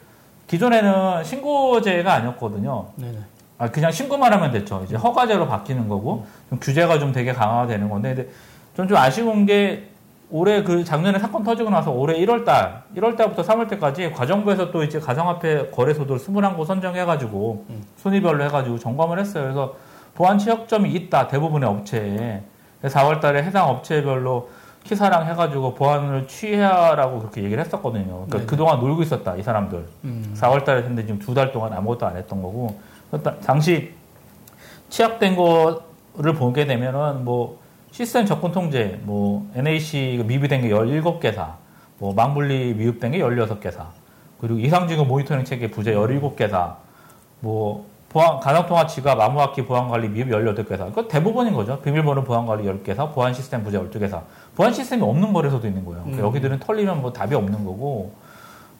기존에는 0.46 1.24
신고제가 1.24 2.12
아니었거든요. 2.14 2.86
네네. 2.94 3.18
아, 3.58 3.68
그냥 3.70 3.90
신고만 3.90 4.32
하면 4.32 4.52
됐죠. 4.52 4.82
이제 4.84 4.94
허가제로 4.94 5.48
바뀌는 5.48 5.88
거고, 5.88 6.26
좀 6.48 6.60
규제가 6.60 7.00
좀 7.00 7.12
되게 7.12 7.32
강화가 7.32 7.66
되는 7.66 7.88
건데, 7.88 8.14
근데 8.14 8.30
좀 8.76 8.86
좀 8.86 8.96
아쉬운 8.96 9.44
게, 9.46 9.88
올해 10.30 10.62
그 10.62 10.84
작년에 10.84 11.18
사건 11.18 11.42
터지고 11.42 11.70
나서 11.70 11.90
올해 11.90 12.14
1월 12.24 12.44
달, 12.44 12.84
1월 12.96 13.16
달부터 13.16 13.42
3월 13.42 13.68
달까지 13.68 14.12
과기정통부에서 14.12 14.70
또 14.70 14.84
이제 14.84 15.00
가상화폐 15.00 15.70
거래소들 15.70 16.16
21곳 16.18 16.64
선정해가지고, 16.64 17.64
음. 17.68 17.82
순위별로 17.96 18.44
해가지고 18.44 18.78
점검을 18.78 19.18
했어요. 19.18 19.42
그래서 19.42 19.74
보안 20.14 20.38
취약점이 20.38 20.92
있다, 20.92 21.26
대부분의 21.26 21.68
업체에. 21.68 22.42
4월 22.82 23.20
달에 23.20 23.42
해당 23.42 23.68
업체별로 23.68 24.50
키사랑 24.84 25.26
해가지고 25.26 25.74
보안을 25.74 26.26
취하라고 26.28 27.18
그렇게 27.18 27.42
얘기를 27.42 27.62
했었거든요. 27.62 28.06
그러니까 28.06 28.36
네네. 28.38 28.46
그동안 28.46 28.80
놀고 28.80 29.02
있었다, 29.02 29.36
이 29.36 29.42
사람들. 29.42 29.84
음. 30.04 30.34
4월 30.36 30.64
달에 30.64 30.78
했는데 30.78 31.02
지금 31.02 31.18
두 31.18 31.34
달 31.34 31.52
동안 31.52 31.72
아무것도 31.72 32.06
안 32.06 32.16
했던 32.16 32.40
거고. 32.40 32.78
그러니까 33.10 33.36
당시 33.40 33.92
취약된 34.88 35.36
거를 35.36 36.32
보게 36.34 36.64
되면은 36.66 37.24
뭐 37.24 37.58
시스템 37.90 38.24
접근 38.24 38.52
통제, 38.52 38.98
뭐 39.02 39.50
NAC 39.54 40.22
미비된 40.26 40.62
게 40.62 40.68
17개사, 40.70 41.54
뭐 41.98 42.14
망분리 42.14 42.74
미흡된 42.74 43.12
게 43.12 43.18
16개사, 43.18 43.86
그리고 44.40 44.58
이상징후 44.60 45.04
모니터링 45.04 45.44
체계 45.44 45.70
부재 45.70 45.92
17개사, 45.94 46.76
뭐 47.40 47.86
보안 48.10 48.40
가상통화 48.40 48.86
지갑 48.86 49.20
암호화키 49.20 49.66
보안관리 49.66 50.08
미흡 50.08 50.28
18개사. 50.28 50.92
그 50.94 51.06
대부분인 51.08 51.52
거죠. 51.52 51.78
비밀번호 51.80 52.24
보안관리 52.24 52.64
10개사, 52.64 53.12
보안 53.12 53.34
시스템 53.34 53.62
부재 53.62 53.78
12개사. 53.78 54.22
보안 54.56 54.72
시스템이 54.72 55.02
없는 55.02 55.32
거래소도 55.32 55.66
있는 55.66 55.84
거예요. 55.84 56.02
그러니까 56.02 56.22
음. 56.22 56.26
여기들은 56.28 56.58
털리면 56.60 57.02
뭐 57.02 57.12
답이 57.12 57.34
없는 57.34 57.64
거고 57.64 58.12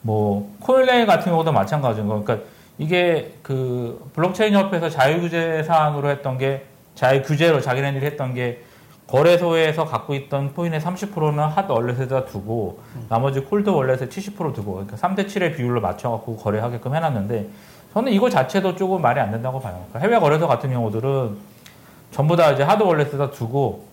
뭐 0.01 0.51
코인레일 0.61 1.05
같은 1.05 1.31
경우도 1.31 1.53
마찬가지인 1.53 2.07
거. 2.07 2.22
그러니까 2.22 2.47
이게 2.79 3.35
그 3.43 4.11
블록체인 4.14 4.55
협회에서 4.55 4.89
자율규제 4.89 5.64
사항으로 5.64 6.09
했던 6.09 6.39
게 6.39 6.64
자율규제로 6.95 7.61
자기네들이 7.61 8.07
했던 8.07 8.33
게 8.33 8.62
거래소에서 9.09 9.85
갖고 9.85 10.14
있던 10.14 10.55
코인의 10.55 10.81
30%는 10.81 11.39
핫 11.39 11.68
월렛에다 11.68 12.26
두고 12.26 12.81
나머지 13.09 13.41
cold 13.41 13.71
wallet에 13.71 14.09
70% 14.09 14.55
두고 14.55 14.72
그러니까 14.74 14.97
3대 14.97 15.26
7의 15.26 15.57
비율로 15.57 15.81
맞춰갖고 15.81 16.37
거래하게끔 16.37 16.95
해놨는데 16.95 17.49
저는 17.93 18.12
이거 18.12 18.28
자체도 18.28 18.76
조금 18.76 19.01
말이 19.03 19.18
안 19.20 19.30
된다고 19.30 19.61
봐요. 19.61 19.84
그러니까 19.89 19.99
해외 20.01 20.20
거래소 20.20 20.47
같은 20.47 20.70
경우들은 20.70 21.36
전부 22.11 22.36
다 22.36 22.51
이제 22.53 22.62
하드 22.62 22.82
월렛에다 22.82 23.30
두고 23.30 23.86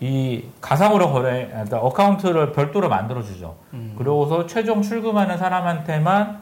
이 0.00 0.44
가상으로 0.60 1.10
거래 1.10 1.48
그러니까 1.48 1.78
어카운트를 1.78 2.52
별도로 2.52 2.88
만들어 2.88 3.22
주죠. 3.22 3.56
그러고서 3.96 4.46
최종 4.46 4.82
출금하는 4.82 5.38
사람한테만 5.38 6.38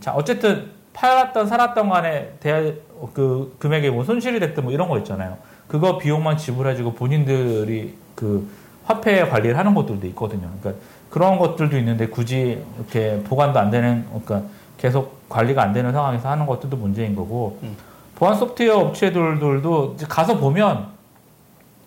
자 0.00 0.12
어쨌든 0.14 0.70
팔았던 0.92 1.46
살았던 1.46 1.88
간에 1.88 2.32
대, 2.38 2.74
그 3.14 3.56
금액에 3.58 3.90
뭐 3.90 4.04
손실이 4.04 4.38
됐든 4.40 4.64
뭐 4.64 4.72
이런 4.72 4.88
거 4.88 4.98
있잖아요. 4.98 5.38
그거 5.66 5.98
비용만 5.98 6.36
지불해주고 6.36 6.94
본인들이 6.94 7.96
그 8.14 8.48
화폐 8.84 9.26
관리를 9.28 9.56
하는 9.56 9.74
것들도 9.74 10.06
있거든요. 10.08 10.48
그러니까 10.60 10.84
그런 11.08 11.38
것들도 11.38 11.76
있는데 11.78 12.08
굳이 12.08 12.62
이렇게 12.76 13.22
보관도 13.24 13.58
안 13.58 13.70
되는 13.70 14.04
그러니까 14.08 14.42
계속 14.82 15.28
관리가 15.28 15.62
안 15.62 15.72
되는 15.72 15.92
상황에서 15.92 16.28
하는 16.28 16.44
것들도 16.44 16.76
문제인 16.76 17.14
거고 17.14 17.60
음. 17.62 17.76
보안 18.16 18.34
소프트웨어 18.34 18.78
업체들도 18.78 19.96
가서 20.08 20.38
보면 20.38 20.88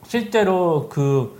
실제로 0.07 0.87
그 0.87 1.37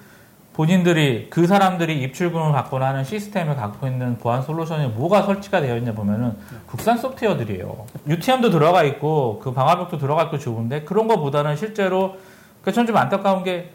본인들이 0.52 1.28
그 1.30 1.48
사람들이 1.48 2.02
입출금을 2.02 2.52
받거나 2.52 2.88
하는 2.88 3.06
시스템을 3.06 3.56
갖고 3.56 3.88
있는 3.88 4.18
보안 4.18 4.42
솔루션이 4.42 4.88
뭐가 4.90 5.24
설치가 5.24 5.62
되어 5.62 5.78
있냐 5.78 5.94
보면은 5.94 6.36
국산 6.66 6.98
소프트웨어들이에요. 6.98 7.86
UTM도 8.08 8.50
들어가 8.50 8.84
있고 8.84 9.40
그 9.42 9.54
방화벽도 9.54 9.98
들어가 9.98 10.24
있고 10.24 10.38
좋은데 10.38 10.82
그런 10.82 11.08
거보다는 11.08 11.56
실제로 11.56 12.18
그전 12.64 12.86
좀 12.86 12.98
안타까운 12.98 13.44
게 13.46 13.72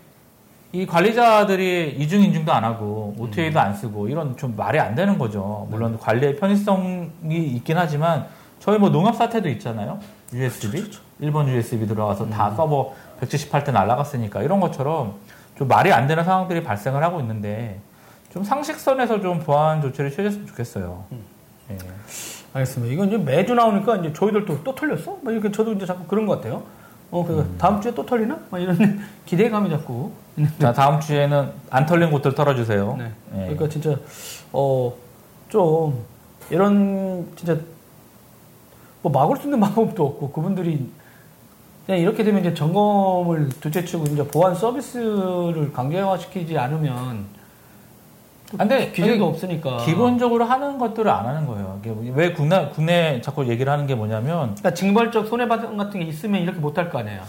이 0.73 0.87
관리자들이 0.87 1.97
이중 1.99 2.23
인증도 2.23 2.53
안 2.53 2.63
하고 2.63 3.15
OTA도 3.19 3.59
안 3.59 3.75
쓰고 3.75 4.09
이런 4.09 4.37
좀 4.37 4.55
말이 4.57 4.79
안 4.79 4.95
되는 4.95 5.19
거죠. 5.19 5.67
물론 5.69 5.99
관리의 5.99 6.37
편의성이 6.37 7.11
있긴 7.57 7.77
하지만 7.77 8.27
저희 8.61 8.79
뭐 8.79 8.91
농협 8.91 9.17
사태도 9.17 9.49
있잖아요. 9.49 9.99
USB 10.33 10.91
일본 11.19 11.49
USB 11.49 11.87
들어가서 11.89 12.31
다 12.31 12.53
서버 12.53 12.95
178대 13.21 13.73
날라갔으니까 13.73 14.43
이런 14.43 14.61
것처럼 14.61 15.15
좀 15.57 15.67
말이 15.67 15.93
안 15.93 16.07
되는 16.07 16.23
상황들이 16.25 16.63
발생을 16.63 17.03
하고 17.03 17.19
있는데 17.21 17.81
좀 18.33 18.45
상식선에서 18.45 19.21
좀 19.21 19.41
보안 19.41 19.83
조치를 19.83 20.13
취했으면 20.13 20.47
좋겠어요. 20.47 21.05
예. 21.73 21.79
알겠습니다. 22.53 22.93
이건 22.93 23.09
이제 23.09 23.19
매주 23.19 23.55
나오니까 23.55 23.97
이제 23.97 24.13
저희들도 24.13 24.63
또 24.63 24.75
털렸어? 24.75 25.19
막 25.23 25.33
이렇게 25.33 25.51
저도 25.51 25.73
이제 25.73 25.85
자꾸 25.85 26.05
그런 26.05 26.27
것 26.27 26.37
같아요. 26.37 26.63
어, 27.11 27.25
그래서 27.25 27.45
다음 27.59 27.81
주에 27.81 27.93
또 27.95 28.07
털리나? 28.07 28.39
막 28.51 28.59
이런 28.59 28.77
기대감이 29.27 29.69
자꾸. 29.71 30.11
자 30.59 30.73
다음 30.73 31.01
주에는 31.01 31.51
안 31.71 31.85
털린 31.87 32.11
곳들 32.11 32.35
털어주세요. 32.35 32.97
네. 32.99 33.13
예. 33.35 33.39
그러니까 33.41 33.69
진짜, 33.69 33.97
어, 34.53 34.93
좀, 35.49 36.05
이런, 36.51 37.27
진짜, 37.37 37.57
뭐 39.03 39.11
막을 39.13 39.37
수 39.37 39.45
있는 39.45 39.59
방법도 39.61 40.07
없고, 40.07 40.31
그분들이 40.31 40.89
그냥 41.87 42.01
이렇게 42.01 42.23
되면 42.23 42.41
이제 42.41 42.55
점검을 42.55 43.49
둘째 43.61 43.85
치고 43.85 44.05
이제 44.05 44.25
보안 44.29 44.55
서비스를 44.55 45.73
강제화시키지 45.73 46.57
않으면 46.57 46.95
아, 46.97 47.40
근데 48.59 48.91
기준도 48.93 49.27
없으니까. 49.29 49.79
기본적으로 49.85 50.45
하는 50.45 50.79
것들을 50.79 51.09
안 51.11 51.27
하는 51.27 51.47
거예요. 51.47 51.79
이게 51.83 51.95
왜 52.15 52.33
국내 52.33 52.69
국내 52.75 53.21
자꾸 53.21 53.47
얘기를 53.49 53.73
하는 53.73 53.87
게 53.87 53.95
뭐냐면 53.95 54.55
그러니까 54.57 54.75
징벌적 54.75 55.27
손해배상 55.29 55.77
같은 55.77 56.01
게 56.01 56.07
있으면 56.07 56.41
이렇게 56.43 56.59
못 56.59 56.77
할 56.77 56.91
거 56.91 56.99
아니에요. 56.99 57.21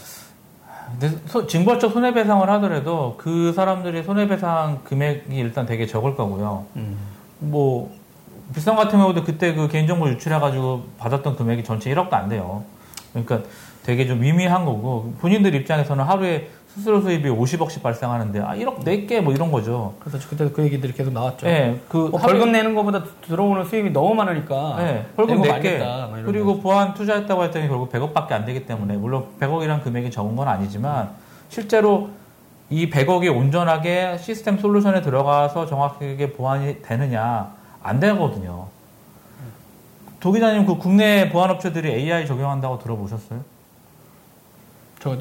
근데 1.00 1.16
소- 1.28 1.46
징벌적 1.48 1.92
손해배상을 1.94 2.50
하더라도 2.50 3.16
그 3.18 3.54
사람들이 3.54 4.04
손해배상 4.04 4.80
금액이 4.84 5.36
일단 5.36 5.66
되게 5.66 5.86
적을 5.86 6.16
거고요. 6.16 6.66
뭐 7.40 7.92
비싼 8.54 8.76
같은 8.76 9.00
경우도 9.00 9.24
그때 9.24 9.54
그 9.54 9.68
개인정보 9.68 10.10
유출해가지고 10.10 10.84
받았던 10.98 11.38
금액이 11.38 11.64
전체 11.64 11.94
1억도 11.94 12.14
안 12.14 12.28
돼요. 12.30 12.64
그러니까 13.14 13.42
되게 13.84 14.06
좀 14.06 14.20
미미한 14.20 14.66
거고 14.66 15.14
본인들 15.20 15.56
입장에서는 15.56 16.04
하루에 16.04 16.50
수수료 16.74 17.02
수입이 17.02 17.30
50억씩 17.30 17.82
발생하는데 17.82 18.40
아 18.42 18.56
1억 18.56 18.84
낼게 18.86 19.20
뭐 19.22 19.34
이런 19.34 19.52
거죠. 19.52 19.94
그래서 20.00 20.18
그때 20.30 20.50
그 20.50 20.64
얘기들이 20.64 20.94
계속 20.94 21.12
나왔죠. 21.12 21.46
예, 21.48 21.80
그뭐 21.90 22.12
하루에- 22.12 22.22
벌금 22.22 22.52
내는 22.54 22.74
것보다 22.76 23.04
들어오는 23.28 23.66
수입이 23.66 23.90
너무 23.90 24.14
많으니까 24.16 24.76
네, 24.78 25.06
벌금 25.16 25.42
내고 25.42 25.54
낼게. 25.54 25.70
말겠다, 25.80 26.08
막 26.08 26.14
이런 26.20 26.26
그리고 26.26 26.62
보안 26.62 26.94
투자했다고 26.94 27.44
했더니 27.44 27.68
결국 27.68 27.92
100억밖에 27.92 28.32
안 28.32 28.46
되기 28.46 28.66
때문에 28.66 28.96
물론 28.96 29.26
100억이란 29.42 29.84
금액이 29.84 30.12
적은 30.12 30.36
건 30.38 30.48
아니지만 30.48 31.10
실제로 31.50 32.10
이 32.70 32.90
100억이 32.90 33.36
온전하게 33.36 34.18
시스템 34.18 34.58
솔루션에 34.58 35.02
들어가서 35.02 35.66
정확하게 35.66 36.32
보안이 36.32 36.82
되느냐 36.82 37.52
안 37.84 38.00
되거든요. 38.00 38.68
도 40.22 40.32
기자님 40.32 40.66
그 40.66 40.78
국내 40.78 41.30
보안업체들이 41.30 41.90
AI 41.92 42.26
적용한다고 42.28 42.80
들어보셨어요? 42.80 43.40
저 45.02 45.18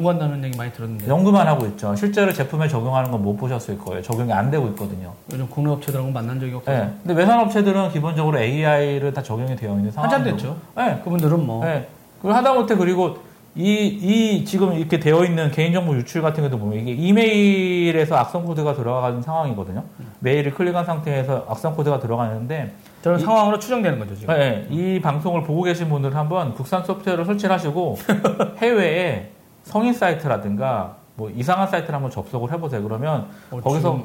연구한다는 0.00 0.44
얘기 0.44 0.56
많이 0.56 0.72
들었는데 0.72 1.08
연구만 1.08 1.46
하고 1.48 1.66
있죠. 1.66 1.94
실제로 1.96 2.32
제품에 2.32 2.68
적용하는 2.68 3.10
건 3.10 3.20
못 3.20 3.36
보셨을 3.36 3.76
거예요. 3.76 4.00
적용이 4.00 4.32
안 4.32 4.50
되고 4.50 4.66
있거든요. 4.68 5.12
요즘 5.30 5.46
국내 5.50 5.70
업체들하고 5.70 6.10
만난 6.10 6.40
적이 6.40 6.54
없어서 6.54 6.78
네. 6.84 6.90
근데 7.02 7.14
외산 7.20 7.38
업체들은 7.40 7.90
기본적으로 7.90 8.38
AI를 8.40 9.12
다 9.12 9.22
적용이 9.22 9.54
되어 9.56 9.74
있는 9.76 9.90
상황. 9.90 10.10
한참 10.10 10.24
됐죠. 10.30 10.56
네. 10.76 10.98
그분들은 11.04 11.44
뭐 11.44 11.62
네. 11.64 11.86
그리고 12.22 12.34
하다못해 12.34 12.76
그리고 12.76 13.18
이, 13.54 13.64
이 14.00 14.44
지금 14.46 14.72
이렇게 14.74 14.98
되어 15.00 15.24
있는 15.24 15.50
개인정보 15.50 15.94
유출 15.96 16.22
같은 16.22 16.42
것도 16.44 16.58
보면 16.58 16.78
이게 16.78 16.92
이메일에서 16.92 18.16
악성 18.16 18.44
코드가 18.46 18.74
들어가는 18.74 19.20
상황이거든요. 19.20 19.82
메일을 20.20 20.54
클릭한 20.54 20.84
상태에서 20.86 21.46
악성 21.48 21.74
코드가 21.74 21.98
들어가는데 21.98 22.72
저런 23.02 23.18
이- 23.18 23.22
상황으로 23.22 23.58
추정되는 23.58 23.98
거죠 23.98 24.14
지금. 24.14 24.34
네, 24.34 24.66
이 24.70 25.00
방송을 25.02 25.42
보고 25.42 25.62
계신 25.62 25.88
분들은 25.90 26.16
한번 26.16 26.54
국산 26.54 26.82
소프트웨어를 26.84 27.24
설치를 27.26 27.52
하시고 27.54 27.98
해외에 28.58 29.30
성인 29.70 29.94
사이트라든가 29.94 30.96
뭐 31.14 31.30
이상한 31.30 31.68
사이트를 31.68 31.94
한번 31.94 32.10
접속을 32.10 32.52
해보세요. 32.52 32.82
그러면 32.82 33.28
어, 33.50 33.60
거기서 33.60 34.00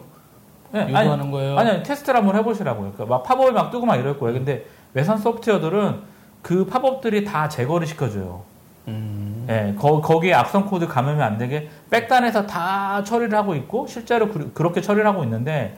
네, 0.72 0.82
아니, 0.82 0.90
유도하는 0.92 1.32
거예요. 1.32 1.58
아니, 1.58 1.70
아니, 1.72 1.84
테스트를 1.84 2.20
한번 2.20 2.36
해보시라고요. 2.36 2.92
그러니까 2.92 3.06
막 3.06 3.24
pop-up이 3.24 3.52
막 3.52 3.72
뜨고 3.72 3.86
막 3.86 3.96
이럴 3.96 4.20
거예요. 4.20 4.38
근데 4.38 4.66
외산 4.94 5.18
소프트웨어들은 5.18 6.02
그 6.42 6.66
pop-up들이 6.66 7.24
다 7.26 7.50
제거를 7.50 7.88
시켜줘요. 7.88 8.44
음. 8.88 9.48
예, 9.50 9.74
거, 9.78 10.02
거기에 10.02 10.34
악성 10.34 10.66
코드 10.66 10.88
감염 10.88 11.22
안 11.22 11.38
되게 11.38 11.70
back단에서 11.90 12.46
다 12.46 13.04
처리를 13.04 13.36
하고 13.36 13.56
있고 13.56 13.88
실제로 13.88 14.30
그, 14.30 14.62
렇게 14.62 14.82
처리를 14.82 15.08
하고 15.08 15.24
있는데 15.24 15.76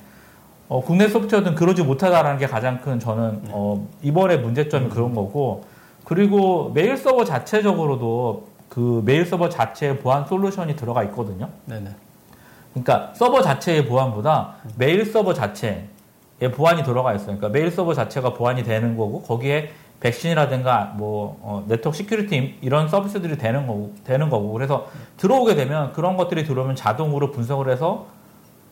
어, 0.67 0.81
국내 0.81 1.07
소프트웨어는 1.07 1.55
그러지 1.55 1.83
못하다라는 1.83 2.37
게 2.37 2.47
가장 2.47 2.81
큰 2.81 2.99
저는 2.99 3.43
어, 3.51 3.87
이번에 4.01 4.37
문제점이 4.37 4.89
그런 4.89 5.15
거고 5.15 5.63
그리고 6.03 6.71
메일 6.73 6.97
서버 6.97 7.23
자체적으로도 7.23 8.56
그 8.77 9.01
메일 9.05 9.25
서버 9.25 9.49
자체에 9.49 9.97
보안 9.97 10.23
solution이 10.27 10.75
들어가 10.75 11.01
있거든요. 11.05 11.49
네네. 11.65 11.89
그러니까 12.75 13.09
서버 13.15 13.41
자체의 13.41 13.87
보안보다 13.87 14.53
메일 14.75 15.03
서버 15.03 15.33
자체에 15.33 15.87
보안이 16.53 16.83
들어가 16.83 17.11
있어요. 17.15 17.37
그러니까 17.37 17.49
mail 17.49 17.71
server 17.71 17.95
자체가 17.95 18.33
보안이 18.35 18.61
되는 18.61 18.95
거고 18.95 19.23
거기에 19.23 19.71
백신이라든가 19.99 20.93
뭐 20.95 21.39
어, 21.41 21.65
network 21.67 21.97
security 21.97 22.59
이런 22.61 22.87
서비스들이 22.87 23.39
되는 23.39 23.65
거고 23.65 23.95
되는 24.03 24.29
거고 24.29 24.51
그래서 24.51 24.85
들어오게 25.17 25.55
되면 25.55 25.91
그런 25.93 26.15
것들이 26.15 26.43
들어오면 26.45 26.75
자동으로 26.75 27.31
분석을 27.31 27.71
해서 27.71 28.05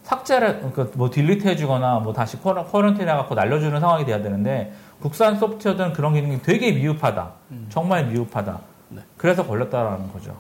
삭제를 0.03 0.59
그러니까 0.71 0.85
뭐 0.93 1.09
delete 1.09 1.47
해주거나 1.47 2.01
뭐 2.01 2.13
다시 2.13 2.37
quaran- 2.39 2.67
quarantine 2.69 3.09
해갖고 3.09 3.33
날려주는 3.33 3.79
상황이 3.81 4.05
돼야 4.05 4.21
되는데 4.21 4.71
국산 5.01 5.35
소프트웨어들은 5.39 5.93
그런 5.93 6.13
기능이 6.13 6.43
되게 6.43 6.71
미흡하다. 6.73 7.31
정말 7.69 8.05
미흡하다. 8.05 8.74
네. 8.89 9.01
그래서 9.17 9.45
걸렸다라는 9.45 10.11
거죠. 10.11 10.35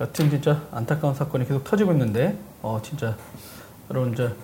여튼 0.00 0.30
진짜 0.30 0.62
안타까운 0.72 1.14
사건이 1.14 1.46
계속 1.46 1.62
터지고 1.64 1.92
있는데 1.92 2.36
어 2.62 2.80
진짜 2.82 3.14
여러분 3.90 4.12
이제 4.12 4.34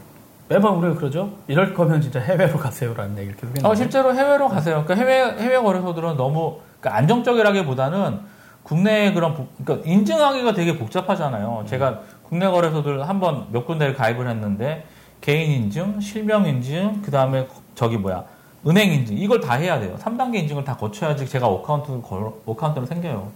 매번 0.49 0.74
우리가 0.77 0.95
그러죠. 0.97 1.33
이럴 1.49 1.72
거면 1.74 2.01
진짜 2.01 2.20
해외로 2.20 2.59
가세요라는 2.59 3.16
얘기를 3.18 3.35
계속 3.37 3.49
했는데 3.49 3.66
어, 3.68 3.74
실제로 3.74 4.14
해외로 4.14 4.49
가세요. 4.49 4.85
그러니까 4.87 4.95
해외 4.95 5.37
해외 5.43 5.57
거래소들은 5.61 6.16
너무 6.16 6.59
그러니까 6.81 6.99
안정적이라기보다는 6.99 8.20
국내 8.62 9.12
그런 9.12 9.35
복- 9.35 9.57
그러니까 9.64 9.89
인증하기가 9.89 10.53
되게 10.53 10.77
복잡하잖아요. 10.77 11.64
제가 11.68 12.01
국내 12.29 12.47
거래소들 12.49 13.09
한 13.09 13.20
번 13.20 13.47
몇 13.51 13.64
군데를 13.66 13.95
가입을 13.95 14.29
했는데 14.29 14.85
개인 15.20 15.51
인증, 15.51 16.01
실명 16.01 16.47
인증, 16.47 17.01
그 17.03 17.11
다음에 17.11 17.49
저기 17.74 17.97
뭐야 17.97 18.24
은행 18.66 18.92
인증 18.92 19.16
이걸 19.18 19.40
다 19.40 19.54
해야 19.54 19.78
돼요. 19.78 19.96
3단계 20.00 20.36
인증을 20.36 20.64
다 20.64 20.76
거쳐야지 20.76 21.26
제가 21.28 21.46
account 21.47 22.01
걸, 22.02 22.32
account로 22.44 22.86
생겨요. 22.86 23.30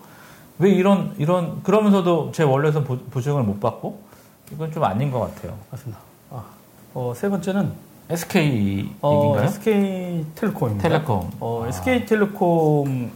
왜 0.58 0.70
이런 0.70 1.14
이런 1.18 1.62
그러면서도 1.62 2.32
제 2.32 2.42
원래선 2.42 2.84
보, 2.84 2.98
보증을 2.98 3.42
못 3.42 3.60
받고 3.60 4.00
이건 4.52 4.72
좀 4.72 4.84
아닌 4.84 5.10
것 5.10 5.20
같아요. 5.20 5.56
맞습니다. 5.70 6.00
아, 6.30 6.44
어, 6.94 7.12
세 7.16 7.28
번째는 7.28 7.72
SK 8.10 8.96
어, 9.00 9.14
얘기인가요? 9.14 9.44
SK텔레콤입니다. 9.44 10.88
텔레콤. 10.88 11.30
어, 11.38 11.62
아. 11.64 11.68
SK텔레콤 11.68 13.10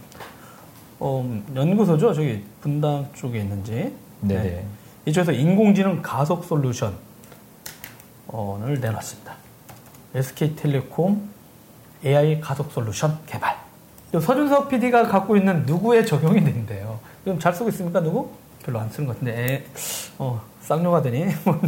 어, 0.99 1.41
연구소죠. 1.53 2.13
저기 2.13 2.43
분당 2.61 3.07
쪽에 3.13 3.39
있는지. 3.39 3.93
네네. 4.21 4.65
이쪽에서 5.05 5.33
인공지능 5.33 6.01
가속 6.01 6.45
솔루션을 6.45 6.95
내놨습니다. 8.79 9.35
SK텔레콤 10.15 11.34
AI 12.05 12.39
가속 12.39 12.71
솔루션 12.71 13.17
개발. 13.25 13.57
또 14.11 14.19
서준석 14.19 14.69
PD가 14.69 15.07
갖고 15.07 15.35
있는 15.35 15.63
누구에 15.65 16.05
적용이 16.05 16.43
된대요. 16.43 16.99
그럼 17.23 17.39
잘 17.39 17.53
쓰고 17.53 17.69
있습니까, 17.69 17.99
누구? 18.01 18.29
별로 18.63 18.79
안 18.79 18.89
쓰는 18.89 19.07
것 19.07 19.13
같은데, 19.13 19.53
에, 19.53 19.65
어, 20.17 20.41
쌍욕 20.61 20.93
하더니. 20.93 21.25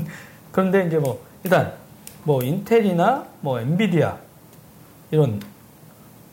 그런데 0.52 0.86
이제 0.86 0.98
뭐, 0.98 1.24
일단, 1.44 1.74
뭐, 2.24 2.42
인텔이나 2.44 3.26
뭐, 3.42 3.60
엔비디아, 3.60 4.18
이런, 5.12 5.42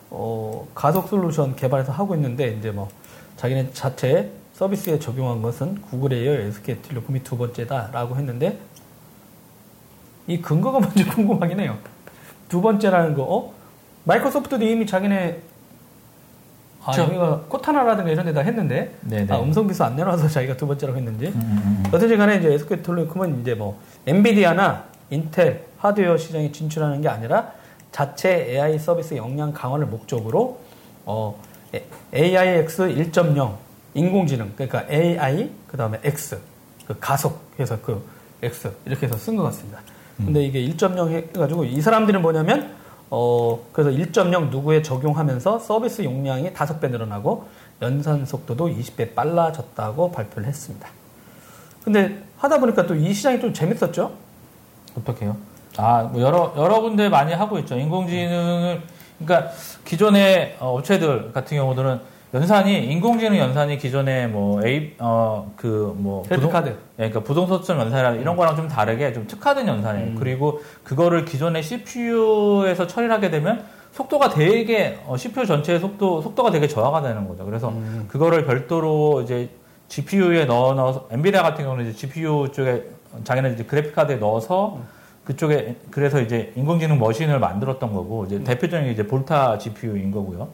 어, 0.09 0.67
가속 0.73 1.09
솔루션 1.09 1.55
개발해서 1.55 1.91
하고 1.91 2.15
있는데, 2.15 2.49
이제 2.49 2.71
뭐, 2.71 2.89
자기네 3.37 3.71
자체 3.73 4.31
서비스에 4.53 4.99
적용한 4.99 5.41
것은 5.41 5.81
구글 5.81 6.13
에 6.13 6.23
이어 6.23 6.31
SK텔레콤이 6.33 7.23
두 7.23 7.37
번째다라고 7.37 8.15
했는데, 8.15 8.57
이 10.27 10.41
근거가 10.41 10.79
뭔지 10.85 11.03
궁금하긴 11.03 11.59
해요. 11.59 11.77
두 12.47 12.61
번째라는 12.61 13.15
거, 13.15 13.23
어? 13.23 13.54
마이크로소프트도 14.05 14.63
이미 14.65 14.85
자기네 14.85 15.39
아, 16.85 16.91
저- 16.91 17.03
여기가 17.03 17.41
코타나라든가 17.49 18.11
이런 18.11 18.25
데다 18.25 18.41
했는데 18.41 18.93
네네. 19.01 19.33
아, 19.33 19.39
음성 19.41 19.67
비서 19.67 19.85
안 19.85 19.95
내놔서 19.95 20.27
자기가 20.27 20.55
두 20.55 20.67
번째라고 20.67 20.97
했는지 20.97 21.27
음, 21.27 21.33
음, 21.35 21.83
음. 21.85 21.91
어쨌든 21.91 22.17
간에 22.17 22.37
이제 22.37 22.53
SK텔레콤은 22.53 23.41
이제 23.41 23.55
뭐 23.55 23.79
엔비디아나 24.05 24.83
인텔 25.09 25.65
하드웨어 25.79 26.17
시장에 26.17 26.51
진출하는 26.51 27.01
게 27.01 27.09
아니라 27.09 27.51
자체 27.91 28.45
AI 28.49 28.77
서비스 28.77 29.15
역량 29.15 29.51
강화를 29.53 29.87
목적으로 29.87 30.59
어, 31.05 31.39
AIX 32.13 33.11
1.0 33.11 33.55
인공지능 33.95 34.51
그러니까 34.55 34.83
AI 34.91 35.49
그 35.67 35.77
다음에 35.77 35.99
X 36.03 36.37
그 36.87 36.95
가속 36.99 37.39
해서 37.59 37.77
그 37.81 38.03
X 38.43 38.71
이렇게 38.85 39.07
해서 39.07 39.17
쓴 39.17 39.35
것 39.35 39.43
같습니다. 39.43 39.79
근데 40.17 40.43
이게 40.43 40.59
1.0 40.61 41.09
해가지고 41.09 41.65
이 41.65 41.81
사람들은 41.81 42.21
뭐냐면 42.21 42.73
어 43.09 43.59
그래서 43.71 43.91
1.0 43.91 44.49
누구에 44.49 44.81
적용하면서 44.81 45.59
서비스 45.59 46.03
용량이 46.03 46.51
5배 46.53 46.89
늘어나고 46.89 47.47
연산 47.81 48.25
속도도 48.25 48.67
20배 48.69 49.13
빨라졌다고 49.15 50.11
발표를 50.11 50.47
했습니다. 50.47 50.87
근데 51.83 52.23
하다 52.37 52.59
보니까 52.59 52.85
또 52.87 52.95
이 52.95 53.13
시장이 53.13 53.39
좀 53.39 53.53
재밌었죠? 53.53 54.11
어떻게요? 54.97 55.37
아, 55.77 56.03
뭐 56.03 56.21
여러 56.21 56.53
여러 56.57 56.81
군데 56.81 57.09
많이 57.09 57.33
하고 57.33 57.59
있죠. 57.59 57.75
인공지능을 57.77 58.81
그러니까 59.19 59.51
기존의 59.85 60.57
어, 60.59 60.77
업체들 60.77 61.31
같은 61.33 61.57
경우들은 61.57 61.99
연산이 62.35 62.85
인공지능 62.91 63.37
연산이 63.37 63.77
기존에 63.77 64.27
뭐 64.27 64.61
A 64.65 64.93
어그뭐 64.99 66.23
크레딧카드. 66.27 66.67
예, 66.67 66.75
그러니까 66.97 67.21
부동소점 67.21 67.79
연산이나 67.79 68.11
이런 68.21 68.35
거랑 68.35 68.57
좀 68.57 68.67
다르게 68.67 69.13
좀 69.13 69.25
특화된 69.25 69.65
연산이에요. 69.65 70.07
음. 70.09 70.15
그리고 70.19 70.61
그거를 70.83 71.23
기존의 71.23 71.63
CPU에서 71.63 72.87
처리를 72.87 73.13
하게 73.15 73.29
되면 73.29 73.63
속도가 73.93 74.31
되게 74.31 74.99
어, 75.05 75.15
CPU 75.15 75.45
전체의 75.45 75.79
속도 75.79 76.21
속도가 76.21 76.51
되게 76.51 76.67
저하가 76.67 77.01
되는 77.01 77.25
거죠. 77.25 77.45
그래서 77.45 77.69
음. 77.69 78.05
그거를 78.09 78.45
별도로 78.45 79.21
이제 79.21 79.49
GPU에 79.87 80.43
넣어 80.43 80.73
넣어서 80.73 81.07
엔비디아 81.11 81.41
같은 81.41 81.63
경우는 81.63 81.87
이제 81.87 81.97
GPU 81.97 82.49
쪽에 82.51 82.83
자기는 83.23 83.53
이제 83.53 83.63
그래픽 83.63 83.95
카드에 83.95 84.17
넣어서 84.17 84.79
그쪽에 85.23 85.77
그래서 85.89 86.19
이제 86.19 86.51
인공지능 86.57 86.99
머신을 86.99 87.39
만들었던 87.39 87.93
거고 87.93 88.25
이제 88.25 88.43
대표적인 88.43 88.87
게 88.87 88.91
이제 88.91 89.07
볼타 89.07 89.57
GPU인 89.57 90.11
거고요. 90.11 90.49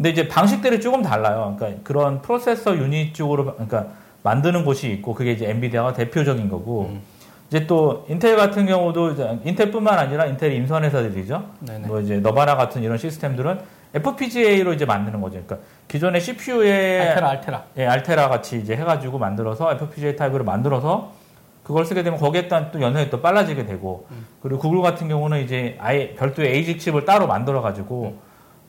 근데 0.00 0.08
이제 0.08 0.28
방식들이 0.28 0.80
조금 0.80 1.02
달라요. 1.02 1.54
그러니까 1.58 1.82
그런 1.84 2.22
프로세서 2.22 2.78
유닛 2.78 3.12
쪽으로 3.12 3.52
그러니까 3.52 3.88
만드는 4.22 4.64
곳이 4.64 4.90
있고 4.92 5.14
그게 5.14 5.32
이제 5.32 5.46
엔비디아가 5.50 5.92
대표적인 5.92 6.48
거고 6.48 6.96
이제 7.48 7.66
또 7.66 8.06
인텔 8.08 8.34
같은 8.34 8.64
경우도 8.64 9.10
이제 9.10 9.38
인텔뿐만 9.44 9.98
아니라 9.98 10.24
인텔 10.24 10.54
임선 10.54 10.84
회사들이죠. 10.84 11.44
네네. 11.60 11.86
뭐 11.86 12.00
이제 12.00 12.16
너바나 12.16 12.56
같은 12.56 12.82
이런 12.82 12.96
시스템들은 12.96 13.60
FPGA로 13.92 14.72
이제 14.72 14.86
만드는 14.86 15.20
거죠. 15.20 15.38
그러니까 15.44 15.58
기존의 15.86 16.22
CPU에 16.22 17.00
알테라 17.00 17.28
알테라. 17.28 17.64
예, 17.76 17.86
알테라 17.86 18.30
같이 18.30 18.58
이제 18.58 18.76
해가지고 18.76 19.18
만들어서 19.18 19.70
FPGA 19.72 20.16
타입으로 20.16 20.44
만들어서 20.44 21.12
그걸 21.62 21.84
쓰게 21.84 22.02
되면 22.02 22.18
거기에 22.18 22.48
따른 22.48 22.70
또 22.72 22.80
연산이 22.80 23.10
또 23.10 23.20
빨라지게 23.20 23.66
되고 23.66 24.06
그리고 24.40 24.60
구글 24.60 24.80
같은 24.80 25.08
경우는 25.08 25.44
이제 25.44 25.76
아예 25.78 26.14
별도의 26.14 26.54
ASIC 26.54 26.80
칩을 26.80 27.04
따로 27.04 27.26
만들어 27.26 27.60
가지고 27.60 28.16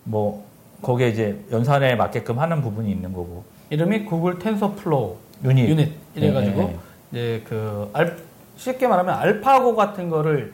뭐 0.04 0.51
거기에 0.82 1.10
이제 1.10 1.40
연산에 1.52 1.96
맞게끔 1.96 2.40
하는 2.40 2.62
부분이 2.62 2.90
있는 2.92 3.14
거고 3.14 3.44
이름이 3.70 4.06
구글 4.06 4.40
TensorFlow 4.40 5.16
unit 5.46 5.70
unit 5.70 5.92
이래가지고 6.16 6.62
네, 6.62 6.68
네, 6.68 6.78
이제 7.12 7.44
그 7.48 7.90
알, 7.94 8.18
쉽게 8.58 8.88
말하면 8.88 9.14
알파고 9.16 9.76
같은 9.76 10.10
거를 10.10 10.54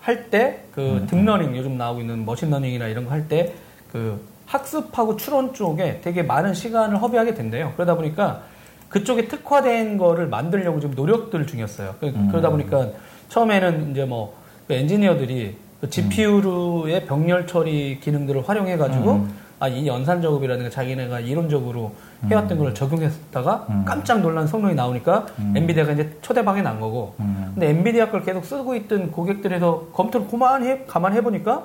할때그 0.00 1.06
deep 1.08 1.24
learning 1.24 1.56
요즘 1.56 1.78
나오고 1.78 2.00
있는 2.00 2.24
machine 2.24 2.49
learning이나 2.49 2.88
이런 2.88 3.04
거 3.04 3.10
할 3.12 3.28
때 3.28 3.52
그 3.92 4.20
학습하고 4.46 5.16
추론 5.16 5.54
쪽에 5.54 6.00
되게 6.02 6.22
많은 6.24 6.52
시간을 6.52 7.00
허비하게 7.00 7.34
된대요. 7.34 7.72
그러다 7.76 7.94
보니까 7.94 8.42
그쪽에 8.88 9.28
특화된 9.28 9.98
거를 9.98 10.26
만들려고 10.26 10.80
지금 10.80 10.96
노력들 10.96 11.46
중이었어요. 11.46 11.94
그, 12.00 12.06
음. 12.08 12.28
러다 12.32 12.50
보니까 12.50 12.90
처음에는 13.28 13.92
이제 13.92 14.04
뭐 14.04 14.34
그 14.66 14.72
엔지니어들이 14.72 15.46
그 15.46 15.63
GPU의 15.88 17.06
병렬 17.06 17.46
처리 17.46 18.00
기능들을 18.00 18.48
활용해 18.48 18.76
가지고 18.76 19.12
음. 19.14 19.34
아, 19.60 19.68
이 19.68 19.86
연산 19.86 20.20
작업이라든가 20.20 20.68
자기네가 20.68 21.20
이론적으로 21.20 21.92
해왔던 22.28 22.58
걸 22.58 22.74
적용했다가 22.74 23.66
음. 23.70 23.84
깜짝 23.86 24.20
놀란 24.20 24.46
성능이 24.46 24.74
나오니까 24.74 25.26
음. 25.38 25.54
엔비디아가 25.56 25.92
이제 25.92 26.16
초대박이 26.22 26.62
난 26.62 26.80
거고 26.80 27.14
음. 27.20 27.52
근데 27.54 27.70
엔비디아 27.70 28.10
걸 28.10 28.24
계속 28.24 28.44
쓰고 28.44 28.74
있던 28.76 29.10
고객들에서 29.10 29.88
검토를 29.92 30.26
그만 30.26 30.64
해, 30.64 30.84
가만히 30.86 31.16
해보니까 31.16 31.64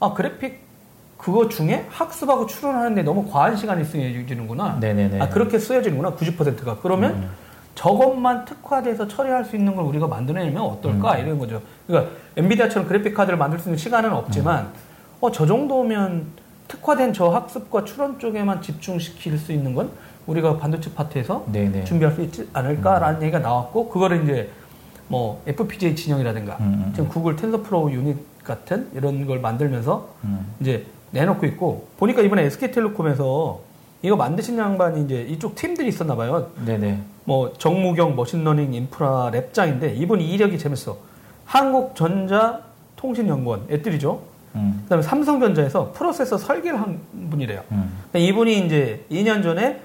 아 0.00 0.12
그래픽 0.14 0.60
그거 1.18 1.48
중에 1.48 1.86
학습하고 1.90 2.46
추론하는데 2.46 3.02
너무 3.02 3.30
과한 3.30 3.56
시간이 3.56 3.84
쓰여지는구나 3.84 4.78
네네네. 4.80 5.20
아 5.20 5.28
그렇게 5.28 5.58
쓰여지는구나 5.58 6.16
90%가 6.16 6.78
그러면 6.82 7.12
음. 7.14 7.28
저것만 7.74 8.44
특화돼서 8.44 9.08
처리할 9.08 9.44
수 9.44 9.56
있는 9.56 9.74
걸 9.74 9.84
우리가 9.86 10.06
만들어내면 10.06 10.62
어떨까 10.62 11.14
음. 11.14 11.20
이런 11.20 11.38
거죠. 11.38 11.62
그러니까 11.86 12.12
엔비디아처럼 12.36 12.86
그래픽 12.88 13.14
카드를 13.14 13.38
만들 13.38 13.58
수 13.58 13.68
있는 13.68 13.78
시간은 13.78 14.12
없지만 14.12 14.70
어저 15.20 15.46
정도면 15.46 16.26
특화된 16.68 17.12
저 17.12 17.28
학습과 17.28 17.84
추론 17.84 18.18
쪽에만 18.18 18.62
집중시킬 18.62 19.38
수 19.38 19.52
있는 19.52 19.74
건 19.74 19.90
우리가 20.26 20.58
반도체 20.58 20.92
파트에서 20.94 21.44
네네. 21.50 21.84
준비할 21.84 22.14
수 22.14 22.22
있지 22.22 22.48
않을까라는 22.52 23.22
얘기가 23.22 23.38
나왔고 23.40 23.88
그거를 23.88 24.22
이제 24.24 24.50
뭐 25.08 25.42
FPGA 25.46 25.94
진영이라든가 25.96 26.56
음, 26.60 26.84
음, 26.86 26.92
지금 26.94 27.08
구글 27.08 27.36
Tensor 27.36 27.72
Pro 27.72 27.90
unit 27.92 28.16
같은 28.44 28.88
이런 28.94 29.26
걸 29.26 29.40
만들면서 29.40 30.08
음. 30.24 30.46
이제 30.60 30.86
내놓고 31.10 31.44
있고 31.46 31.88
보니까 31.98 32.22
이번에 32.22 32.44
SK텔레콤에서 32.44 33.60
이거 34.02 34.16
만드신 34.16 34.58
양반이 34.58 35.04
이제 35.04 35.22
이쪽 35.22 35.54
팀들이 35.54 35.88
있었나 35.88 36.16
봐요. 36.16 36.50
네네. 36.64 37.00
뭐 37.24 37.52
정무경 37.56 38.16
machine 38.16 38.43
learning 38.43 38.74
인프라 38.74 39.30
lab장인데 39.32 39.96
이분 39.96 40.20
이력이 40.20 40.58
재밌어. 40.58 40.96
한국전자 41.44 42.62
통신연구원 42.96 43.66
애들이죠. 43.70 44.22
음. 44.54 44.80
그다음에 44.84 45.02
삼성전자에서 45.02 45.92
프로세서 45.92 46.38
설계를 46.38 46.80
한 46.80 46.98
분이래요. 47.30 47.62
음. 47.72 47.98
이분이 48.14 48.66
이제 48.66 49.04
2년 49.10 49.42
전에 49.42 49.80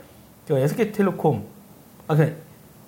그 0.47 0.57
SK텔레콤 0.57 1.43
아 2.07 2.15
그냥 2.15 2.35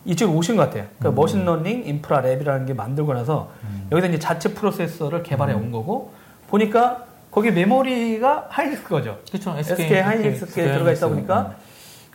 이쪽에 0.06 0.32
오신 0.32 0.56
것 0.56 0.64
같아요. 0.64 0.86
그 1.00 1.10
음. 1.10 1.16
machine 1.16 1.48
learning 1.48 1.86
인프라 1.86 2.22
lab이라는 2.22 2.68
게 2.68 2.74
만들고 2.74 3.14
나서 3.14 3.52
여기서 3.92 4.08
이제 4.08 4.20
자체 4.20 4.54
프로세서를 4.54 5.24
개발해 5.24 5.54
온 5.54 5.72
거고 5.72 6.14
보니까 6.48 7.06
거기 7.32 7.52
메모리가 7.52 8.48
하이닉스 8.50 8.84
거죠. 8.86 9.20
그렇죠. 9.30 9.56
SK, 9.58 10.00
하이닉스 10.00 10.60
에 10.60 10.74
들어가 10.74 10.92
있다 10.92 11.08
보니까 11.10 11.56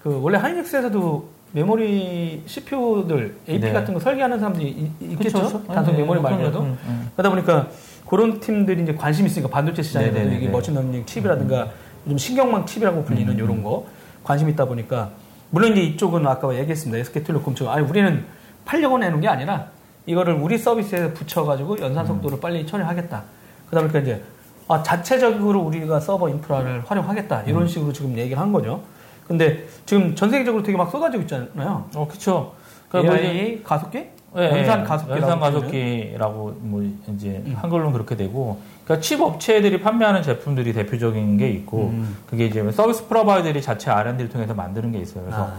그 0.03 0.20
원래 0.20 0.39
하이닉스에서도 0.39 1.34
메모리 1.55 2.42
CPU들 2.46 3.36
AP 3.48 3.61
네. 3.61 3.72
같은 3.72 3.94
거 3.94 4.00
설계하는 4.00 4.38
사람들이 4.40 4.68
이- 4.70 4.90
있겠죠. 5.12 5.40
그쵸. 5.44 5.62
단순 5.68 5.94
네, 5.94 6.00
메모리 6.00 6.20
네, 6.20 6.28
말고도. 6.28 6.61
음, 6.61 6.78
음. 6.86 7.11
그러다 7.14 7.30
보니까 7.30 7.68
그런 8.09 8.40
팀들이 8.40 8.82
이제 8.82 8.92
관심 8.94 9.24
있으니까 9.24 9.48
반도체 9.48 9.80
시장에도 9.80 10.14
네네네네. 10.14 10.36
이게 10.36 10.48
machine 10.49 10.76
learning 10.76 11.07
칩이라든가 11.07 11.68
요즘 12.07 12.18
신경망 12.18 12.66
칩이라고 12.66 13.05
불리는 13.05 13.32
이런 13.38 13.62
거 13.62 13.86
관심 14.24 14.48
있다 14.48 14.64
보니까 14.64 15.11
물론 15.50 15.70
이제 15.72 15.82
이쪽은 15.82 16.26
아까 16.26 16.52
얘기했습니다. 16.57 16.98
SK텔레콤 16.98 17.55
쪽 17.55 17.68
아니 17.70 17.86
우리는 17.86 18.24
팔려고 18.64 18.98
내는 18.98 19.20
게 19.20 19.28
아니라 19.28 19.68
이거를 20.07 20.34
우리 20.34 20.59
서비스에 20.59 21.12
붙여가지고 21.14 21.78
연산 21.78 22.05
속도를 22.05 22.40
빨리 22.40 22.66
처리하겠다. 22.66 23.22
그러다 23.70 23.86
보니까 23.86 24.00
이제 24.00 24.24
아, 24.66 24.82
자체적으로 24.82 25.61
우리가 25.61 26.00
서버 26.00 26.28
인프라를 26.28 26.82
활용하겠다 26.86 27.42
이런 27.42 27.62
음. 27.62 27.66
식으로 27.68 27.92
지금 27.92 28.18
얘기를 28.18 28.40
한 28.40 28.50
거죠. 28.52 28.82
근데 29.27 29.66
지금 29.87 30.14
전 30.14 30.31
세계적으로 30.31 30.62
되게 30.62 30.77
막 30.77 30.91
쏟아지고 30.91 31.22
있잖아요. 31.22 31.89
어, 31.95 32.09
그쵸. 32.09 32.53
그러니까 32.89 33.18
AI 33.18 33.37
AI 33.37 33.62
가속기? 33.62 34.14
예, 34.37 34.51
연산 34.51 34.81
예. 34.81 34.85
가속기라고 34.85 35.22
연산? 35.22 35.41
가속기라고 35.41 36.57
뭐 36.61 36.83
이제 37.14 37.43
음. 37.47 37.55
한글로는 37.57 37.93
그렇게 37.93 38.16
되고 38.16 38.61
그러니까 38.85 39.03
칩 39.03 39.20
업체들이 39.20 39.81
판매하는 39.81 40.22
제품들이 40.22 40.72
대표적인 40.72 41.39
게 41.39 41.51
있고 41.51 41.91
음. 41.91 42.16
그게 42.27 42.47
이제 42.47 42.68
service 42.72 43.07
provider들이 43.07 43.62
자체 43.62 43.91
R&D를 43.91 44.29
통해서 44.29 44.55
만드는 44.55 44.93
게 44.93 44.99
있어요. 44.99 45.25
그래서 45.25 45.51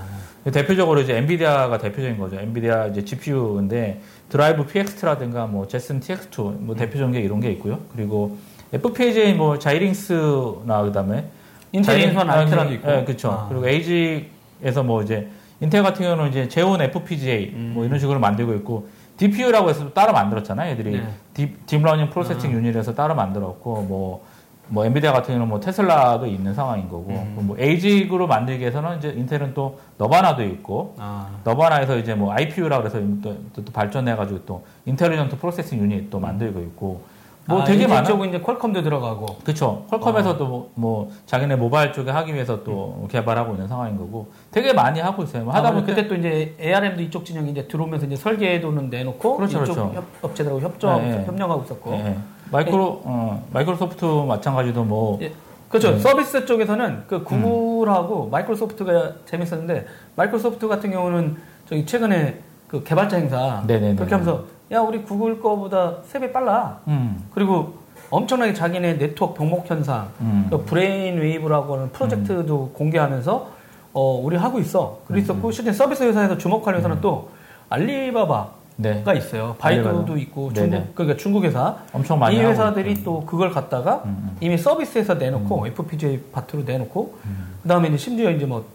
아, 0.45 0.51
대표적으로 0.51 1.01
이제 1.01 1.18
엔비디아가 1.18 1.78
대표적인 1.78 2.18
거죠. 2.20 2.36
엔비디아 2.36 2.88
이제 2.88 3.03
GPU인데 3.03 4.01
Drive 4.30 4.65
PX라든가 4.66 5.47
뭐 5.47 5.68
Jetson 5.67 5.99
TX2 6.01 6.47
음. 6.47 6.57
뭐 6.61 6.76
대표적인 6.76 7.13
게 7.13 7.22
이런 7.22 7.39
게 7.39 7.51
있고요. 7.51 7.80
그리고 7.93 8.38
FPGA 8.74 9.34
뭐 9.34 9.57
자이링스나 9.57 10.84
그다음에 10.84 11.30
인텔 11.76 11.95
자이링- 11.99 12.09
인선 12.09 12.30
아, 12.30 12.34
알테라도 12.34 12.73
있고. 12.73 12.88
네, 12.88 13.03
그렇죠. 13.03 13.32
아. 13.32 13.45
그리고 13.49 13.67
ASIC에서 13.67 14.84
뭐 14.84 15.01
이제 15.03 15.28
인텔 15.61 15.84
같은 15.84 16.03
경우는 16.05 16.30
이제 16.30 16.47
Xeon 16.47 16.82
FPGA 16.82 17.51
음. 17.53 17.71
뭐 17.76 17.86
이런 17.86 17.99
식으로 17.99 18.19
만들고 18.19 18.53
있고 18.55 18.88
DPU라고 19.17 19.69
해서 19.69 19.86
또 19.86 19.93
따로 19.93 20.11
만들었잖아요. 20.13 20.71
애들이 20.73 20.91
네. 20.91 21.07
deep, 21.34 21.65
deep 21.65 21.80
learning 21.80 22.09
processing 22.09 22.49
아. 22.49 22.53
unit에서 22.53 22.93
따로 22.93 23.15
만들었고 23.15 23.84
뭐, 23.84 24.26
뭐 24.67 24.86
엔비디아 24.86 25.13
같은 25.13 25.28
경우는 25.28 25.47
뭐 25.47 25.59
테슬라도 25.59 26.26
있는 26.26 26.53
상황인 26.53 26.89
거고 26.89 27.11
음. 27.11 27.38
뭐 27.41 27.55
ASIC으로 27.59 28.28
만들기 28.28 28.61
위해서는 28.61 28.97
이제 28.97 29.09
인텔은 29.15 29.53
또 29.53 29.80
너바나도 29.97 30.43
있고 30.43 30.95
아, 30.97 31.30
너바나에서 31.45 31.97
이제 31.97 32.13
뭐 32.15 32.34
IPU라고 32.34 32.86
해서 32.86 32.99
또, 33.23 33.38
또, 33.53 33.63
또 33.63 33.71
발전해 33.71 34.15
가지고 34.15 34.39
또 34.45 34.65
intelligent 34.86 35.38
processing 35.38 35.80
unit 35.80 36.09
또 36.09 36.19
만들고 36.19 36.59
있고 36.61 37.03
뭐 37.47 37.61
아, 37.61 37.63
되게. 37.63 37.85
쪽은 38.03 38.29
이제 38.29 38.39
퀄컴도 38.41 38.81
들어가고. 38.81 39.37
그렇죠. 39.43 39.85
퀄컴에서도 39.89 40.45
뭐, 40.47 40.71
뭐 40.73 41.11
자기네 41.27 41.55
모바일 41.55 41.93
쪽에 41.93 42.09
하기 42.09 42.33
위해서 42.33 42.63
또 42.63 43.07
개발하고 43.11 43.53
있는 43.53 43.67
상황인 43.67 43.97
거고 43.97 44.31
되게 44.51 44.73
많이 44.73 44.99
하고 44.99 45.23
있어요. 45.23 45.43
뭐 45.43 45.53
하다 45.53 45.71
보니 45.71 45.81
보면 45.81 45.95
그때 45.95 46.07
또 46.07 46.15
이제 46.15 46.55
ARM도 46.59 47.03
이쪽 47.03 47.23
진영이 47.23 47.51
이제 47.51 47.67
들어오면서 47.67 48.07
이제 48.07 48.15
설계도는 48.15 48.89
내놓고 48.89 49.37
그렇죠, 49.37 49.63
이쪽 49.63 49.73
그렇죠. 49.73 49.91
협, 49.93 50.05
업체들하고 50.23 50.61
협정 50.61 51.01
네, 51.01 51.17
네. 51.17 51.25
협력하고 51.25 51.63
있었고. 51.63 51.93
예, 51.93 52.17
마이크로 52.51 53.01
어, 53.03 53.47
마이크로소프트 53.51 54.05
마찬가지도 54.05 54.83
뭐 54.83 55.19
예, 55.21 55.31
그렇죠. 55.69 55.91
네. 55.91 55.99
서비스 55.99 56.45
쪽에서는 56.45 57.03
그 57.07 57.17
음. 57.17 57.23
구글하고 57.23 58.29
마이크로소프트가 58.29 59.13
재밌었는데 59.25 59.85
마이크로소프트 60.15 60.67
같은 60.67 60.89
경우는 60.91 61.37
저기 61.69 61.85
최근에 61.85 62.39
그 62.67 62.83
개발자 62.83 63.17
행사 63.17 63.63
네네네. 63.67 63.95
그렇게 63.95 64.15
하면서 64.15 64.45
야 64.76 64.82
우리 64.82 65.03
구글 65.03 65.39
거보다 65.39 65.95
세배 66.03 66.34
빨라. 66.34 66.80
음, 66.89 67.23
그리고 67.34 67.76
엄청나게 68.09 68.53
자기네 68.53 68.97
네트워크 68.97 69.34
병목 69.36 69.69
현상, 69.69 70.09
음. 70.19 70.47
그 70.49 70.65
Brainwave라고 70.65 71.76
하는 71.76 71.91
프로젝트도 71.93 72.71
공개하면서 72.73 73.49
어 73.93 74.21
우리 74.21 74.36
하고 74.36 74.59
있어. 74.59 74.99
음. 75.01 75.07
그랬었고 75.07 75.51
실제 75.51 75.71
서비스 75.71 76.03
회사에서 76.03 76.38
주목할 76.38 76.76
회사는 76.76 76.99
또 76.99 77.30
알리바바가 77.69 78.51
네. 78.76 79.01
있어요. 79.15 79.55
바이두도 79.57 79.89
알리바바. 79.89 80.17
있고 80.19 80.51
네네. 80.51 80.69
중국 80.69 80.95
그러니까 80.95 81.17
중국 81.17 81.43
회사 81.45 81.78
엄청 81.93 82.19
많이 82.19 82.36
이 82.36 82.39
회사들이. 82.41 83.01
또 83.05 83.26
그걸 83.26 83.51
갖다가 83.51 84.01
음, 84.03 84.32
음. 84.32 84.38
이미 84.41 84.57
서비스에서 84.57 85.13
내놓고 85.13 85.67
FPGA 85.67 86.19
파트로 86.34 86.63
내놓고 86.63 87.17
음. 87.26 87.55
그다음에 87.63 87.88
이제 87.88 87.97
심지어 87.97 88.30
이제 88.30 88.45
뭐, 88.45 88.65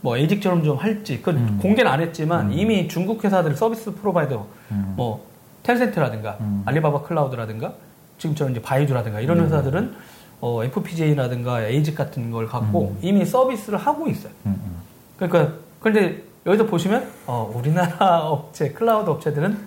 뭐 0.00 0.16
에직처럼 0.16 0.64
좀 0.64 0.76
할지 0.76 1.22
그 1.22 1.30
음. 1.30 1.60
공개는 1.62 1.88
안 1.88 2.00
했지만 2.00 2.46
음. 2.46 2.52
이미 2.52 2.88
중국 2.88 3.24
회사들 3.24 3.54
서비스 3.54 3.94
프로바이더 3.94 4.44
음. 4.72 4.94
뭐 4.96 5.35
텐센트라든가 5.66 6.36
음. 6.40 6.62
알리바바 6.64 7.02
클라우드라든가 7.02 7.74
지금처럼 8.18 8.52
이제 8.52 8.62
바이두라든가 8.62 9.20
이런 9.20 9.40
음. 9.40 9.44
회사들은 9.44 9.94
어, 10.40 10.62
FPGA라든가 10.62 11.62
에이직 11.62 11.96
같은 11.96 12.30
걸 12.30 12.46
갖고 12.46 12.90
음. 12.90 12.98
이미 13.02 13.24
서비스를 13.24 13.78
하고 13.78 14.06
있어요. 14.08 14.32
음, 14.46 14.60
음. 14.64 14.76
그러니까 15.18 15.54
그런데 15.80 16.22
여기서 16.44 16.66
보시면 16.66 17.10
어, 17.26 17.50
우리나라 17.54 18.20
업체 18.28 18.70
클라우드 18.70 19.10
업체들은 19.10 19.58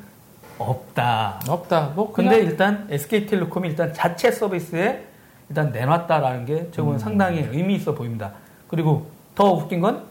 없다. 0.57 1.41
없다. 1.47 1.91
뭐 1.95 2.11
근데 2.13 2.39
일단 2.39 2.87
SK텔레콤이 2.89 3.69
일단 3.69 3.93
자체 3.93 4.31
서비스에 4.31 5.05
일단 5.49 5.71
내놨다라는 5.71 6.45
게 6.45 6.67
보면 6.71 6.93
음. 6.95 6.99
상당히 6.99 7.39
의미 7.51 7.75
있어 7.75 7.93
보입니다. 7.95 8.33
그리고 8.67 9.07
더 9.35 9.51
웃긴 9.53 9.81
건, 9.81 10.03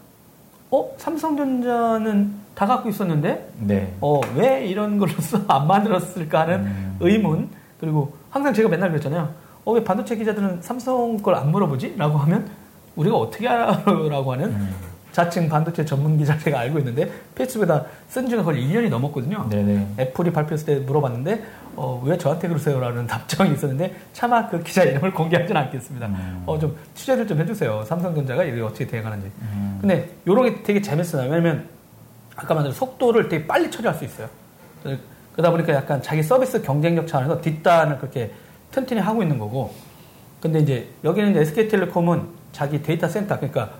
어? 0.70 0.91
삼성전자는 0.97 2.48
다 2.59 2.67
갖고 2.67 2.89
있었는데, 2.89 3.51
네. 3.61 3.95
어, 4.01 4.21
왜 4.35 4.67
이런 4.67 4.99
걸로써 4.99 5.41
안 5.47 5.69
만들었을까 5.69 6.41
하는 6.41 6.55
음. 6.67 6.97
의문. 6.99 7.49
그리고 7.79 8.13
항상 8.31 8.53
제가 8.53 8.69
맨날 8.69 8.89
그랬잖아요. 8.91 9.33
어, 9.65 9.73
왜 9.73 9.85
반도체 9.85 10.17
기자들은 10.17 10.61
삼성 10.61 11.17
걸 11.19 11.37
안 11.37 11.53
물어보지? 11.53 11.95
라고 11.97 12.19
하면, 12.19 12.49
우리가 12.97 13.17
어떻게 13.17 13.47
알아? 13.47 13.85
라고 14.11 14.33
하는 14.33 14.47
음. 14.47 14.75
자칭 15.13 15.49
반도체 15.49 15.85
전문 15.85 16.19
기자 16.19 16.37
제가 16.37 16.59
알고 16.59 16.81
있는데, 16.81 17.09
페이스북에다 17.37 17.85
쓴 18.09 18.29
지가 18.29 18.43
거의 18.43 18.67
1년이 18.67 18.89
넘었거든요. 18.89 19.49
네네. 19.49 19.87
애플이 20.01 20.33
발표했을 20.33 20.67
때 20.67 20.85
물어봤는데 20.85 21.41
어, 21.77 22.03
왜 22.05 22.19
저한테 22.19 22.49
그러세요 22.49 22.81
라는 22.81 23.07
답장이 23.09 23.53
있었는데 23.53 23.95
차마 24.13 24.49
그 24.49 24.61
기자 24.65 24.83
이름을 24.83 25.13
공개하지는 25.13 25.61
않겠습니다. 25.63 26.07
음. 26.09 26.43
어, 26.45 26.59
좀 26.59 26.77
취재를 26.97 27.25
좀 27.29 27.39
해주세요. 27.39 27.85
삼성전자가 27.87 28.43
이게 28.43 28.61
어떻게 28.61 28.85
돼가는지. 28.89 29.31
음. 29.43 29.79
근데 29.81 30.09
요런 30.27 30.45
게 30.45 30.63
되게 30.65 30.83
재밌어요. 30.83 31.31
왜냐면 31.31 31.67
아까 32.39 32.55
말한 32.55 32.72
속도를 32.72 33.28
되게 33.28 33.47
빨리 33.47 33.70
처리할 33.70 33.95
수 33.97 34.05
있어요. 34.05 34.28
그러다 35.32 35.51
보니까 35.51 35.74
약간 35.74 36.01
자기 36.01 36.22
서비스 36.22 36.62
경쟁력 36.62 37.07
차원에서 37.07 37.41
뒷단을 37.41 37.99
그렇게 37.99 38.30
튼튼히 38.70 39.01
하고 39.01 39.22
있는 39.22 39.39
거고. 39.39 39.72
근데 40.41 40.61
이제 40.61 40.89
여기는 41.03 41.32
이제 41.32 41.41
SK텔레콤은 41.41 42.22
자기 42.53 42.80
데이터 42.80 43.09
센터 43.09 43.36
그러니까 43.36 43.70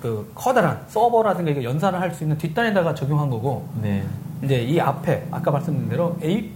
그 0.00 0.30
커다란 0.34 0.80
서버라든가 0.88 1.50
이거 1.50 1.64
연산을 1.64 2.00
할 2.00 2.12
수 2.12 2.22
있는 2.22 2.38
뒷단에다가 2.38 2.94
적용한 2.94 3.28
거고 3.28 3.68
네. 3.82 4.04
이제 4.42 4.62
이 4.62 4.78
앞에 4.78 5.26
아까 5.32 5.50
말씀드린 5.50 5.88
대로 5.88 6.16
A 6.22 6.52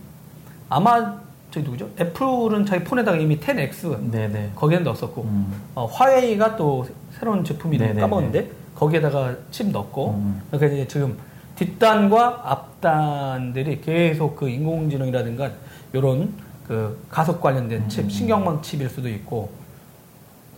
아마 0.69 1.19
저기 1.51 1.65
누구죠? 1.65 1.89
애플은 2.01 2.65
자기 2.65 2.85
폰에다가 2.85 3.17
이미 3.19 3.41
10X 3.41 4.11
네네. 4.13 4.53
거기에 4.55 4.79
넣었었고 4.81 5.23
음. 5.23 5.63
어, 5.75 5.87
화웨이가 5.87 6.55
또 6.55 6.87
새로운 7.19 7.43
제품이 7.43 7.77
네네네. 7.77 8.01
까먹었는데 8.03 8.51
거기에다가 8.77 9.35
칩 9.51 9.73
넣고 9.73 10.11
음. 10.11 10.41
그러니까 10.51 10.73
이제 10.75 10.87
지금 10.87 11.19
뒷단과 11.61 12.41
앞단들이 12.45 13.83
계속 13.83 14.37
그 14.37 14.49
인공지능이라든가 14.49 15.51
이런 15.93 16.33
그 16.67 16.99
가속 17.11 17.43
관련된 17.43 17.87
칩 17.91 18.05
음. 18.05 18.09
신경망 18.09 18.63
칩일 18.63 18.89
수도 18.89 19.11
있고 19.11 19.51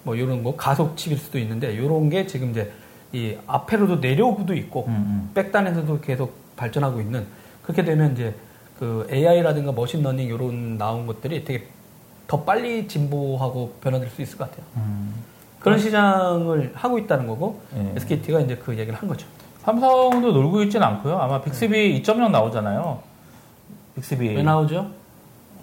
뭐 0.04 0.14
이런 0.14 0.44
거 0.44 0.54
가속 0.54 0.96
칩일 0.96 1.18
수도 1.18 1.40
있는데 1.40 1.72
이런 1.72 2.08
게 2.08 2.26
지금 2.26 2.50
이제 2.50 2.72
이 3.12 3.36
앞에로도 3.48 3.96
내려오고도 3.96 4.54
있고 4.54 4.84
음, 4.86 4.92
음. 4.92 5.30
백단에서도 5.34 6.00
계속 6.00 6.36
발전하고 6.54 7.00
있는 7.00 7.26
그렇게 7.64 7.82
되면 7.82 8.12
이제 8.12 8.34
그 8.78 9.06
AI라든가 9.10 9.72
machine 9.72 9.98
learning 9.98 10.28
이런 10.28 10.78
나온 10.78 11.06
것들이 11.06 11.44
되게 11.44 11.66
더 12.28 12.44
빨리 12.44 12.86
진보하고 12.86 13.74
변화될 13.80 14.08
수 14.10 14.22
있을 14.22 14.38
것 14.38 14.48
같아요. 14.48 14.64
음. 14.76 15.14
그런 15.58 15.78
시장을 15.78 16.72
하고 16.74 16.98
있다는 16.98 17.26
거고 17.26 17.60
예. 17.76 17.92
SKT가 17.96 18.40
이제 18.40 18.56
그 18.56 18.72
얘기를 18.78 18.94
한 18.94 19.08
거죠. 19.08 19.26
삼성도 19.62 20.32
놀고 20.32 20.62
있진 20.64 20.82
않고요. 20.82 21.18
아마 21.18 21.40
빅스비 21.40 22.02
2.0 22.02 22.30
나오잖아요. 22.30 22.98
빅스비. 23.94 24.28
왜 24.34 24.42
나오죠? 24.42 24.90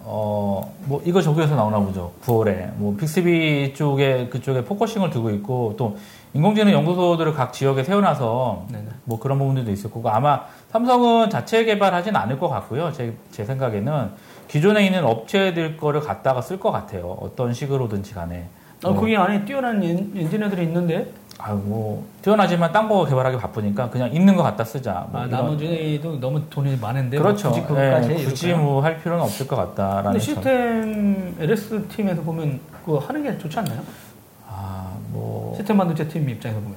어, 0.02 0.74
뭐, 0.86 1.02
이거 1.04 1.20
저기에서 1.20 1.54
나오나 1.54 1.78
보죠. 1.78 2.12
9월에. 2.24 2.72
뭐, 2.76 2.96
빅스비 2.96 3.74
쪽에, 3.74 4.28
그쪽에 4.28 4.64
focusing을 4.64 5.10
두고 5.10 5.30
있고, 5.30 5.74
또, 5.76 5.98
인공지능 6.32 6.72
연구소들을 6.72 7.34
각 7.34 7.52
지역에 7.52 7.84
세워놔서, 7.84 8.66
네네. 8.72 8.86
뭐 9.04 9.18
그런 9.18 9.38
부분들도 9.38 9.70
있을 9.70 9.90
거고, 9.90 10.08
아마 10.08 10.46
삼성은 10.70 11.28
자체 11.28 11.64
개발하진 11.64 12.16
않을 12.16 12.38
것 12.38 12.48
같고요. 12.48 12.92
제, 12.92 13.14
제 13.30 13.44
생각에는. 13.44 14.10
기존에 14.48 14.86
있는 14.86 15.04
업체들 15.04 15.76
거를 15.76 16.00
갖다가 16.00 16.40
쓸 16.40 16.58
것 16.58 16.72
같아요. 16.72 17.18
어떤 17.20 17.52
식으로든지 17.52 18.14
간에. 18.14 18.48
어, 18.82 18.92
뭐, 18.92 19.00
거기 19.00 19.16
안에 19.16 19.44
뛰어난 19.44 19.82
엔, 19.82 20.12
엔지니어들이 20.16 20.62
있는데 20.62 21.12
아이고, 21.42 21.58
뭐 21.64 22.06
뛰어나지만 22.22 22.72
딴 22.72 22.88
거 22.88 23.04
개발하기 23.04 23.38
바쁘니까 23.38 23.88
그냥 23.90 24.12
있는 24.12 24.36
거 24.36 24.42
갖다 24.42 24.64
쓰자. 24.64 25.06
뭐 25.10 25.20
아, 25.22 25.26
나머지도 25.26 26.20
너무 26.20 26.42
돈이 26.50 26.76
많은데 26.76 27.18
뭐 27.18 27.26
그렇죠. 27.26 27.50
굳이 27.50 27.80
예, 27.80 27.96
해 27.96 28.24
굳이 28.24 28.46
이럴까요? 28.48 28.66
뭐할 28.66 29.00
필요는 29.00 29.22
없을 29.24 29.46
것 29.46 29.56
같다라는. 29.56 30.02
근데 30.12 30.18
점. 30.18 30.20
시스템 30.20 31.34
LS 31.40 31.88
팀에서 31.88 32.22
보면 32.22 32.60
그거 32.84 32.98
하는 32.98 33.22
게 33.22 33.38
좋지 33.38 33.58
않나요? 33.58 33.80
아, 34.48 34.90
뭐. 35.12 35.54
시스템 35.56 35.76
반도체 35.78 36.06
팀 36.08 36.28
입장에서 36.28 36.60
보면 36.60 36.76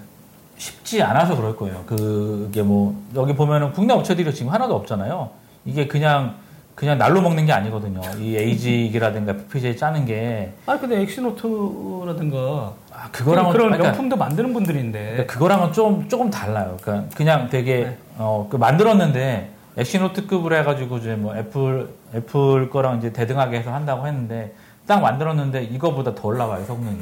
쉽지 0.57 1.01
않아서 1.01 1.35
그럴 1.35 1.55
거예요. 1.57 1.83
그게 1.85 2.61
뭐 2.61 2.95
여기 3.15 3.35
보면은 3.35 3.73
국내 3.73 3.93
업체들이 3.93 4.33
지금 4.33 4.51
하나도 4.53 4.75
없잖아요. 4.75 5.29
이게 5.65 5.87
그냥 5.87 6.35
그냥 6.75 6.97
날로 6.97 7.21
먹는 7.21 7.45
게 7.45 7.51
아니거든요. 7.53 8.01
이 8.19 8.35
에이직이라든가 8.35 9.33
FPGA 9.33 9.77
짜는 9.77 10.05
게 10.05 10.53
아 10.65 10.77
근데 10.77 11.01
엑시노스라든가 11.01 12.73
아, 12.91 13.09
그거랑은 13.11 13.51
그런 13.51 13.67
그러니까, 13.67 13.89
명품도 13.89 14.15
만드는 14.17 14.53
분들인데 14.53 14.99
그러니까 15.11 15.33
그거랑은 15.33 15.73
좀 15.73 16.07
조금 16.09 16.29
달라요. 16.29 16.77
그러니까 16.81 17.15
그냥 17.15 17.49
되게 17.49 17.83
네. 17.83 17.97
어, 18.17 18.47
그 18.49 18.57
만들었는데 18.57 19.51
엑시노스급으로 19.77 20.55
해가지고 20.57 20.97
이제 20.97 21.15
뭐 21.15 21.35
애플 21.35 21.89
애플 22.15 22.69
거랑 22.69 22.97
이제 22.99 23.11
대등하게 23.13 23.59
해서 23.59 23.73
한다고 23.73 24.05
했는데 24.07 24.53
딱 24.87 25.01
만들었는데 25.01 25.63
이거보다 25.65 26.13
더 26.15 26.27
올라가요 26.27 26.65
성능이. 26.65 27.01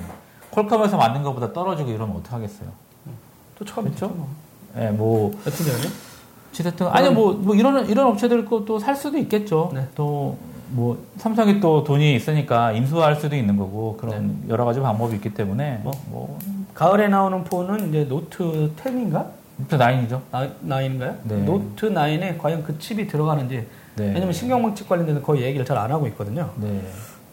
퀄컴에서 0.51 0.97
만든 0.97 1.23
것보다 1.23 1.53
떨어지고 1.53 1.89
이러면 1.91 2.17
어떡 2.17 2.33
하겠어요? 2.33 2.69
또 3.57 3.65
처음 3.65 3.85
그렇죠? 3.85 4.07
뭐. 4.09 4.27
예, 4.77 4.87
뭐 4.89 5.31
여튼 5.45 5.65
간에 5.65 5.83
어쨌든 6.51 6.87
아니 6.87 7.09
뭐, 7.09 7.33
뭐 7.33 7.55
이런 7.55 7.87
이런 7.87 8.07
업체들 8.07 8.45
것도 8.45 8.79
살 8.79 8.95
수도 8.95 9.17
있겠죠. 9.17 9.71
네. 9.73 9.87
또뭐 9.95 10.97
삼성이 11.17 11.59
또 11.59 11.83
돈이 11.83 12.15
있으니까 12.15 12.71
인수할 12.73 13.15
수도 13.15 13.35
있는 13.35 13.57
거고 13.57 13.97
그런 13.97 14.43
여러 14.49 14.65
가지 14.65 14.79
방법이 14.79 15.15
있기 15.15 15.33
때문에 15.33 15.79
뭐. 15.83 15.93
뭐, 16.09 16.37
뭐 16.37 16.39
가을에 16.73 17.07
나오는 17.07 17.43
폰은 17.43 17.89
이제 17.89 18.05
노트 18.07 18.71
10인가? 18.75 19.25
또 19.69 19.77
nine이죠. 19.77 20.21
나, 20.31 20.49
9인가요? 20.65 21.15
네. 21.23 21.35
노트 21.43 21.93
9에 21.93 22.37
과연 22.37 22.63
그 22.63 22.77
칩이 22.79 23.07
들어가는지 23.07 23.67
네. 23.95 24.05
왜냐면 24.05 24.33
신경망 24.33 24.77
칩 24.77 24.87
관련돼서 24.87 25.21
거의 25.21 25.43
얘기를 25.43 25.65
잘 25.65 25.77
안 25.77 25.91
하고 25.91 26.07
있거든요. 26.07 26.49
네. 26.55 26.81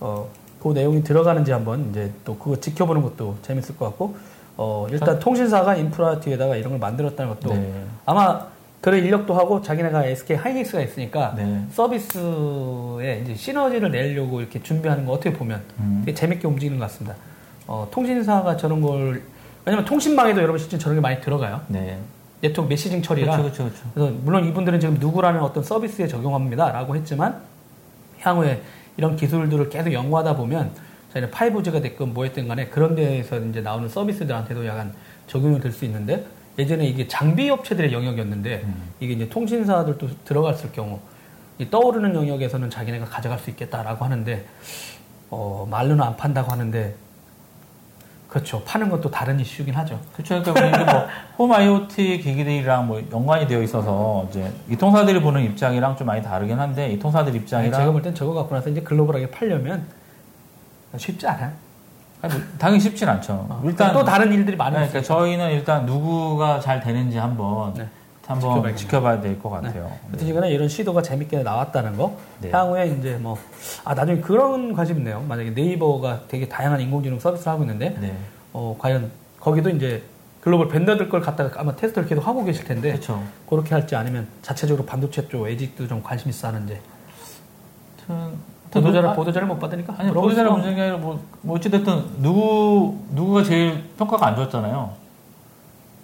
어, 0.00 0.28
그 0.60 0.68
내용이 0.68 1.02
들어가는지 1.02 1.52
한번 1.52 1.88
이제 1.90 2.12
또 2.24 2.36
그거 2.36 2.58
지켜보는 2.58 3.02
것도 3.02 3.36
재밌을 3.42 3.76
것 3.76 3.86
같고 3.86 4.16
어, 4.56 4.86
일단 4.90 5.18
통신사가 5.18 5.76
인프라 5.76 6.18
뒤에다가 6.18 6.56
이런 6.56 6.72
걸 6.72 6.80
만들었다는 6.80 7.34
것도 7.34 7.54
네. 7.54 7.84
아마 8.04 8.46
그런 8.80 9.00
인력도 9.00 9.34
하고 9.34 9.60
자기네가 9.60 10.04
SK 10.06 10.36
하이닉스가 10.36 10.80
있으니까 10.82 11.34
네. 11.36 11.64
서비스에 11.72 13.20
이제 13.24 13.34
시너지를 13.34 13.90
내려고 13.90 14.40
이렇게 14.40 14.62
준비하는 14.62 15.04
거 15.04 15.12
어떻게 15.12 15.32
보면 15.32 15.62
음. 15.80 16.02
되게 16.04 16.14
재밌게 16.14 16.46
움직이는 16.46 16.78
것 16.78 16.84
같습니다. 16.86 17.16
어, 17.66 17.88
통신사가 17.90 18.56
저런 18.56 18.80
걸 18.80 19.22
왜냐면 19.64 19.84
통신망에도 19.84 20.40
여러분 20.40 20.58
실제 20.58 20.78
저런 20.78 20.96
게 20.96 21.00
많이 21.00 21.20
들어가요. 21.20 21.60
네. 21.68 21.98
네트워크 22.40 22.70
메시징 22.70 23.02
처리라 23.02 23.36
그렇죠, 23.36 23.64
그렇죠, 23.64 23.64
그렇죠. 23.64 23.90
그래서 23.94 24.12
물론 24.22 24.44
이분들은 24.44 24.78
지금 24.78 24.94
누구라는 25.00 25.40
어떤 25.40 25.64
서비스에 25.64 26.06
적용합니다라고 26.06 26.94
했지만 26.94 27.40
향후에 28.20 28.62
이런 28.96 29.16
기술들을 29.16 29.68
계속 29.70 29.92
연구하다 29.92 30.36
보면 30.36 30.70
저희는 31.12 31.30
5G가 31.32 31.82
됐건 31.82 32.14
뭐였든 32.14 32.46
간에 32.46 32.66
그런 32.68 32.94
데에서 32.94 33.38
이제 33.40 33.60
나오는 33.60 33.88
서비스들한테도 33.88 34.64
약간 34.66 34.92
적용이 35.26 35.60
될 35.60 35.72
수 35.72 35.84
있는데 35.84 36.24
예전에 36.58 36.86
이게 36.86 37.06
장비 37.06 37.48
업체들의 37.50 37.92
영역이었는데 37.92 38.62
음. 38.64 38.90
이게 39.00 39.12
이제 39.12 39.28
통신사들도 39.28 40.08
들어갔을 40.24 40.72
경우 40.72 40.98
이 41.58 41.70
떠오르는 41.70 42.14
영역에서는 42.14 42.68
자기네가 42.70 43.06
가져갈 43.06 43.38
수 43.38 43.50
있겠다라고 43.50 44.04
하는데 44.04 44.44
어, 45.30 45.66
말로는 45.70 46.02
안 46.02 46.16
판다고 46.16 46.50
하는데 46.50 46.94
그렇죠 48.28 48.62
파는 48.64 48.90
것도 48.90 49.10
다른 49.10 49.40
이슈긴 49.40 49.74
하죠. 49.74 49.98
그렇죠. 50.14 50.42
그러니까 50.42 51.08
뭐홈 51.38 51.52
IoT 51.54 52.18
기기들이랑 52.20 52.86
뭐 52.86 53.02
연관이 53.10 53.46
되어 53.46 53.62
있어서 53.62 54.26
이제 54.28 54.52
이 54.68 54.76
통사들이 54.76 55.20
보는 55.22 55.42
입장이랑 55.44 55.96
좀 55.96 56.06
많이 56.08 56.22
다르긴 56.22 56.58
한데 56.58 56.90
이 56.92 56.98
통사들 56.98 57.32
아니, 57.32 57.40
입장이랑 57.40 57.80
제가 57.80 57.92
볼 57.92 58.02
땐 58.02 58.14
저거 58.14 58.34
갖고 58.34 58.54
나서 58.54 58.68
이제 58.68 58.82
글로벌하게 58.82 59.30
팔려면 59.30 59.86
쉽지 60.96 61.26
않아요. 61.26 61.52
아니, 62.20 62.34
뭐 62.34 62.42
당연히 62.58 62.80
쉽진 62.80 63.08
않죠. 63.08 63.46
어, 63.48 63.62
일단 63.64 63.92
또 63.92 64.04
다른 64.04 64.32
일들이 64.32 64.56
많이 64.56 64.74
네. 64.76 64.88
그러니까 64.88 65.02
저희는 65.02 65.50
일단 65.52 65.86
누구가 65.86 66.58
잘 66.60 66.80
되는지 66.80 67.16
한번 67.18 67.74
네. 67.74 67.88
한번. 68.26 68.76
지켜봐야 68.76 69.20
될 69.22 69.38
것 69.40 69.48
같아요. 69.48 69.90
어떤 70.12 70.26
시간에 70.26 70.50
이런 70.50 70.68
시도가 70.68 71.00
재밌게 71.00 71.42
나왔다는 71.42 71.96
거. 71.96 72.16
네. 72.40 72.50
향후에 72.50 72.88
이제 72.88 73.16
뭐, 73.16 73.38
아, 73.84 73.94
나중에 73.94 74.20
그런 74.20 74.74
관심 74.74 74.98
있네요. 74.98 75.20
만약에 75.26 75.50
네이버가 75.50 76.22
되게 76.28 76.46
다양한 76.48 76.78
인공지능 76.80 77.18
서비스를 77.18 77.52
하고 77.52 77.62
있는데, 77.62 77.96
네. 77.98 78.14
어, 78.52 78.76
과연 78.78 79.10
거기도 79.40 79.70
이제 79.70 80.02
글로벌 80.42 80.68
밴더들 80.68 81.08
걸 81.08 81.20
갖다가 81.22 81.58
아마 81.60 81.74
테스트를 81.74 82.06
계속 82.06 82.26
하고 82.26 82.44
계실 82.44 82.64
텐데, 82.64 82.90
그렇죠. 82.92 83.22
그렇게 83.48 83.74
할지 83.74 83.96
아니면 83.96 84.26
자체적으로 84.42 84.84
반도체 84.84 85.26
쪽 85.28 85.48
에직도 85.48 85.88
좀 85.88 86.02
관심 86.02 86.28
있어 86.28 86.48
하는지. 86.48 86.78
보도자를, 88.70 89.08
아, 89.08 89.12
보도자를 89.14 89.48
못 89.48 89.58
받으니까? 89.58 89.94
아니 89.96 90.08
수가 90.08 90.50
문제가 90.50 90.82
아니라 90.82 90.96
뭐, 90.98 91.20
뭐 91.42 91.56
어찌됐든 91.56 92.22
누구 92.22 92.98
누구가 93.12 93.42
제일 93.42 93.84
평가가 93.96 94.26
안 94.26 94.36
좋았잖아요. 94.36 94.90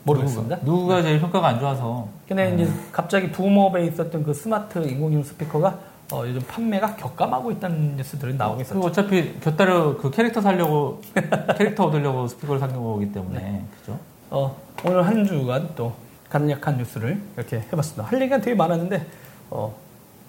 모르겠습니다. 0.04 0.56
누구가, 0.56 0.72
누구가 0.72 1.02
제일 1.02 1.20
평가가 1.20 1.48
안 1.48 1.60
좋아서. 1.60 2.08
근데 2.28 2.54
이제 2.54 2.70
갑자기 2.92 3.30
붐업에 3.30 3.86
있었던 3.86 4.22
그 4.22 4.32
스마트 4.32 4.78
인공지능 4.78 5.24
스피커가 5.24 5.78
어, 6.12 6.22
요즘 6.26 6.42
판매가 6.46 6.96
격감하고 6.96 7.50
있다는 7.52 7.96
뉴스들이 7.96 8.34
나오고 8.34 8.60
있었죠. 8.60 8.74
그리고 8.74 8.86
어차피 8.88 9.40
곁다려 9.40 9.96
그 9.96 10.10
캐릭터 10.10 10.40
살려고 10.40 11.00
캐릭터 11.56 11.86
얻으려고 11.86 12.26
스피커를 12.26 12.60
산 12.60 12.72
거기 12.74 13.10
때문에 13.10 13.40
네. 13.40 13.64
그죠? 13.80 13.98
어, 14.30 14.56
오늘 14.84 15.06
한 15.06 15.24
주간 15.24 15.70
또 15.74 15.94
간략한 16.28 16.78
뉴스를 16.78 17.20
이렇게 17.36 17.64
해봤습니다. 17.72 18.04
할 18.04 18.20
얘기가 18.20 18.40
되게 18.40 18.54
많았는데 18.54 19.06
어, 19.50 19.74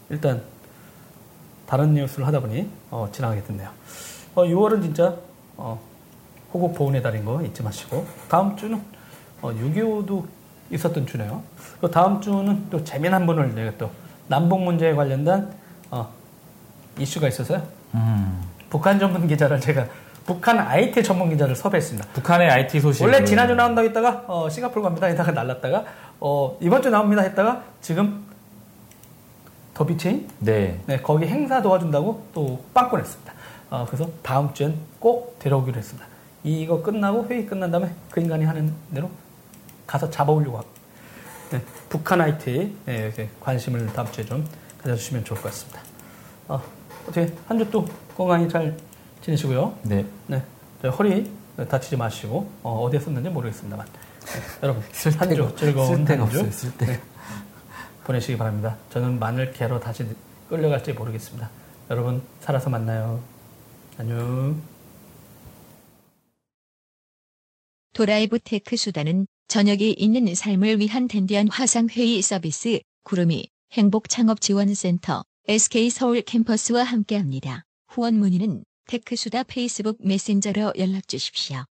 일단 0.10 0.42
다른 1.68 1.94
뉴스를 1.94 2.26
하다 2.28 2.40
보니 2.42 2.70
어, 2.92 3.08
지나가게 3.12 3.44
됐네요. 3.44 3.70
어, 4.36 4.44
6월은 4.44 4.82
진짜 4.82 5.16
어, 5.58 5.80
호국 6.54 6.76
보훈의 6.76 7.02
달인 7.02 7.26
거 7.26 7.42
잊지 7.42 7.64
마시고 7.64 8.06
다음 8.30 8.56
주는 8.56 8.82
어, 9.42 9.52
6.25도 9.52 10.26
있었던 10.72 11.06
주네요. 11.06 11.44
그 11.80 11.90
다음 11.90 12.22
주는 12.22 12.70
또 12.70 12.84
재미난 12.84 13.26
분을 13.26 13.54
내가 13.54 13.72
또 13.78 13.90
남북 14.28 14.62
문제에 14.62 14.94
관련된 14.94 15.48
어, 15.92 16.10
이슈가 16.98 17.28
있어서요. 17.28 17.62
음. 17.94 18.42
북한 18.70 19.00
전문 19.00 19.28
기자를 19.28 19.60
제가 19.60 19.86
북한 20.26 20.58
IT 20.58 21.04
전문 21.04 21.30
기자를 21.30 21.56
섭외했습니다. 21.56 22.10
북한의 22.14 22.50
IT 22.50 22.80
소식 22.80 23.04
원래 23.04 23.24
지난주 23.24 23.54
나온다고 23.54 23.88
했다가 23.88 24.24
어, 24.28 24.50
싱가포르 24.50 24.82
갑니다 24.82 25.08
했다가 25.08 25.32
날랐다가 25.32 25.86
어, 26.20 26.58
이번 26.62 26.82
주 26.82 26.90
나옵니다 26.90 27.22
했다가 27.22 27.64
지금 27.82 28.25
더비체인 29.76 30.28
네. 30.40 30.80
네, 30.88 31.00
거기 31.02 31.26
행사 31.28 31.62
도와준다고 31.62 32.26
또 32.34 32.64
빵꾸 32.74 32.98
냈습니다. 32.98 33.34
어, 33.70 33.86
그래서 33.88 34.10
다음 34.24 34.52
주엔 34.54 34.76
꼭 35.00 35.38
데려오기로 35.40 35.78
했습니다. 35.78 36.08
이거 36.44 36.82
끝나고 36.82 37.28
회의 37.28 37.46
끝난 37.46 37.70
다음에 37.70 37.92
그 38.10 38.20
인간이 38.22 38.46
하는 38.46 38.74
대로 38.94 39.10
가서 39.86 40.10
잡아오려고 40.10 40.58
합니다. 40.58 40.76
네, 41.52 41.62
북한 41.90 42.22
IT 42.22 42.76
네, 42.86 42.98
이렇게 42.98 43.30
관심을 43.42 43.86
다음 43.94 44.12
주에 44.12 44.26
좀 44.26 44.48
가져주시면 44.82 45.26
좋을 45.26 45.40
것 45.42 45.50
같습니다. 45.50 45.82
어, 46.48 46.62
어떻게 47.04 47.32
한 47.48 47.60
주 47.60 47.70
또 47.70 47.86
건강히 48.16 48.48
잘 48.50 48.76
지내시고요. 49.22 49.74
네. 49.84 50.06
네, 50.28 50.42
저 50.82 50.90
허리 50.90 51.30
다치지 51.70 51.98
마시고 51.98 52.50
어, 52.64 52.88
디에 52.92 53.00
썼는지 53.00 53.30
모르겠습니다만 53.30 53.86
네, 53.86 54.42
여러분 54.64 54.82
한 55.18 55.30
주 55.30 55.56
즐거운 55.58 55.88
쓸데가 55.98 56.24
없어요, 56.24 56.52
쓸데가. 56.52 56.92
네, 56.92 57.00
보내시기 58.06 58.38
바랍니다. 58.38 58.78
저는 58.92 59.20
마늘 59.20 59.52
개로 59.52 59.80
다시 59.80 60.06
끌려갈지 60.48 60.94
모르겠습니다. 60.94 61.50
여러분 61.90 62.24
살아서 62.40 62.70
만나요. 62.70 63.22
안녕. 63.98 64.62
도라이브 67.94 68.40
테크수다는 68.40 69.28
저녁이 69.48 69.94
있는 69.94 70.34
삶을 70.34 70.80
위한 70.80 71.08
댄디한 71.08 71.48
화상회의 71.50 72.22
서비스 72.22 72.80
구루미 73.04 73.48
행복창업지원센터 73.74 75.24
SK서울 75.48 76.22
캠퍼스와 76.24 76.84
함께합니다. 76.84 77.64
후원 77.88 78.16
문의는 78.16 78.64
테크수다 78.88 79.44
페이스북 79.44 79.98
메신저로 80.06 80.74
연락 80.78 81.08
주십시오. 81.08 81.66